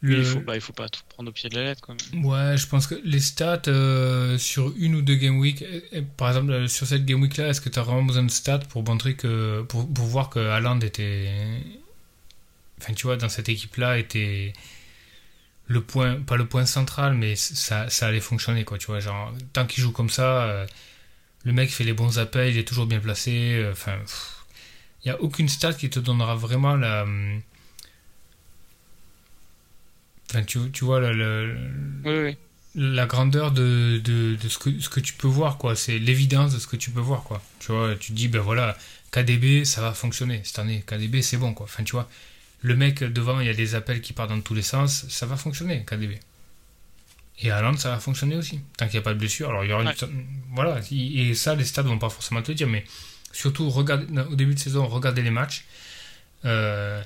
[0.00, 1.80] le, Il faut, bah, il faut pas tout prendre au pied de la lettre.
[1.80, 1.96] Quoi.
[2.12, 6.02] ouais, je pense que les stats euh, sur une ou deux game week, euh, euh,
[6.16, 8.30] par exemple euh, sur cette game week là, est-ce que tu as vraiment besoin de
[8.30, 11.30] stats pour montrer que pour, pour voir que Haaland était,
[12.80, 14.52] enfin tu vois, dans cette équipe là était
[15.66, 19.32] le point, pas le point central, mais ça, ça allait fonctionner quoi, tu vois, genre
[19.52, 20.66] tant qu'il joue comme ça.
[21.44, 23.66] le mec fait les bons appels, il est toujours bien placé.
[23.72, 23.98] Enfin,
[25.04, 27.06] il n'y a aucune stat qui te donnera vraiment la.
[30.30, 31.54] Enfin, tu, tu vois, la, la-
[32.04, 32.36] Oui, oui.
[32.74, 35.76] la grandeur de, de, de ce, que, ce que tu peux voir, quoi.
[35.76, 37.42] C'est l'évidence de ce que tu peux voir, quoi.
[37.60, 38.76] Tu vois, tu te dis, ben voilà,
[39.12, 40.82] KDB, ça va fonctionner cette année.
[40.86, 41.64] KDB, c'est bon, quoi.
[41.64, 42.08] Enfin, tu vois,
[42.62, 45.26] le mec devant, il y a des appels qui partent dans tous les sens, ça
[45.26, 46.18] va fonctionner, KDB.
[47.42, 49.50] Et Haaland, ça va fonctionner aussi, tant qu'il n'y a pas de blessure.
[49.50, 52.54] Alors, il y aura une- Voilà, et ça, les stats vont pas forcément te le
[52.56, 52.84] dire, mais
[53.30, 55.64] surtout, regarde, au début de saison, regardez les matchs.
[56.46, 57.02] Euh,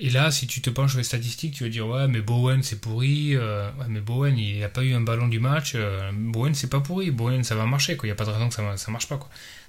[0.00, 2.62] et là, si tu te penches sur les statistiques, tu vas dire ouais, mais Bowen
[2.62, 3.36] c'est pourri.
[3.36, 5.72] euh, ouais, mais Bowen il n'a pas eu un ballon du match.
[5.74, 7.10] euh, Bowen c'est pas pourri.
[7.10, 7.96] Bowen ça va marcher.
[7.96, 8.06] quoi.
[8.06, 9.18] Il n'y a pas de raison que ça, ça marche pas.
[9.18, 9.28] Quoi.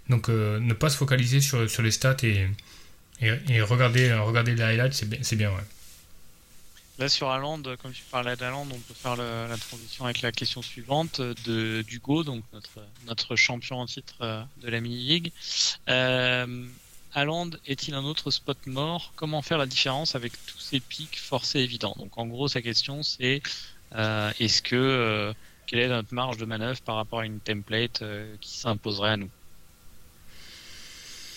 [0.09, 2.47] Donc euh, ne pas se focaliser sur, sur les stats et,
[3.21, 5.63] et, regarder, regarder les highlights, c'est bien, ouais.
[6.97, 10.61] Là, sur Haaland, comme tu parlais d'Haaland, on peut faire la transition avec la question
[10.61, 15.31] suivante de d'Hugo, donc notre, notre champion en titre de la mini-league.
[17.11, 19.13] Haaland est-il un autre spot mort?
[19.15, 21.93] Comment faire la différence avec tous ces pics forcés évidents?
[21.97, 23.41] Donc, en gros, sa question, c'est
[23.93, 25.33] euh, est-ce que euh,
[25.65, 29.17] quelle est notre marge de manœuvre par rapport à une template euh, qui s'imposerait à
[29.17, 29.31] nous?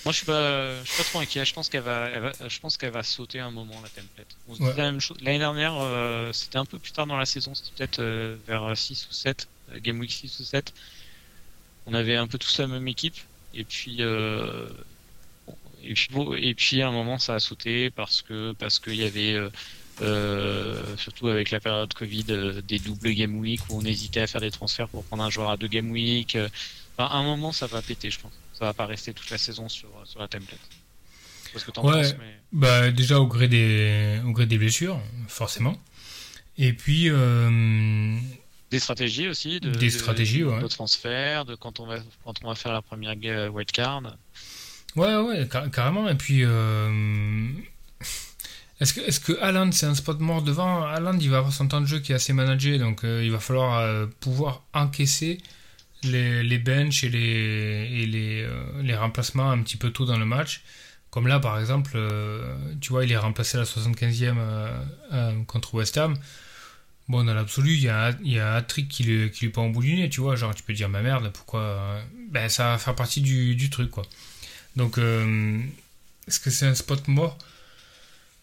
[0.05, 1.45] Moi, je suis pas, je suis pas trop inquiet.
[1.47, 4.39] Je pense qu'elle va, elle va- je pense qu'elle va sauter un moment la template.
[4.47, 4.71] On se Ouais.
[4.71, 5.17] dit la même chose.
[5.23, 7.55] L'année dernière, euh, c'était un peu plus tard dans la saison.
[7.55, 10.75] C'était peut-être euh, vers 6 ou 7, euh, Game Week 6 ou 7.
[11.87, 13.17] On avait un peu tous la même équipe.
[13.53, 14.69] Et puis, euh,
[15.87, 18.97] et puis, bon, et puis à un moment, ça a sauté parce que, parce qu'il
[18.97, 19.51] y avait, euh,
[20.03, 24.27] euh, surtout avec la période Covid, euh, des doubles Game Week où on hésitait à
[24.27, 26.35] faire des transferts pour prendre un joueur à deux Game Week.
[26.37, 26.49] euh,
[26.97, 28.33] Enfin, à un moment, ça va péter, je pense.
[28.53, 30.61] Ça va pas rester toute la saison sur, sur la template.
[31.53, 32.03] Parce que Ouais.
[32.03, 32.39] penses, mais...
[32.53, 35.77] Bah, déjà au gré, des, au gré des blessures, forcément.
[36.57, 37.11] Et puis,
[38.71, 39.59] Des stratégies aussi.
[39.61, 40.63] De, Des de- stratégies, de, ouais.
[40.63, 43.15] de transfert, de quand on va, quand on va faire la première
[43.53, 44.03] wildcard.
[44.97, 46.09] Ouais, ouais, car- carrément.
[46.09, 47.49] Et puis, euh,
[48.81, 50.83] est-ce que, est-ce que Haaland, c'est un spot mort devant?
[50.85, 53.31] Haaland, il va avoir son temps de jeu qui est assez managé, donc euh, il
[53.31, 55.39] va falloir euh, pouvoir encaisser
[56.05, 57.21] les, les benches et, les,
[58.03, 58.49] et les,
[58.83, 60.63] les remplacements un petit peu tôt dans le match.
[61.11, 61.99] Comme là, par exemple,
[62.81, 66.17] tu vois, il est remplacé à la 75e euh, euh, contre West Ham.
[67.09, 69.67] Bon, dans l'absolu, il y a, y a un trick qui lui, qui lui pend
[69.67, 70.37] au bout du nez, tu vois.
[70.37, 72.01] Genre, tu peux dire, ma merde, pourquoi.
[72.31, 74.05] Ben, ça va faire partie du, du truc, quoi.
[74.77, 75.63] Donc, euh,
[76.27, 77.39] est-ce que c'est un spot mort?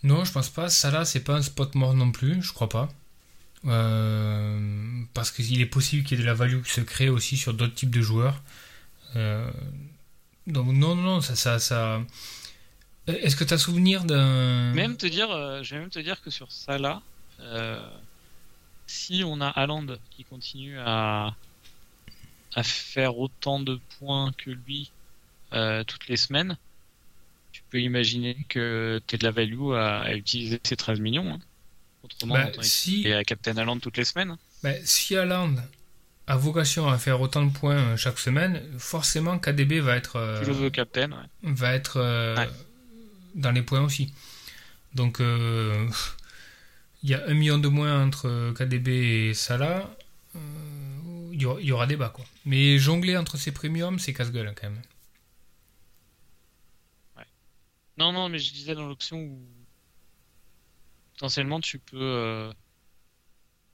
[0.04, 0.70] Non, je pense pas.
[0.70, 2.90] Salah, c'est pas un spot mort non plus, je crois pas.
[3.66, 7.38] Euh, parce qu'il est possible qu'il y ait de la value qui se crée aussi
[7.38, 8.42] sur d'autres types de joueurs.
[9.16, 9.52] Euh,
[10.48, 11.36] donc, non, non, non, ça.
[11.36, 12.02] ça, ça...
[13.08, 14.74] Est-ce que tu as souvenir d'un.
[14.74, 15.28] Même te dire,
[15.64, 17.02] je vais même te dire que sur ça là,
[18.88, 21.36] si on a Haaland qui continue à,
[22.56, 24.92] à faire autant de points que lui
[25.54, 26.58] euh, toutes les semaines,
[27.52, 31.32] tu peux imaginer que tu de la value à, à utiliser ces 13 millions.
[31.34, 31.40] hein.
[32.04, 34.38] Autrement, Bah, si- utiliser à Captain Haaland toutes les semaines.
[34.64, 35.56] Ben, si Haaland
[36.28, 40.70] a vocation à faire autant de points euh, chaque semaine, forcément KDB va être, euh,
[40.70, 41.18] Captain, ouais.
[41.44, 42.50] va être euh, Ouais.
[43.36, 44.14] dans les points aussi.
[44.96, 45.20] Donc
[47.04, 48.90] il y a un million de moins entre KDB
[49.30, 49.90] et Salah.
[51.34, 52.26] Il y, aura, débat quoi.
[52.46, 54.82] Mais jongler entre ces premiums, c'est casse-gueule hein, quand même.
[57.98, 59.42] Non, non, mais je disais dans l'option où
[61.14, 61.98] potentiellement tu peux.
[62.02, 62.52] euh,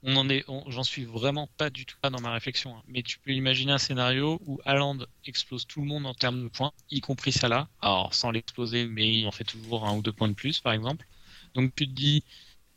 [0.04, 2.82] On en est, on- j'en suis vraiment pas du tout là dans ma réflexion, hein,
[2.86, 6.46] mais tu peux imaginer un scénario où Haaland explose tout le monde en termes de
[6.48, 7.68] points, y compris Salah.
[7.82, 10.72] Alors sans l'exploser, mais il en fait toujours un ou deux points de plus, par
[10.72, 11.04] exemple.
[11.54, 12.22] Donc tu te dis,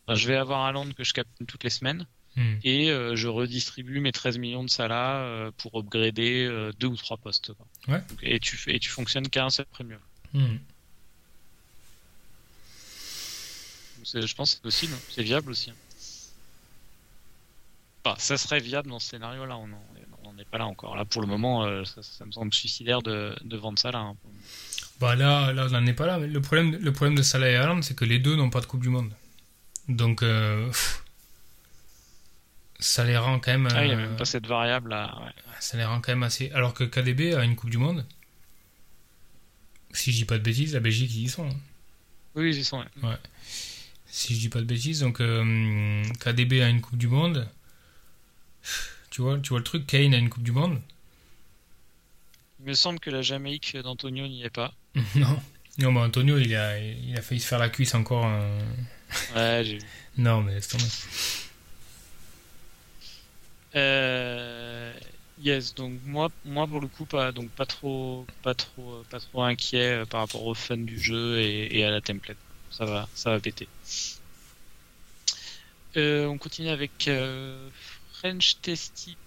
[0.07, 2.07] ben, je vais avoir Haaland que je capte toutes les semaines
[2.37, 2.55] Hmm.
[2.63, 6.95] et euh, je redistribue mes 13 millions de Salah euh, pour upgrader euh, deux ou
[6.95, 7.53] trois postes.
[7.53, 7.67] quoi.
[7.89, 8.01] Ouais.
[8.07, 9.99] Donc, et tu fais, et tu fonctionnes qu'à un seul premium.
[10.33, 10.55] Hmm.
[13.90, 14.99] C'est- Je pense que c'est possible, hein.
[15.09, 15.69] c'est viable aussi.
[15.71, 15.75] hein.
[18.03, 20.95] Enfin, ça serait viable dans ce scénario-là, on n'en est pas là encore.
[20.95, 23.99] Là, pour le moment, euh, ça, ça me semble suicidaire de, de vendre ça là.
[23.99, 24.15] hein.
[24.99, 26.17] Bah là, là on n'en est pas là.
[26.17, 28.59] Mais le, problème, le problème de Salah et Haaland, c'est que les deux n'ont pas
[28.61, 29.13] de Coupe du Monde.
[29.87, 31.03] Donc, euh, pff,
[32.79, 33.67] ça les rend quand même.
[33.71, 35.15] Ah, il n'y a euh, même pas cette variable là.
[35.23, 35.31] ouais.
[35.59, 36.49] Ça les rend quand même assez.
[36.51, 38.05] Alors que KDB a une Coupe du Monde.
[39.91, 41.47] Si je dis pas de bêtises, la Belgique, ils y sont.
[41.47, 41.55] hein.
[42.35, 42.79] Oui, ils y sont.
[43.03, 43.17] ouais.
[44.13, 47.47] Si je dis pas de bêtises, donc euh, KDB a une Coupe du Monde.
[49.09, 50.81] Tu vois, tu vois le truc, Kane a une Coupe du Monde.
[52.59, 54.73] Il me semble que la Jamaïque d'Antonio n'y est pas.
[55.15, 55.41] non.
[55.77, 58.25] Non, mais Antonio, il a, il a failli se faire la cuisse encore.
[58.27, 58.59] euh.
[59.35, 59.85] Ouais, j'ai vu.
[60.17, 60.83] Non, mais laisse tomber.
[63.75, 64.93] Euh,
[65.41, 69.43] yes, donc moi, moi pour le coup, pas, donc pas trop, pas trop, pas trop
[69.43, 72.37] inquiet euh, par rapport au fun du jeu et, et à la template.
[72.71, 73.67] Ça va, péter.
[75.97, 77.69] Euh, on continue avec euh,
[78.13, 79.17] French Testy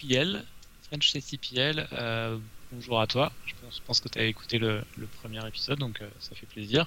[0.00, 0.44] PL.
[0.88, 2.36] French Testy euh,
[2.72, 3.32] bonjour à toi.
[3.46, 4.84] Je pense, que tu as écouté le,
[5.22, 6.84] premier épisode, donc ça fait plaisir.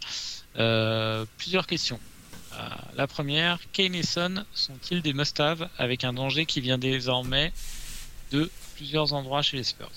[1.38, 1.99] Plusieurs questions.
[2.95, 7.53] La première, Kane sont-ils des must-have avec un danger qui vient désormais
[8.31, 9.91] de plusieurs endroits chez les Spurs?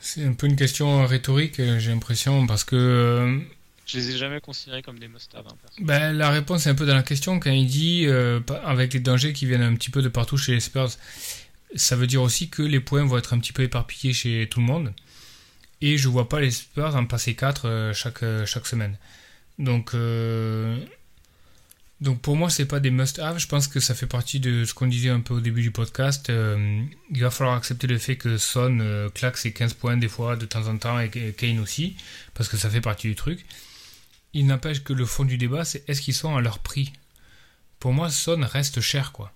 [0.00, 3.38] C'est un peu une question rhétorique, euh, j'ai l'impression, parce que euh,
[3.86, 5.44] Je les ai jamais considérés comme des must-have.
[5.46, 8.94] hein, ben, la réponse est un peu dans la question quand il dit euh, avec
[8.94, 10.90] les dangers qui viennent un petit peu de partout chez les Spurs.
[11.74, 14.60] Ça veut dire aussi que les points vont être un petit peu éparpillés chez tout
[14.60, 14.92] le monde.
[15.80, 18.96] Et je vois pas les Spurs en passer 4 chaque, chaque semaine.
[19.58, 20.76] Donc, euh,
[22.00, 23.38] donc pour moi, c'est pas des must-have.
[23.38, 25.72] Je pense que ça fait partie de ce qu'on disait un peu au début du
[25.72, 26.30] podcast.
[26.30, 30.06] Euh, il va falloir accepter le fait que Son euh, claque ses 15 points des
[30.06, 31.96] fois de temps en temps et Kane aussi,
[32.34, 33.44] parce que ça fait partie du truc.
[34.32, 36.92] Il n'empêche que le fond du débat, c'est est-ce qu'ils sont à leur prix?
[37.80, 39.32] Pour moi, Son reste cher, quoi.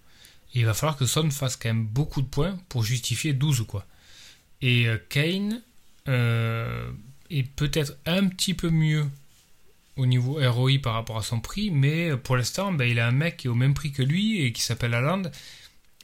[0.54, 3.86] Il va falloir que Son fasse quand même beaucoup de points pour justifier 12, quoi.
[4.60, 5.62] Et euh, Kane
[6.06, 9.06] est peut-être un petit peu mieux
[9.96, 13.12] au niveau ROI par rapport à son prix, mais pour l'instant, ben, il a un
[13.12, 15.22] mec qui est au même prix que lui et qui s'appelle Haaland.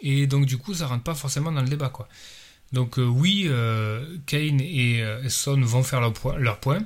[0.02, 2.09] Et donc, du coup, ça rentre pas forcément dans le débat, quoi.
[2.73, 6.82] Donc, euh, oui, euh, Kane et euh, Son vont faire leur, point- leur point.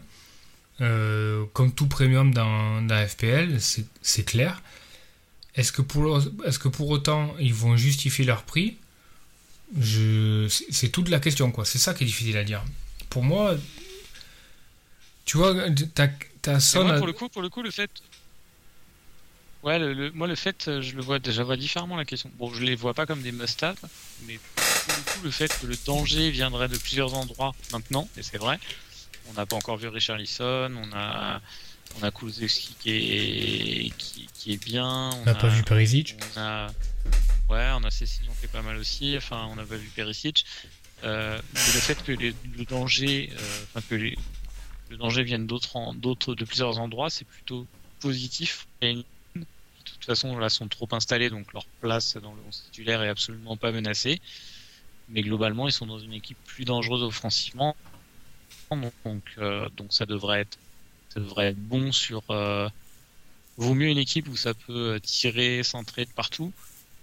[1.53, 4.63] Comme tout premium dans, FPL, c'est clair.
[5.55, 6.21] Est-ce que, pour,
[6.61, 8.77] que pour autant ils vont justifier leur prix?
[9.81, 11.65] C'est toute la question, quoi.
[11.65, 12.65] C'est ça qui est difficile à dire.
[13.11, 13.55] Pour moi,
[15.25, 15.55] tu vois,
[16.43, 16.85] t'as Son.
[16.85, 17.91] moi, à- pour le coup, pour le coup, le fait.
[19.63, 22.31] Ouais, le, le- moi le fait, euh, je le vois déjà vois différemment la question.
[22.37, 23.77] Bon, je les vois pas comme des must-have,
[24.27, 28.23] mais pour le coup, le fait que le danger viendrait de plusieurs endroits maintenant, et
[28.25, 28.59] c'est vrai,
[29.31, 31.41] on n'a pas encore vu Richarlison, on a
[32.01, 36.17] on a Kulusevski qui est qui, qui est bien, On n'a pas vu Perisic.
[36.35, 36.67] on a
[37.51, 39.15] ouais, on a Cécilion qui est pas mal aussi.
[39.17, 40.45] Enfin, on n'a pas vu Perisic.
[41.05, 44.19] Euh, mais le fait que les- le danger, euh, enfin que les-
[44.93, 47.69] le danger vienne d'autres, en- d'autres de plusieurs endroits, c'est plutôt
[48.01, 48.69] positif.
[48.83, 49.05] De
[49.85, 53.57] toute façon, là, sont trop installés, donc leur place dans le 11 titulaire est absolument
[53.57, 54.21] pas menacée.
[55.09, 57.77] Mais globalement, ils sont dans une équipe plus dangereuse offensivement.
[59.05, 60.59] Donc, euh, donc ça devrait être,
[61.57, 62.23] bon sur.
[62.31, 62.69] euh,
[63.57, 66.55] vaut mieux une équipe où ça peut tirer, centrer de partout,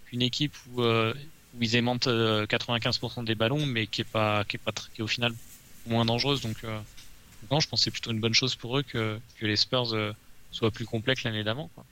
[0.05, 1.13] qu'une équipe où, euh,
[1.59, 5.03] ils aimantent euh, 95% des ballons, mais qui est pas, qui est pas, qui est
[5.03, 5.33] au final
[5.85, 6.41] moins dangereuse.
[6.41, 6.63] Donc,
[7.51, 9.93] non, je pense que c'est plutôt une bonne chose pour eux que, que les Spurs
[9.93, 10.11] euh,
[10.51, 11.69] soient plus complets que l'année d'avant.
[11.75, 11.85] quoi.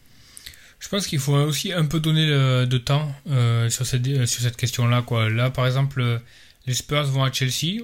[0.79, 4.25] Je pense qu'il faut aussi un peu donner le- de temps euh, sur cette, euh,
[4.27, 5.01] sur cette question-là.
[5.01, 5.29] Quoi.
[5.29, 6.21] Là, par exemple,
[6.67, 7.81] les Spurs vont à Chelsea.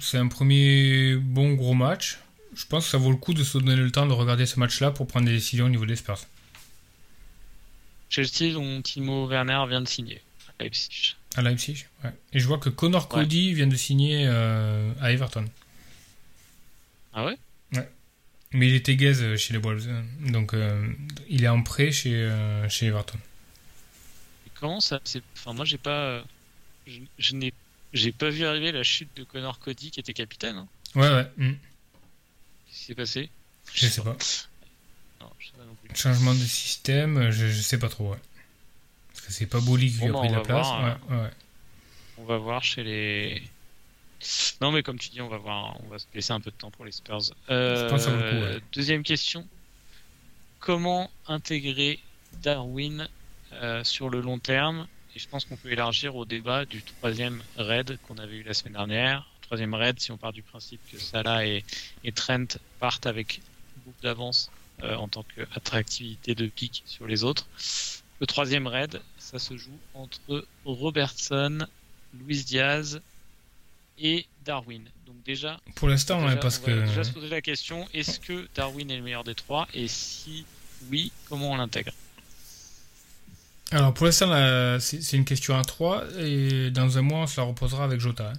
[0.00, 2.18] C'est un premier bon gros match.
[2.56, 4.58] Je pense que ça vaut le coup de se donner le temps de regarder ce
[4.58, 6.20] match-là pour prendre des décisions au niveau des Spurs.
[8.10, 10.20] Chelsea, dont Timo Werner vient de signer
[10.58, 11.16] à Leipzig.
[11.36, 11.84] À Leipzig.
[12.04, 12.10] ouais.
[12.32, 15.44] Et je vois que Connor Cody vient de signer euh, à Everton.
[17.14, 17.38] Ah ouais?
[18.56, 19.88] Mais il était gaze chez les Wolves.
[20.20, 20.86] Donc euh,
[21.28, 23.18] il est en prêt chez, euh, chez Everton.
[24.46, 25.00] Et comment ça.
[25.36, 25.90] Enfin, moi, j'ai pas.
[25.90, 26.22] euh,
[26.86, 27.52] Je, je n'ai.
[27.92, 30.56] J'ai pas vu arriver la chute de Connor Cody qui était capitaine.
[30.56, 30.68] hein.
[30.94, 31.26] Ouais, ouais.
[31.36, 31.52] hmm.
[32.66, 33.30] Qu'est-ce qui s'est passé?
[33.72, 34.16] Je sais pas.
[35.20, 35.96] Non, je sais pas non plus.
[35.96, 38.12] Changement de système, je, je sais pas trop.
[38.12, 38.18] Ouais.
[39.08, 40.66] Parce que c'est pas Bouli qui a pris la place.
[40.66, 40.98] voir, hein.
[41.10, 41.30] ouais, ouais.
[42.18, 43.42] On va voir chez les.
[44.60, 45.76] Non, mais comme tu dis, on va voir.
[45.84, 47.20] On va se laisser un peu de temps pour les Spurs.
[47.50, 48.60] Euh, Je pense que ça vaut le coup, ouais.
[48.72, 49.46] Deuxième question.
[50.60, 52.00] Comment intégrer
[52.42, 53.08] Darwin
[53.52, 54.86] euh, sur le long terme?
[55.14, 58.54] Et je pense qu'on peut élargir au débat du troisième raid qu'on avait eu la
[58.54, 59.28] semaine dernière.
[59.42, 61.64] Troisième raid, si on part du principe que Salah et,
[62.02, 63.40] et Trent partent avec
[63.84, 64.50] beaucoup d'avance
[64.82, 67.46] euh, en tant qu'attractivité de pic sur les autres.
[68.20, 71.66] Le troisième raid, ça se joue entre Robertson,
[72.14, 73.00] Luis Diaz
[73.98, 74.82] et Darwin.
[75.06, 76.86] Donc déjà, Pour l'instant, ouais, parce on va que.
[76.86, 80.44] déjà se poser la question est-ce que Darwin est le meilleur des trois Et si
[80.90, 81.92] oui, comment on l'intègre?
[83.70, 84.28] Alors pour l'instant,
[84.80, 87.98] c'est c'est une question à 3 et dans un mois, on se la reposera avec
[87.98, 88.30] Jota.
[88.30, 88.38] hein.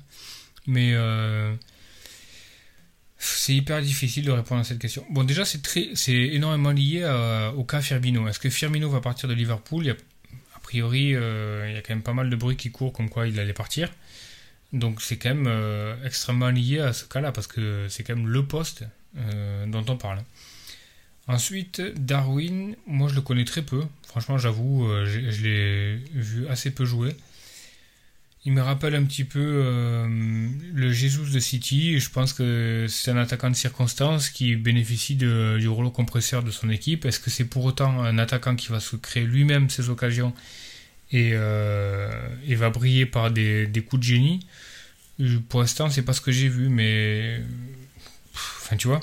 [0.67, 1.53] Mais euh,
[3.17, 5.05] c'est hyper difficile de répondre à cette question.
[5.09, 8.27] Bon, déjà, c'est très, c'est énormément lié à- au cas Firmino.
[8.27, 9.83] Est-ce que Firmino va partir de Liverpool?
[9.83, 9.95] Il y a-
[10.55, 13.07] A priori, euh, il y a quand même pas mal de bruit qui court comme
[13.09, 13.91] quoi il allait partir.
[14.73, 18.27] Donc c'est quand même euh, extrêmement lié à ce cas-là parce que c'est quand même
[18.27, 18.83] le poste
[19.17, 20.21] euh, dont on parle.
[21.27, 23.83] Ensuite, Darwin, moi je le connais très peu.
[24.05, 27.15] Franchement, j'avoue, euh, je l'ai vu assez peu jouer.
[28.47, 31.99] Il me rappelle un petit peu le Jesus de City.
[31.99, 36.69] Je pense que c'est un attaquant de circonstance qui bénéficie du rouleau compresseur de son
[36.69, 37.05] équipe.
[37.05, 40.31] Est-ce que c'est pour autant un attaquant qui va se créer lui-même ses occasions
[41.11, 42.09] et, euh,
[42.47, 44.45] et va briller par des, des coups de génie
[45.19, 47.41] Je- Pour l'instant, c'est pas ce que j'ai vu, mais.
[48.33, 48.99] Enfin, tu vois.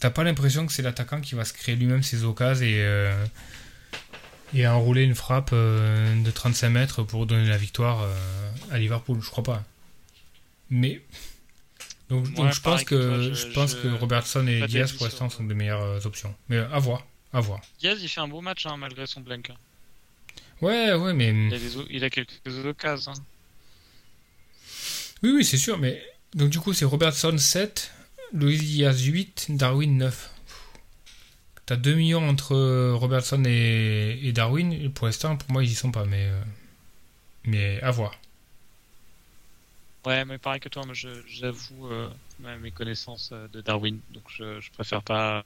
[0.00, 3.24] T'as pas l'impression que c'est l'attaquant qui va se créer lui-même ses occasions et, euh,
[4.52, 8.14] et enrouler une frappe euh, de 35 mètres pour donner la victoire euh,
[8.70, 9.20] à Liverpool?
[9.22, 9.64] Je crois pas.
[10.70, 11.00] Mais.
[12.10, 15.06] Donc, je pense, que que, toi, je, je- pense je- que Robertson et Diaz pour
[15.06, 16.34] l'instant sont des meilleures euh, options.
[16.50, 17.60] Mais euh, à voir, à voir.
[17.80, 19.50] Diaz, il fait un beau match hein, malgré son blank.
[20.64, 21.30] Ouais, ouais, mais.
[21.48, 23.12] Il a, des il a quelques occasions.
[23.12, 23.24] hein.
[25.22, 26.02] Oui, oui, c'est sûr, mais.
[26.34, 27.92] Donc du coup, c'est Robertson 7,
[28.32, 30.30] Luis Diaz 8, Darwin 9.
[31.66, 32.56] T'as 2 millions entre
[32.92, 34.72] Robertson et, et Darwin.
[34.72, 36.26] et pour l'instant, pour moi, ils y sont pas, mais.
[36.26, 36.40] euh,
[37.44, 38.18] Mais à voir.
[40.06, 40.82] Ouais, mais pareil que toi,
[41.26, 42.10] j'avoue euh,
[42.60, 45.44] mes connaissances euh, de Darwin, donc je, je préfère pas.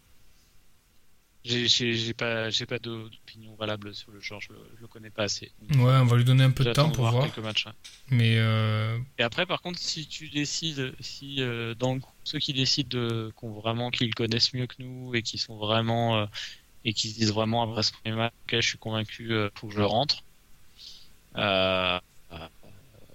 [1.49, 5.51] J'ai pas, pas d'opinion valable sur le genre, je le, je le connais pas assez.
[5.61, 7.25] Donc, Ouais, on va lui donner un peu de temps pour voir.
[7.25, 7.66] quelques matchs.
[7.66, 7.73] hein.
[8.11, 8.37] Mais.
[8.39, 12.89] euh, Et après, par contre, si tu décides, si euh, dans le- ceux qui décident
[12.99, 16.27] de, qu'on vraiment qu'ils connaissent mieux que nous et qui sont vraiment euh,
[16.85, 19.69] et qui se disent vraiment après ce premier match, ok, je suis convaincu, euh, faut
[19.69, 20.23] que je rentre.
[21.37, 21.99] Euh,
[22.33, 22.49] euh,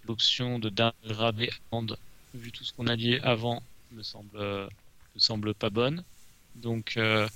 [0.06, 1.96] L'option de Haaland,
[2.34, 4.68] vu tout ce qu'on a dit avant, me semble euh,
[5.16, 6.04] me semble pas bonne.
[6.56, 7.28] Donc euh,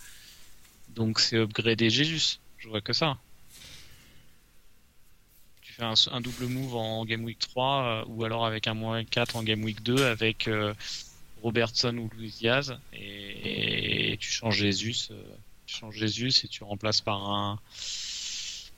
[0.95, 2.39] donc c'est upgrader Jesus.
[2.57, 3.17] Je vois que ça.
[5.61, 9.03] Tu fais un, double move en Game Week 3 euh, ou alors avec un moins
[9.03, 10.73] 4 en Game Week 2 avec euh,
[11.43, 14.57] Robertson ou Luis Diaz et, euh, tu changes
[15.95, 17.59] Jesus et tu remplaces par un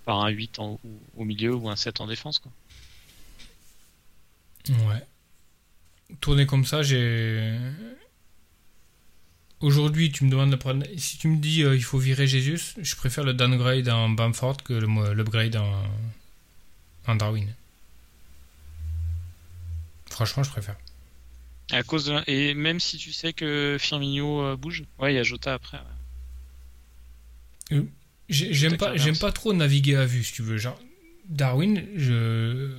[0.06, 0.80] par un 8 en-
[1.18, 2.52] au milieu ou un 7 en défense quoi.
[4.70, 5.06] Ouais.
[6.22, 7.56] Tourner comme ça, j'ai.
[9.62, 10.86] Aujourd'hui, tu me demandes de prendre.
[10.98, 14.58] Si tu me dis euh, il faut virer Jésus, je préfère le downgrade en Bamford
[14.64, 15.84] que l'upgrade en...
[17.08, 17.54] en Darwin.
[20.10, 20.76] Franchement, je préfère.
[21.72, 25.20] À cause de et même si tu sais que Firmino euh, bouge, ouais, il y
[25.20, 25.80] a Jota après.
[27.72, 27.84] ouais.
[28.30, 30.58] J'ai- J'aime pas, j'aime pas trop naviguer à vue, si tu veux.
[30.58, 30.80] Genre,
[31.28, 32.72] Darwin, je.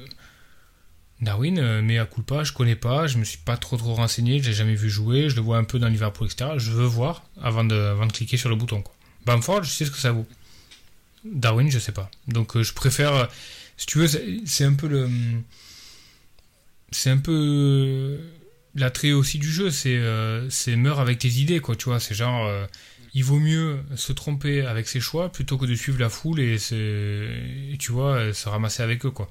[1.20, 4.42] Darwin, euh, mais à culpa, je connais pas, je me suis pas trop trop renseigné,
[4.42, 6.52] j'ai jamais vu jouer, je le vois un peu dans Liverpool, etc.
[6.56, 8.82] Je veux voir avant de, avant de cliquer sur le bouton.
[9.26, 10.26] Bamford, je sais ce que ça vaut.
[11.24, 12.10] Darwin, je sais pas.
[12.28, 13.14] Donc euh, je préfère.
[13.14, 13.26] euh,
[13.76, 14.08] Si tu veux,
[14.46, 15.08] c'est un peu le.
[16.90, 18.18] C'est un peu.
[18.74, 20.00] L'attrait aussi du jeu, c'est
[20.48, 22.00] c'est meurs avec tes idées, quoi, tu vois.
[22.00, 22.48] C'est genre.
[23.14, 26.56] il vaut mieux se tromper avec ses choix plutôt que de suivre la foule et,
[27.72, 29.28] et tu vois, se ramasser avec eux, quoi.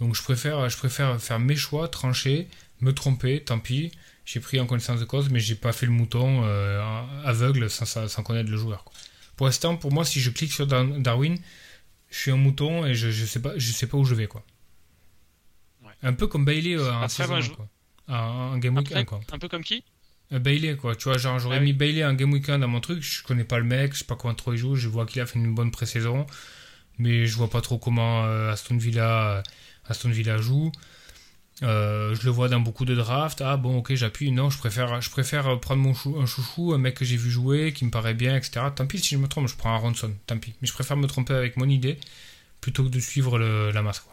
[0.00, 2.48] Donc je préfère, je préfère faire mes choix, trancher,
[2.80, 3.90] me tromper, tant pis.
[4.24, 6.80] J'ai pris en connaissance de cause, mais j'ai pas fait le mouton euh,
[7.24, 8.84] aveugle sans, sans, connaître le joueur.
[8.84, 8.92] Quoi.
[9.36, 11.36] Pour l'instant, pour moi, si je clique sur Dar- Darwin,
[12.10, 14.26] je suis un mouton et je, je sais pas, je sais pas où je vais,
[14.26, 14.44] quoi.
[15.84, 15.92] Ouais.
[16.02, 17.68] Un peu comme Bailey euh, en saison moi, 1, je- quoi.
[18.08, 18.14] En,
[18.54, 19.20] en Game Week Après, 1, quoi.
[19.32, 19.82] un peu comme qui?
[20.32, 20.94] Euh, Bailey, quoi.
[20.94, 21.66] Tu vois, genre, j'aurais Ah oui.
[21.66, 23.02] mis Bailey en Game Week 1 dans mon truc.
[23.02, 24.76] Je connais pas le mec, je sais pas comment trop il joue.
[24.76, 26.26] Je vois qu'il a fait une bonne pré-saison.
[26.98, 29.42] Mais je vois pas trop comment euh, Aston Villa,
[29.88, 30.72] Aston Villa joue.
[31.62, 33.40] Euh, je le vois dans beaucoup de drafts.
[33.40, 34.30] Ah bon, ok, j'appuie.
[34.30, 37.30] Non, je préfère, je préfère prendre mon chou, un chouchou, un mec que j'ai vu
[37.30, 38.66] jouer, qui me paraît bien, etc.
[38.74, 40.14] Tant pis si je me trompe, je prends un Ronson.
[40.26, 40.54] Tant pis.
[40.60, 41.98] Mais je préfère me tromper avec mon idée
[42.60, 44.12] plutôt que de suivre la masse, quoi.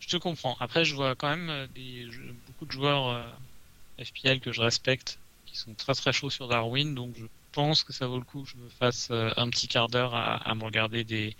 [0.00, 0.56] Je te comprends.
[0.58, 2.08] Après, je vois quand même euh, des,
[2.46, 6.94] beaucoup de joueurs euh, FPL que je respecte qui sont très très chauds sur Darwin,
[6.94, 9.88] donc je pense que ça vaut le coup que je me fasse un petit quart
[9.88, 11.34] d'heure à me regarder des,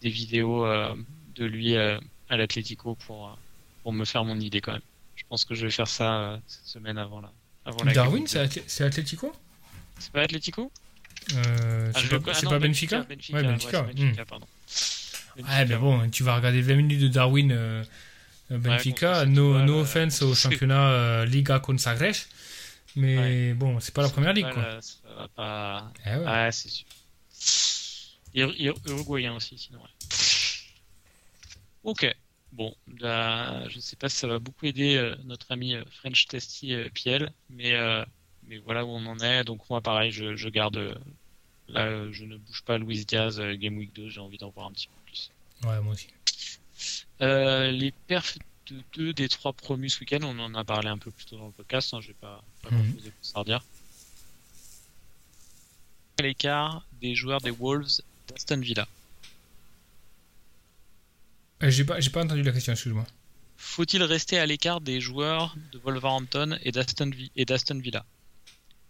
[0.00, 0.94] des vidéos euh,
[1.34, 1.98] de lui euh,
[2.28, 3.32] à l'Atlético pour, euh,
[3.82, 4.82] pour me faire mon idée quand même.
[5.16, 7.32] Je pense que je vais faire ça cette semaine avant la,
[7.64, 9.32] avant la Darwin, c'est Atlé- c'est Atlético?
[9.98, 10.72] C'est pas Atlético?
[11.34, 13.82] Euh, Ah, C'est pas, ah c'est non, pas Benfica, Benfica, Ouais, ouais, Benfica.
[13.82, 13.86] hmm.
[13.94, 14.46] Benfica, pardon.
[15.36, 17.84] Ouais, mais bon, tu vas regarder 20 minutes de Darwin euh,
[18.50, 22.16] Benfica, contre no, no euh, offense au championnat Liga Consagres,
[22.96, 24.54] mais bon, c'est pas la première ligue quoi.
[24.54, 25.92] Voilà, ça va pas.
[26.06, 26.24] Eh ouais.
[26.26, 26.86] Ouais, c'est sûr.
[28.34, 29.80] Ur- Ur- Uruguayen aussi, sinon.
[29.80, 29.88] ouais.
[31.84, 32.06] Ok.
[32.52, 36.26] Bon, là, je sais pas si ça va beaucoup aider euh, notre ami euh, French
[36.26, 38.04] Testy euh, Piel, mais, euh,
[38.48, 39.44] mais voilà où on en est.
[39.44, 41.00] Donc moi, pareil, je, je garde.
[41.68, 44.08] là, je ne bouge pas Luis Diaz Game Week 2.
[44.08, 45.30] J'ai envie d'en voir un petit peu plus.
[45.64, 46.08] Ouais, moi aussi.
[47.20, 51.10] Les perfs de deux des trois promus ce week-end, on en a parlé un peu
[51.10, 51.92] plus tôt dans le podcast.
[51.94, 52.82] Hein, je vais pas, pas Mhm.
[52.82, 53.64] grand-chose de plus à redire.
[56.18, 58.00] À l'écart des joueurs des Wolves
[58.30, 58.86] d'Aston Villa.
[61.62, 63.06] Euh, J'ai pas, j'ai pas entendu la question, excuse-moi.
[63.56, 68.04] Faut-il rester à l'écart des joueurs de Wolverhampton et d'Aston Vi- et d'Aston Villa?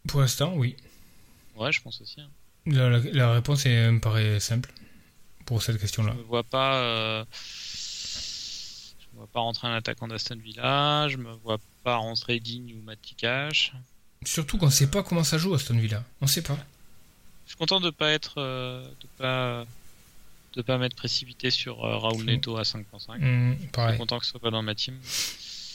[0.06, 0.76] Pour l'instant, oui.
[1.56, 2.20] Ouais, je pense aussi.
[2.20, 2.28] hein.
[2.66, 4.72] La, la- la réponse est, me paraît simple
[5.46, 6.12] pour cette question-là.
[6.14, 6.76] Je me vois pas.
[6.76, 11.08] euh, Je me vois pas rentrer un attaquant d'Aston Villa.
[11.08, 13.72] Je me vois pas rentrer Digne ou Matty Cash.
[14.24, 16.04] Surtout qu'on sait pas comment ça joue Aston Villa.
[16.20, 16.58] On sait pas.
[17.50, 19.64] Je suis content de pas être, euh, de pas,
[20.54, 22.84] de pas m'être précipité sur euh, Raoul Neto à 5.5.
[23.20, 24.94] Hum, Je suis content que ce soit pas dans ma team.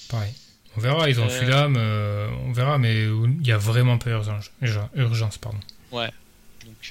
[0.09, 0.31] pareil.
[0.77, 4.09] On verra, ils ont Euh, Fulham, euh, on verra, mais il y a vraiment pas
[4.09, 5.37] urgence.
[5.37, 5.59] pardon.
[5.91, 6.05] Donc,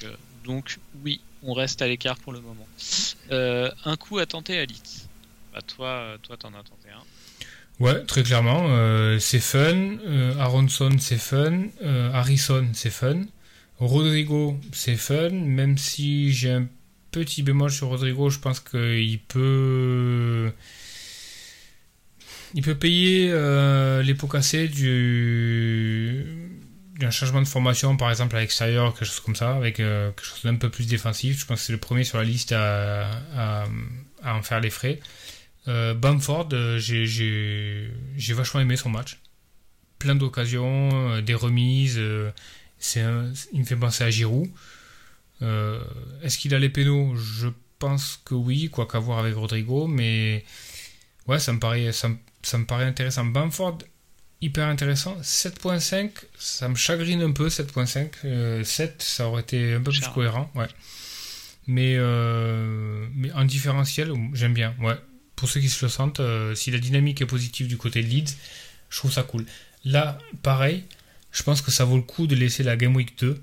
[0.03, 2.67] euh, donc oui, on reste à l'écart pour le moment.
[3.31, 5.07] Euh, un coup à tenter à Leeds.
[5.51, 7.83] Bah toi, euh, toi t'en as tenté un.
[7.83, 9.97] Ouais, très clairement, euh, c'est fun.
[10.05, 11.63] Euh, Aronson, c'est fun.
[11.81, 13.23] Euh, Harrison, c'est fun.
[13.79, 15.29] Rodrigo, c'est fun.
[15.31, 16.67] Même si j'ai un
[17.11, 20.51] petit bémol sur Rodrigo, je pense qu'il peut.
[22.79, 26.25] Payer euh, les pots cassés du
[26.99, 30.25] d'un changement de formation, par exemple à l'extérieur, quelque chose comme ça, avec euh, quelque
[30.25, 31.37] chose d'un peu plus défensif.
[31.41, 33.65] Je pense que c'est le premier sur la liste à,
[34.23, 35.01] en faire les frais.
[35.67, 39.19] Euh, Bamford, j'ai- j'ai j'ai vachement aimé son match.
[39.99, 41.99] Plein d'occasions, des remises.
[42.85, 44.47] Euh, c'est un- il me fait penser à Giroud.
[45.41, 45.79] Euh,
[46.23, 47.15] Est-ce qu'il a les pénaux?
[47.15, 47.47] Je
[47.79, 50.45] pense que oui, quoi qu'à voir avec Rodrigo, mais
[51.27, 53.25] ouais, ça me paraît, ça, me- ça me paraît intéressant.
[53.25, 53.79] Bamford,
[54.41, 55.17] hyper intéressant.
[55.21, 58.11] 7.5, ça me chagrine un peu, 7.5.
[58.25, 60.67] Euh, 7, ça aurait été un peu plus cohérent, ouais.
[61.67, 64.95] Mais, euh, mais en différentiel, j'aime bien, ouais.
[65.35, 68.07] Pour ceux qui se le sentent, euh, si la dynamique est positive du côté de
[68.07, 68.35] Leeds,
[68.89, 69.45] je trouve ça cool.
[69.83, 70.85] Là, pareil,
[71.35, 73.41] je pense que ça vaut le coup de laisser la Game Week 2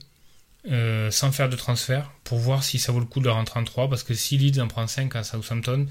[0.71, 3.65] euh, sans faire de transfert pour voir si ça vaut le coup de rentrer en
[3.65, 5.87] 3 parce que si Leeds en prend 5 à Southampton,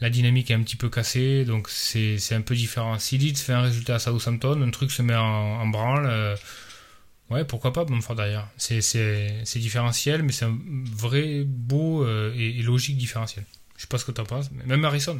[0.00, 2.98] la dynamique est un petit peu cassée donc c'est c'est un peu différent.
[2.98, 6.36] Si Leeds fait un résultat à Southampton, un truc se met en, branle, euh,
[7.30, 8.48] ouais, pourquoi pas Bamford derrière.
[8.56, 10.58] C'est c'est- c'est différentiel, mais c'est un
[10.92, 13.44] vrai beau euh, et, et logique différentiel.
[13.76, 15.18] Je sais pas ce que t'en penses, mais même Harrison.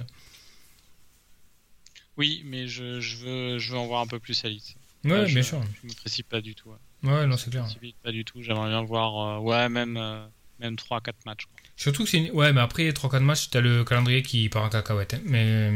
[2.17, 4.75] Oui, mais je, je veux, je veux en voir un peu plus à Leeds.
[5.05, 5.61] Ouais, je, bien sûr.
[5.83, 6.71] Je me précipite pas du tout.
[6.71, 7.11] Ouais.
[7.11, 7.63] Ouais, non, c'est Je clair.
[7.63, 8.43] me précipite pas du tout.
[8.43, 10.27] J'aimerais bien voir, euh, ouais, même, euh,
[10.59, 11.47] même 3-4 matchs.
[11.47, 11.55] quoi.
[11.77, 12.31] Surtout que c'est une...
[12.33, 15.15] Ouais, mais après 3-4 matchs, t'as le calendrier qui part en cacahuète.
[15.15, 15.21] hein.
[15.25, 15.73] Mais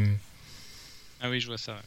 [1.21, 1.73] Ah oui, je vois ça.
[1.73, 1.79] ouais.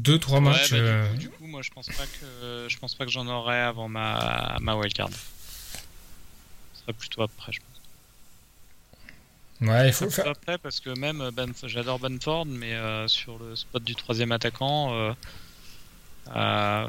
[0.00, 0.70] 2-3 Ouais, matchs.
[0.72, 3.10] bah, du euh, coup- du, coup, moi, je pense pas que, je pense pas que
[3.10, 5.08] j'en aurai avant ma, ma wildcard.
[6.74, 7.68] Ce serait plutôt après, je pense.
[9.68, 10.26] Ouais, il faut faire.
[10.26, 14.32] après parce que même euh, Banf- j'adore Banford, mais euh, sur le spot du troisième
[14.32, 15.12] attaquant, euh,
[16.28, 16.88] euh,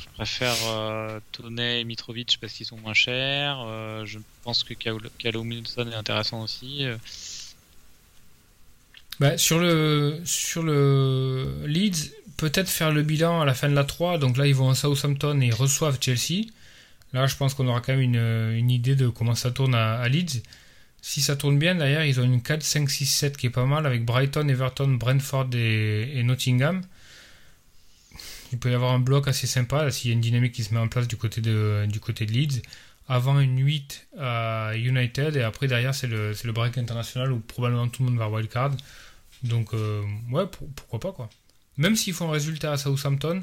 [0.00, 1.20] je préfère euh,
[1.58, 3.60] et Mitrovic parce qu'ils sont moins chers.
[3.66, 6.86] euh, je pense que Callum Wilson est intéressant aussi.
[9.20, 13.84] Bah, sur le sur le Leeds, peut-être faire le bilan à la fin de la
[13.84, 14.18] 3.
[14.18, 16.46] Donc là, ils vont à Southampton et reçoivent Chelsea.
[17.12, 20.08] Là, je pense qu'on aura quand même une, une idée de comment ça tourne à,
[20.08, 20.42] Leeds.
[21.02, 23.66] Si ça tourne bien, d'ailleurs, ils ont une 4, 5, 6, 7 qui est pas
[23.66, 26.82] mal avec Brighton, Everton, Brentford et Nottingham.
[28.52, 30.74] Il peut y avoir un bloc assez sympa s'il y a une dynamique qui se
[30.74, 32.62] met en place du côté de, du côté de Leeds.
[33.08, 37.88] Avant une 8 à United et après derrière c'est le, le break international où probablement
[37.88, 38.72] tout le monde va wildcard.
[39.42, 41.30] Donc euh, ouais, pour- pourquoi pas quoi.
[41.78, 43.42] Même s'ils font un résultat à Southampton,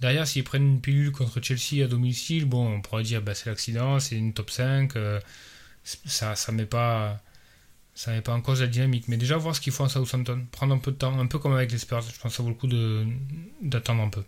[0.00, 3.50] derrière s'ils prennent une pilule contre Chelsea à domicile, bon on pourrait dire bah, c'est
[3.50, 5.20] l'accident, c'est une top 5, euh,
[5.84, 7.20] ça ça met pas
[7.94, 9.08] ça met pas en cause la dynamique.
[9.08, 11.38] Mais déjà voir ce qu'ils font à Southampton, prendre un peu de temps, un peu
[11.38, 12.68] comme avec les Spurs, je pense que ça vaut le coup
[13.62, 14.24] d'attendre un peu.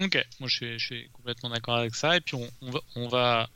[0.00, 2.16] Ok, moi je suis, complètement d'accord avec ça.
[2.16, 2.36] Et puis
[2.96, 3.48] on, va,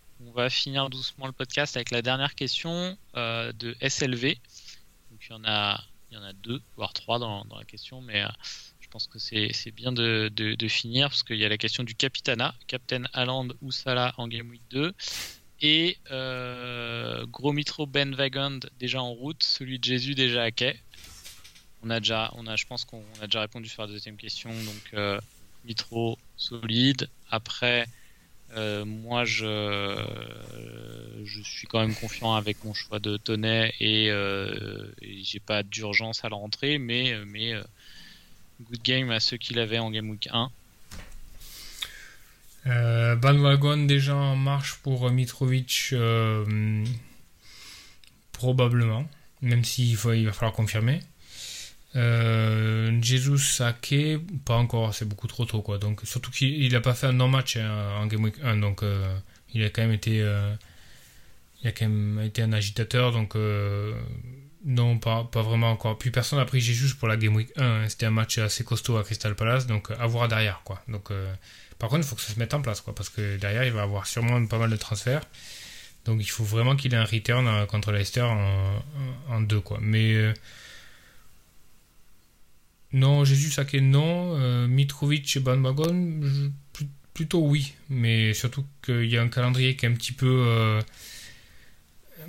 [0.51, 4.37] finir doucement le podcast avec la dernière question euh, de SLV.
[5.11, 5.83] Donc il y en a,
[6.35, 8.29] deux, voire trois dans, la question, mais euh,
[8.81, 12.55] je pense que c'est bien de finir parce qu'il y a la question du Capitana,
[12.67, 14.95] Captain Haaland ou Salah en Game Week 2.
[15.61, 20.77] Et euh, Gros Mitro Ben Wagand déjà en route, celui de Jésus déjà à quai.
[21.83, 24.51] on a déjà, on a, je pense qu'on a déjà répondu sur la deuxième question.
[24.51, 25.21] Donc, euh,
[25.65, 27.09] Mitro solide.
[27.31, 27.87] Après,
[28.55, 30.01] euh, moi, je,
[31.45, 36.29] suis quand même confiant avec mon choix de Tonnet et, et j'ai pas d'urgence à
[36.29, 37.55] la rentrée, mais, mais
[38.63, 40.51] good game à ceux qui l'avaient en Game Week 1.
[42.69, 46.85] Euh, bandwagon déjà en marche pour Mitrovic, euh,
[48.33, 49.09] probablement,
[49.43, 51.01] même s'il faut, il va falloir confirmer.
[51.97, 53.95] Euh, Jesus Sake,
[54.45, 55.81] pas encore, c'est beaucoup trop tôt quoi.
[56.05, 59.19] Surtout qu'il n'a pas fait un non-match hein, en Game Week 1, donc euh,
[59.55, 60.55] il a quand même été, euh,
[61.63, 63.95] il a été un agitateur, donc euh,
[64.65, 65.97] non, pas, vraiment encore.
[65.99, 67.65] Puis personne n'a pris Jesus pour la Game Week 1.
[67.65, 67.89] hein.
[67.89, 70.83] C'était un match assez costaud à Crystal Palace, donc à voir derrière quoi.
[70.89, 71.33] Donc euh,
[71.79, 73.73] par contre, il faut que ça se mette en place quoi, parce que derrière il
[73.73, 75.23] va avoir sûrement pas mal de transferts.
[76.05, 79.79] Donc il faut vraiment qu'il ait un return euh, contre Leicester en, deux quoi.
[79.81, 80.33] Mais euh,
[82.93, 89.05] non, Jésus Sake non, euh, Mitrovic et Bandwagon je- pl- plutôt oui, mais surtout qu'il
[89.07, 90.81] y a un calendrier qui est un petit peu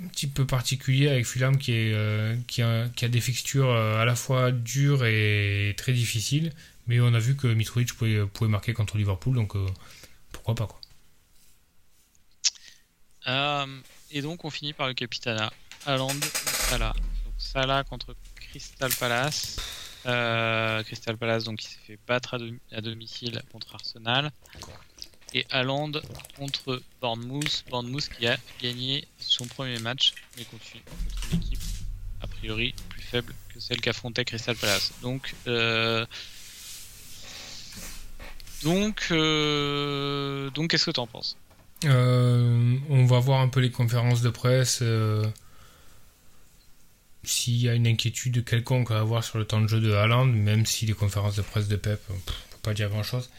[0.02, 2.62] un petit peu particulier avec Fulham qui a, qui
[3.04, 6.52] a des fixtures à la fois dures et très difficiles,
[6.90, 9.64] mais on a vu que Mitrovic pouvait, pouvait marquer contre Liverpool, donc euh,
[10.32, 10.80] pourquoi pas quoi.
[13.28, 13.66] Euh,
[14.10, 15.52] et donc, on finit par le Capitana.
[15.86, 16.20] Haaland,
[16.68, 16.92] Salah.
[17.24, 19.56] Donc, Salah contre Crystal Palace.
[20.06, 24.32] Euh, Crystal Palace, donc, il s'est fait battre à, dom- à domicile contre Arsenal.
[25.32, 25.92] Et Haaland
[26.36, 27.64] contre Bournemouth.
[27.70, 31.60] Bournemouth qui a gagné son premier match, mais contre, une- contre une équipe
[32.22, 34.92] a priori plus faible que celle qu'affrontait Crystal Palace.
[35.02, 36.04] Donc, euh,
[38.62, 41.36] donc, euh, donc, qu'est-ce que t'en penses?
[41.86, 44.80] Euh, on va voir un peu les conférences de presse.
[44.82, 45.24] euh,
[47.24, 50.26] S'il y a une inquiétude quelconque à avoir sur le temps de jeu de Haaland,
[50.26, 52.32] même si les conférences de presse de Pep, on peut
[52.62, 53.30] pas dire grand chose.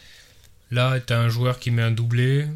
[0.71, 2.47] Là, tu as un joueur qui met un doublé.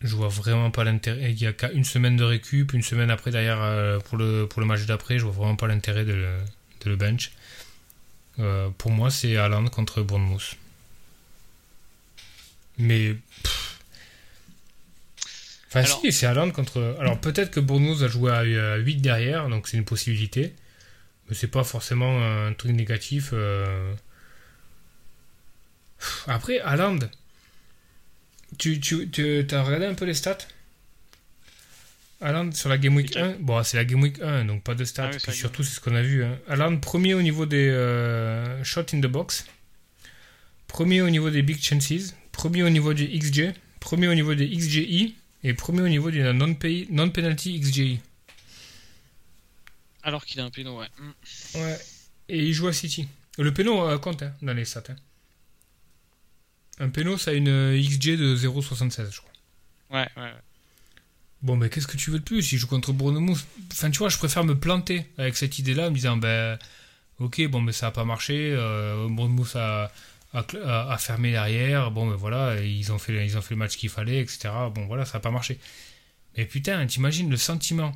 [0.00, 1.30] Je vois vraiment pas l'intérêt.
[1.30, 4.86] Il y a qu'à une semaine de récup, une semaine après derrière pour le, match
[4.86, 5.18] d'après.
[5.18, 6.38] Je vois vraiment pas l'intérêt de le,
[6.84, 7.30] de le bench.
[8.78, 10.56] Pour moi, c'est Haaland contre Bournemouth.
[12.78, 13.78] Mais pff,
[15.68, 16.96] Enfin, Alors- si, c'est Haaland contre.
[17.00, 18.40] Alors, peut-être que Bournemouth a joué à,
[18.72, 20.52] à 8 derrière, donc c'est une possibilité.
[21.28, 23.30] Mais c'est pas forcément un truc négatif.
[23.32, 23.94] euh.
[26.26, 26.98] Après, Haaland,
[28.58, 30.38] tu, tu, tu as regardé un peu les stats?
[32.20, 34.74] Haaland sur la Game Week Lesquels 1, bon, c'est la Game Week 1, donc pas
[34.74, 35.06] de stats.
[35.06, 36.22] Ah oui, Puis surtout, c'est ce qu'on a vu.
[36.24, 36.38] Hein.
[36.48, 39.46] Haaland, premier au niveau des euh, shots in the box,
[40.68, 44.48] premier au niveau des big chances, premier au niveau du XG, premier au niveau des
[44.48, 45.14] XGI
[45.44, 48.00] et premier au niveau du non-penalty XGI.
[50.02, 50.88] Alors qu'il a un péno, ouais.
[50.98, 51.58] Mm.
[51.58, 51.78] Ouais.
[52.28, 53.08] Et il joue à City.
[53.38, 54.82] Le péno euh, compte hein, dans les stats.
[54.88, 54.96] hein.
[56.78, 59.30] Un péno, ça a une euh, XG de 0,76, je crois.
[59.90, 60.32] Ouais, ouais, ouais.
[61.42, 62.42] Bon, mais qu'est-ce que tu veux de plus?
[62.42, 65.90] Je joue contre Bournemouth, enfin, tu vois, je préfère me planter avec cette idée-là, en
[65.90, 66.58] me disant, ben,
[67.18, 68.52] ok, bon, mais ça n'a pas marché.
[68.56, 69.92] Euh, Bournemouth a,
[70.34, 71.90] a fermé derrière.
[71.90, 74.50] Bon, ben voilà, ils ont fait, ils ont fait le match qu'il fallait, etc.
[74.74, 75.58] Bon, voilà, ça n'a pas marché.
[76.36, 77.92] Mais putain, t'imagines le sentiment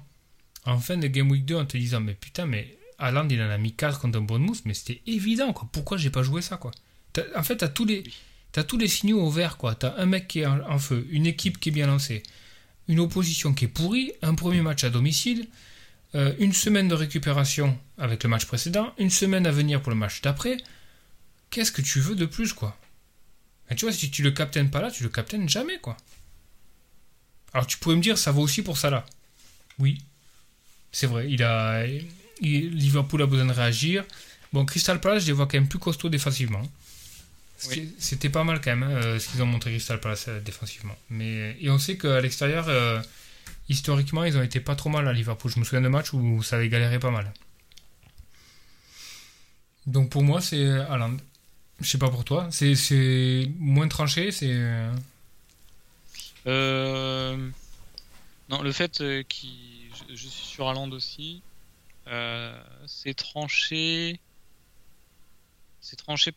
[0.66, 3.50] en fin de Game Week 2 en te disant, mais putain, mais Haaland, il en
[3.50, 5.68] a mis 4 contre un Bournemouth, mais c'était évident, quoi.
[5.72, 6.72] Pourquoi j'ai pas joué ça, quoi?
[7.34, 8.04] En fait, t'as tous les.
[8.52, 9.74] T'as tous les signaux au vert, quoi.
[9.74, 12.22] T'as un mec qui est en, en feu, une équipe qui est bien lancée,
[12.88, 15.46] une opposition qui est pourrie, un premier match à domicile,
[16.14, 19.96] euh, une semaine de récupération avec le match précédent, une semaine à venir pour le
[19.98, 20.56] match d'après.
[21.50, 22.78] Qu'est-ce que tu veux de plus, quoi?
[23.70, 25.96] Et tu vois, si tu le captaines pas là, tu le captaines jamais, quoi.
[27.52, 29.04] Alors tu pourrais me dire, ça vaut aussi pour ça là.
[29.78, 29.98] Oui,
[30.92, 31.30] c'est vrai.
[31.30, 31.86] Il a,
[32.40, 34.04] il- Liverpool a besoin de réagir.
[34.52, 36.62] Bon, Crystal Palace, je les vois quand même plus costauds défensivement.
[37.68, 37.92] Oui.
[37.98, 40.94] C'était pas mal quand même, hein, ce qu'ils ont montré Crystal Palace euh, défensivement.
[41.08, 43.00] Mais, et on sait qu'à l'extérieur, euh,
[43.70, 45.50] historiquement, ils ont été pas trop mal à Liverpool.
[45.54, 47.32] Je me souviens de matchs où ça avait galéré pas mal.
[49.86, 51.16] Donc pour moi, c'est Haaland.
[51.80, 52.48] Je sais pas pour toi.
[52.50, 54.50] C'est- moins tranché, c'est.
[56.46, 57.50] euh,
[58.48, 59.50] Non, le fait euh, qu'il.
[60.08, 61.42] Je, suis sur Haaland aussi.
[62.06, 64.20] Euh, c'est tranché.
[65.80, 66.32] C'est tranché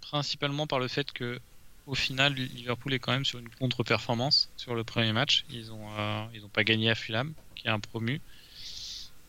[0.00, 1.38] principalement par le fait que,
[1.86, 5.44] au final, Liverpool est quand même sur une contre-performance sur le premier match.
[5.50, 8.20] Ils ont, euh, ils ont pas gagné à Fulham, qui est un promu.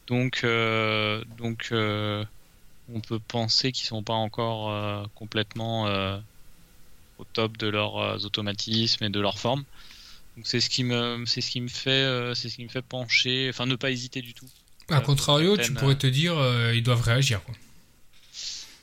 [0.08, 1.70] Donc, euh, donc,
[2.94, 6.18] on peut penser qu'ils sont pas encore euh, complètement euh,
[7.18, 9.64] au top de leurs euh, automatismes et de leur forme.
[10.36, 12.82] Donc c'est ce qui me, c'est ce qui me fait, c'est ce qui me fait
[12.82, 14.48] pencher, enfin ne pas hésiter du tout.
[14.90, 16.34] A Euh, contrario, tu pourrais te dire,
[16.74, 17.44] ils doivent réagir.
[17.44, 17.56] Quoi.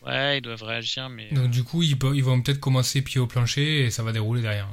[0.06, 1.30] Ouais, ils doivent réagir, mais.
[1.32, 4.42] Donc du coup, ils, ils vont peut-être commencer pied au plancher et ça va dérouler
[4.42, 4.68] derrière.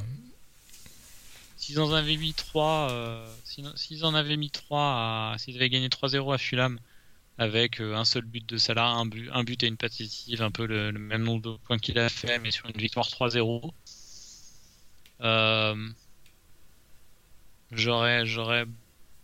[1.64, 3.26] S'ils en avaient mis 3, euh,
[3.78, 6.78] s'ils en avaient mis 3 à, s'ils avaient gagné 3-0 à Fulham
[7.38, 10.42] avec euh, un seul but de Salah, un but, un but et une passe décisive,
[10.42, 13.74] un peu le, même nombre de points qu'il a fait, mais sur une victoire 3-0,
[15.22, 15.90] euh,
[17.72, 18.66] j'aurais, j'aurais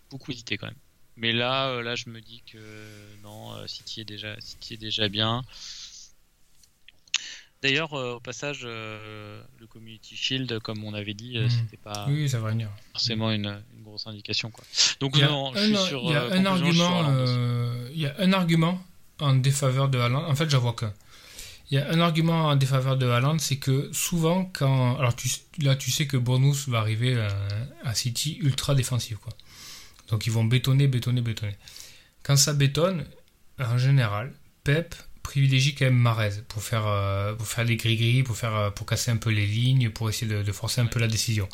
[0.09, 0.75] beaucoup hésité quand même.
[1.17, 2.57] Mais là, euh, là, je me dis que
[3.23, 5.43] non, euh, City est déjà, City est déjà bien.
[7.61, 11.49] D'ailleurs, euh, au passage, euh, le Community Shield, comme on avait dit, Mhm.
[11.49, 12.69] c'était pas Oui, ça va venir.
[12.93, 14.49] forcément une, une grosse indication.
[14.49, 14.63] Quoi.
[15.01, 16.01] Donc, Il y a non, je un, suis sur.
[16.03, 17.91] il y a un je argument, Haaland aussi.
[17.95, 18.81] il y a un argument
[19.19, 20.23] en défaveur de Haaland.
[20.25, 20.93] En fait, j'en vois qu'un.
[21.71, 24.97] Il y a un argument en défaveur de Haaland, c'est que souvent, quand.
[24.97, 25.29] Alors tu,
[25.61, 27.27] là, tu sais que Bonus va arriver à,
[27.83, 29.17] à City ultra défensif.
[29.17, 29.33] Quoi.
[30.07, 31.57] Donc ils vont bétonner, bétonner, bétonner.
[32.23, 33.05] Quand ça bétonne,
[33.59, 34.33] en général,
[34.63, 34.95] Pep
[35.29, 38.87] privilégie quand même Marez pour faire, euh, pour faire des gris-gris, pour, faire, euh, pour
[38.87, 41.47] casser un peu les lignes, pour essayer de, de forcer un peu la décision.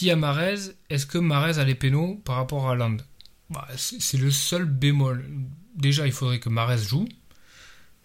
[0.00, 2.96] Y a Marez, est-ce que Marez a les pénaux par rapport à Haaland
[3.50, 5.24] bah, c'est le seul bémol.
[5.74, 7.08] Déjà, il faudrait que Marez joue.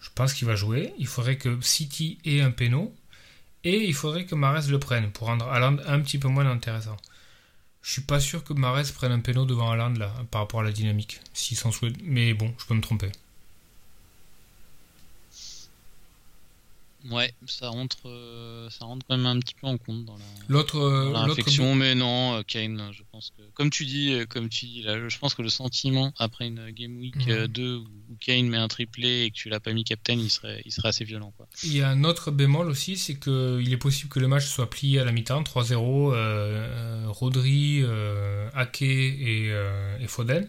[0.00, 0.94] Je pense qu'il va jouer.
[0.98, 2.94] Il faudrait que City ait un péno.
[3.62, 6.96] Et il faudrait que Marez le prenne pour rendre Haaland un petit peu moins intéressant.
[7.82, 10.64] Je suis pas sûr que Marez prenne un péno devant Haaland là, par rapport à
[10.64, 11.20] la dynamique.
[11.34, 11.96] S'il s'en souhaite.
[12.02, 13.10] Mais bon, je peux me tromper.
[17.10, 20.24] Ouais, ça rentre, euh, ça rentre quand même un petit peu en compte dans la,
[20.48, 20.78] L'autre.
[20.78, 24.16] euh, dans la l'autre réflexion, mais non, euh, Kane, je pense que, comme tu dis,
[24.30, 27.28] comme tu dis, là, je pense que le sentiment après une Game Week Mhm.
[27.28, 27.86] euh, 2 où
[28.20, 30.88] Kane met un triplé et que tu l'as pas mis captain, il serait, il serait
[30.88, 31.46] assez violent, quoi.
[31.62, 34.70] Il y a un autre bémol aussi, c'est qu'il est possible que le match soit
[34.70, 37.82] plié à la mi-temps, 3-0, euh, Rodri,
[38.54, 39.48] Ake et,
[40.00, 40.48] et Foden.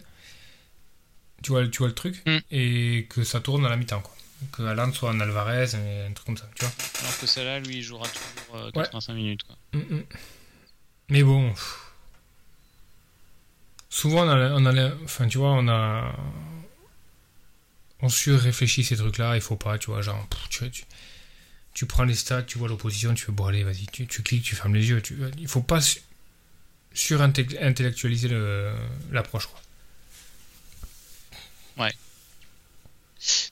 [1.42, 2.38] Tu vois, tu vois le truc Mm.
[2.50, 4.14] Et que ça tourne à la mi-temps, quoi.
[4.52, 7.58] Que Haaland soit en Alvarez, et un truc comme ça, tu vois Alors que celle-là,
[7.60, 9.56] lui, il jouera toujours euh, 85 minutes, quoi.
[9.72, 10.04] Mm, mm.
[11.08, 11.50] Mais bon...
[11.52, 11.82] pff.
[13.88, 16.14] Souvent, on a, on a Enfin, tu vois, on a...
[18.00, 20.26] On surréfléchit ces trucs-là, il faut pas, tu vois, genre...
[20.28, 20.84] pff, tu, tu,
[21.72, 24.44] tu prends les stats, tu vois l'opposition, tu fais bon allez, vas-y, tu, tu cliques,
[24.44, 25.00] tu fermes les yeux.
[25.00, 26.02] Tu, il faut pas su-
[26.92, 28.74] surintellectualiser le-
[29.12, 29.60] l'approche, quoi.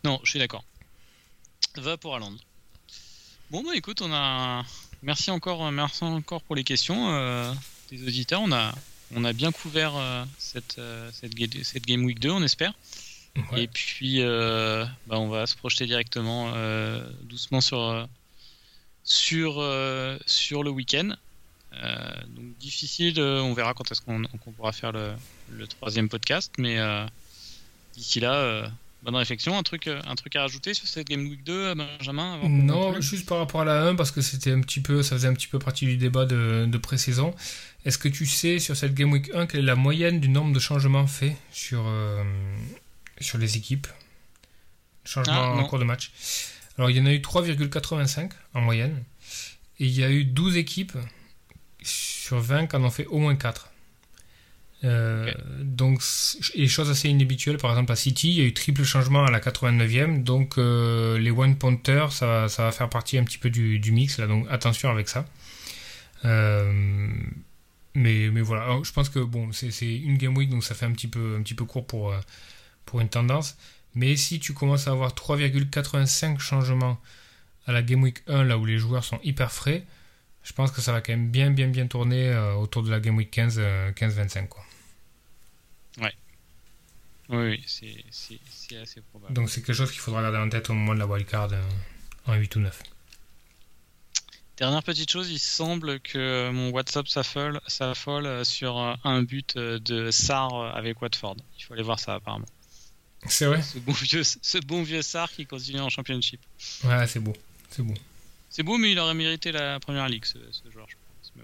[0.05, 0.65] Non, je suis d'accord.
[1.77, 2.37] Va pour Haaland.
[3.51, 4.65] Bon, bah écoute, on a.
[5.03, 7.53] Merci encore, euh, merci encore pour les questions euh,
[7.91, 8.41] des auditeurs.
[8.41, 8.73] On a,
[9.15, 12.73] on a bien couvert euh, cette, euh, cette, ga- cette Game Week 2, on espère.
[13.53, 13.65] Ouais.
[13.65, 16.53] Et puis, bah, on va se projeter directement
[17.25, 18.07] doucement sur,
[19.03, 19.55] sur,
[20.27, 21.11] sur le week-end.
[21.73, 25.15] Donc difficile, on verra quand est-ce qu'on pourra faire le,
[25.51, 26.79] le troisième podcast, mais
[27.97, 28.71] d'ici là,
[29.05, 29.57] bonne réflexion.
[29.57, 32.49] Un truc, euh, un truc à rajouter sur cette Game Week 2, euh, Benjamin avant
[32.49, 35.29] Non, juste par rapport à la 1, parce que c'était un petit peu, ça faisait
[35.29, 37.35] un petit peu partie du débat de, de pré-saison.
[37.85, 40.53] Est-ce que tu sais sur cette Game Week 1 quelle est la moyenne du nombre
[40.53, 42.25] de changements faits sur, euh,
[43.21, 43.87] sur les équipes?
[45.05, 46.11] Changements Ah, en cours de match.
[46.79, 49.05] Alors il y en a eu 3,85 en moyenne.
[49.81, 50.97] Et il y a eu 12 équipes
[51.83, 53.71] sur 20 qui en ont fait au moins 4.
[54.85, 56.03] Euh, Donc,
[56.55, 59.31] et chose assez inhabituelle, par exemple à City, il y a eu triple changement à
[59.31, 63.39] la 89e, donc euh, les one pointers, ça, va- ça va faire partie un petit
[63.39, 65.25] peu du, du mix, là, donc attention avec ça.
[66.25, 67.09] Euh,
[67.95, 70.87] mais, mais voilà, Alors, je pense que bon, c'est une game week, donc ça fait
[70.87, 72.15] un petit peu, un petit peu court pour,
[72.87, 73.57] pour une tendance.
[73.95, 77.01] Mais si tu commences à avoir 3,85 changements
[77.67, 79.85] à la game week 1, là où les joueurs sont hyper frais,
[80.43, 83.17] je pense que ça va quand même bien, bien, bien tourner autour de la game
[83.17, 84.65] week 15, euh, 15-25, quoi.
[87.31, 89.35] Oui, oui, c'est- assez probable.
[89.35, 91.63] Donc c'est quelque chose qu'il faudra garder en tête au moment de la wildcard euh,
[92.27, 92.83] en 8 ou 9.
[94.57, 99.57] Dernière petite chose, il semble que mon WhatsApp s'affole, s'affole euh, sur euh, un but
[99.57, 101.37] de Sar avec Watford.
[101.59, 102.47] Il faut aller voir ça apparemment.
[103.27, 106.41] C'est vrai Ce bon vieux, ce bon vieux Sar qui continue en Championship.
[106.85, 107.33] Ouais, c'est beau.
[107.71, 107.95] C'est beau.
[108.51, 111.33] C'est beau, mais il aurait mérité la première ligue, ce, ce joueur, je pense.
[111.37, 111.43] Mais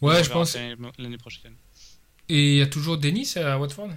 [0.00, 0.54] bon, Ouais, je pense.
[0.54, 1.54] l'année l'année prochaine.
[2.28, 3.90] Et il y a toujours Dennis à Watford?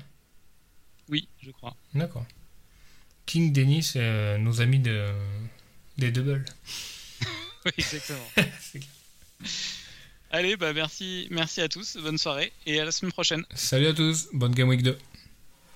[1.11, 1.75] Oui, je crois.
[1.93, 2.25] D'accord.
[3.25, 5.07] King Dennis, euh, nos amis de,
[5.97, 6.45] des doubles.
[7.63, 8.25] Oui, exactement.
[10.31, 13.45] Allez, bah merci, merci à tous, bonne soirée et à la semaine prochaine.
[13.53, 14.97] Salut à tous, bonne Game Week 2.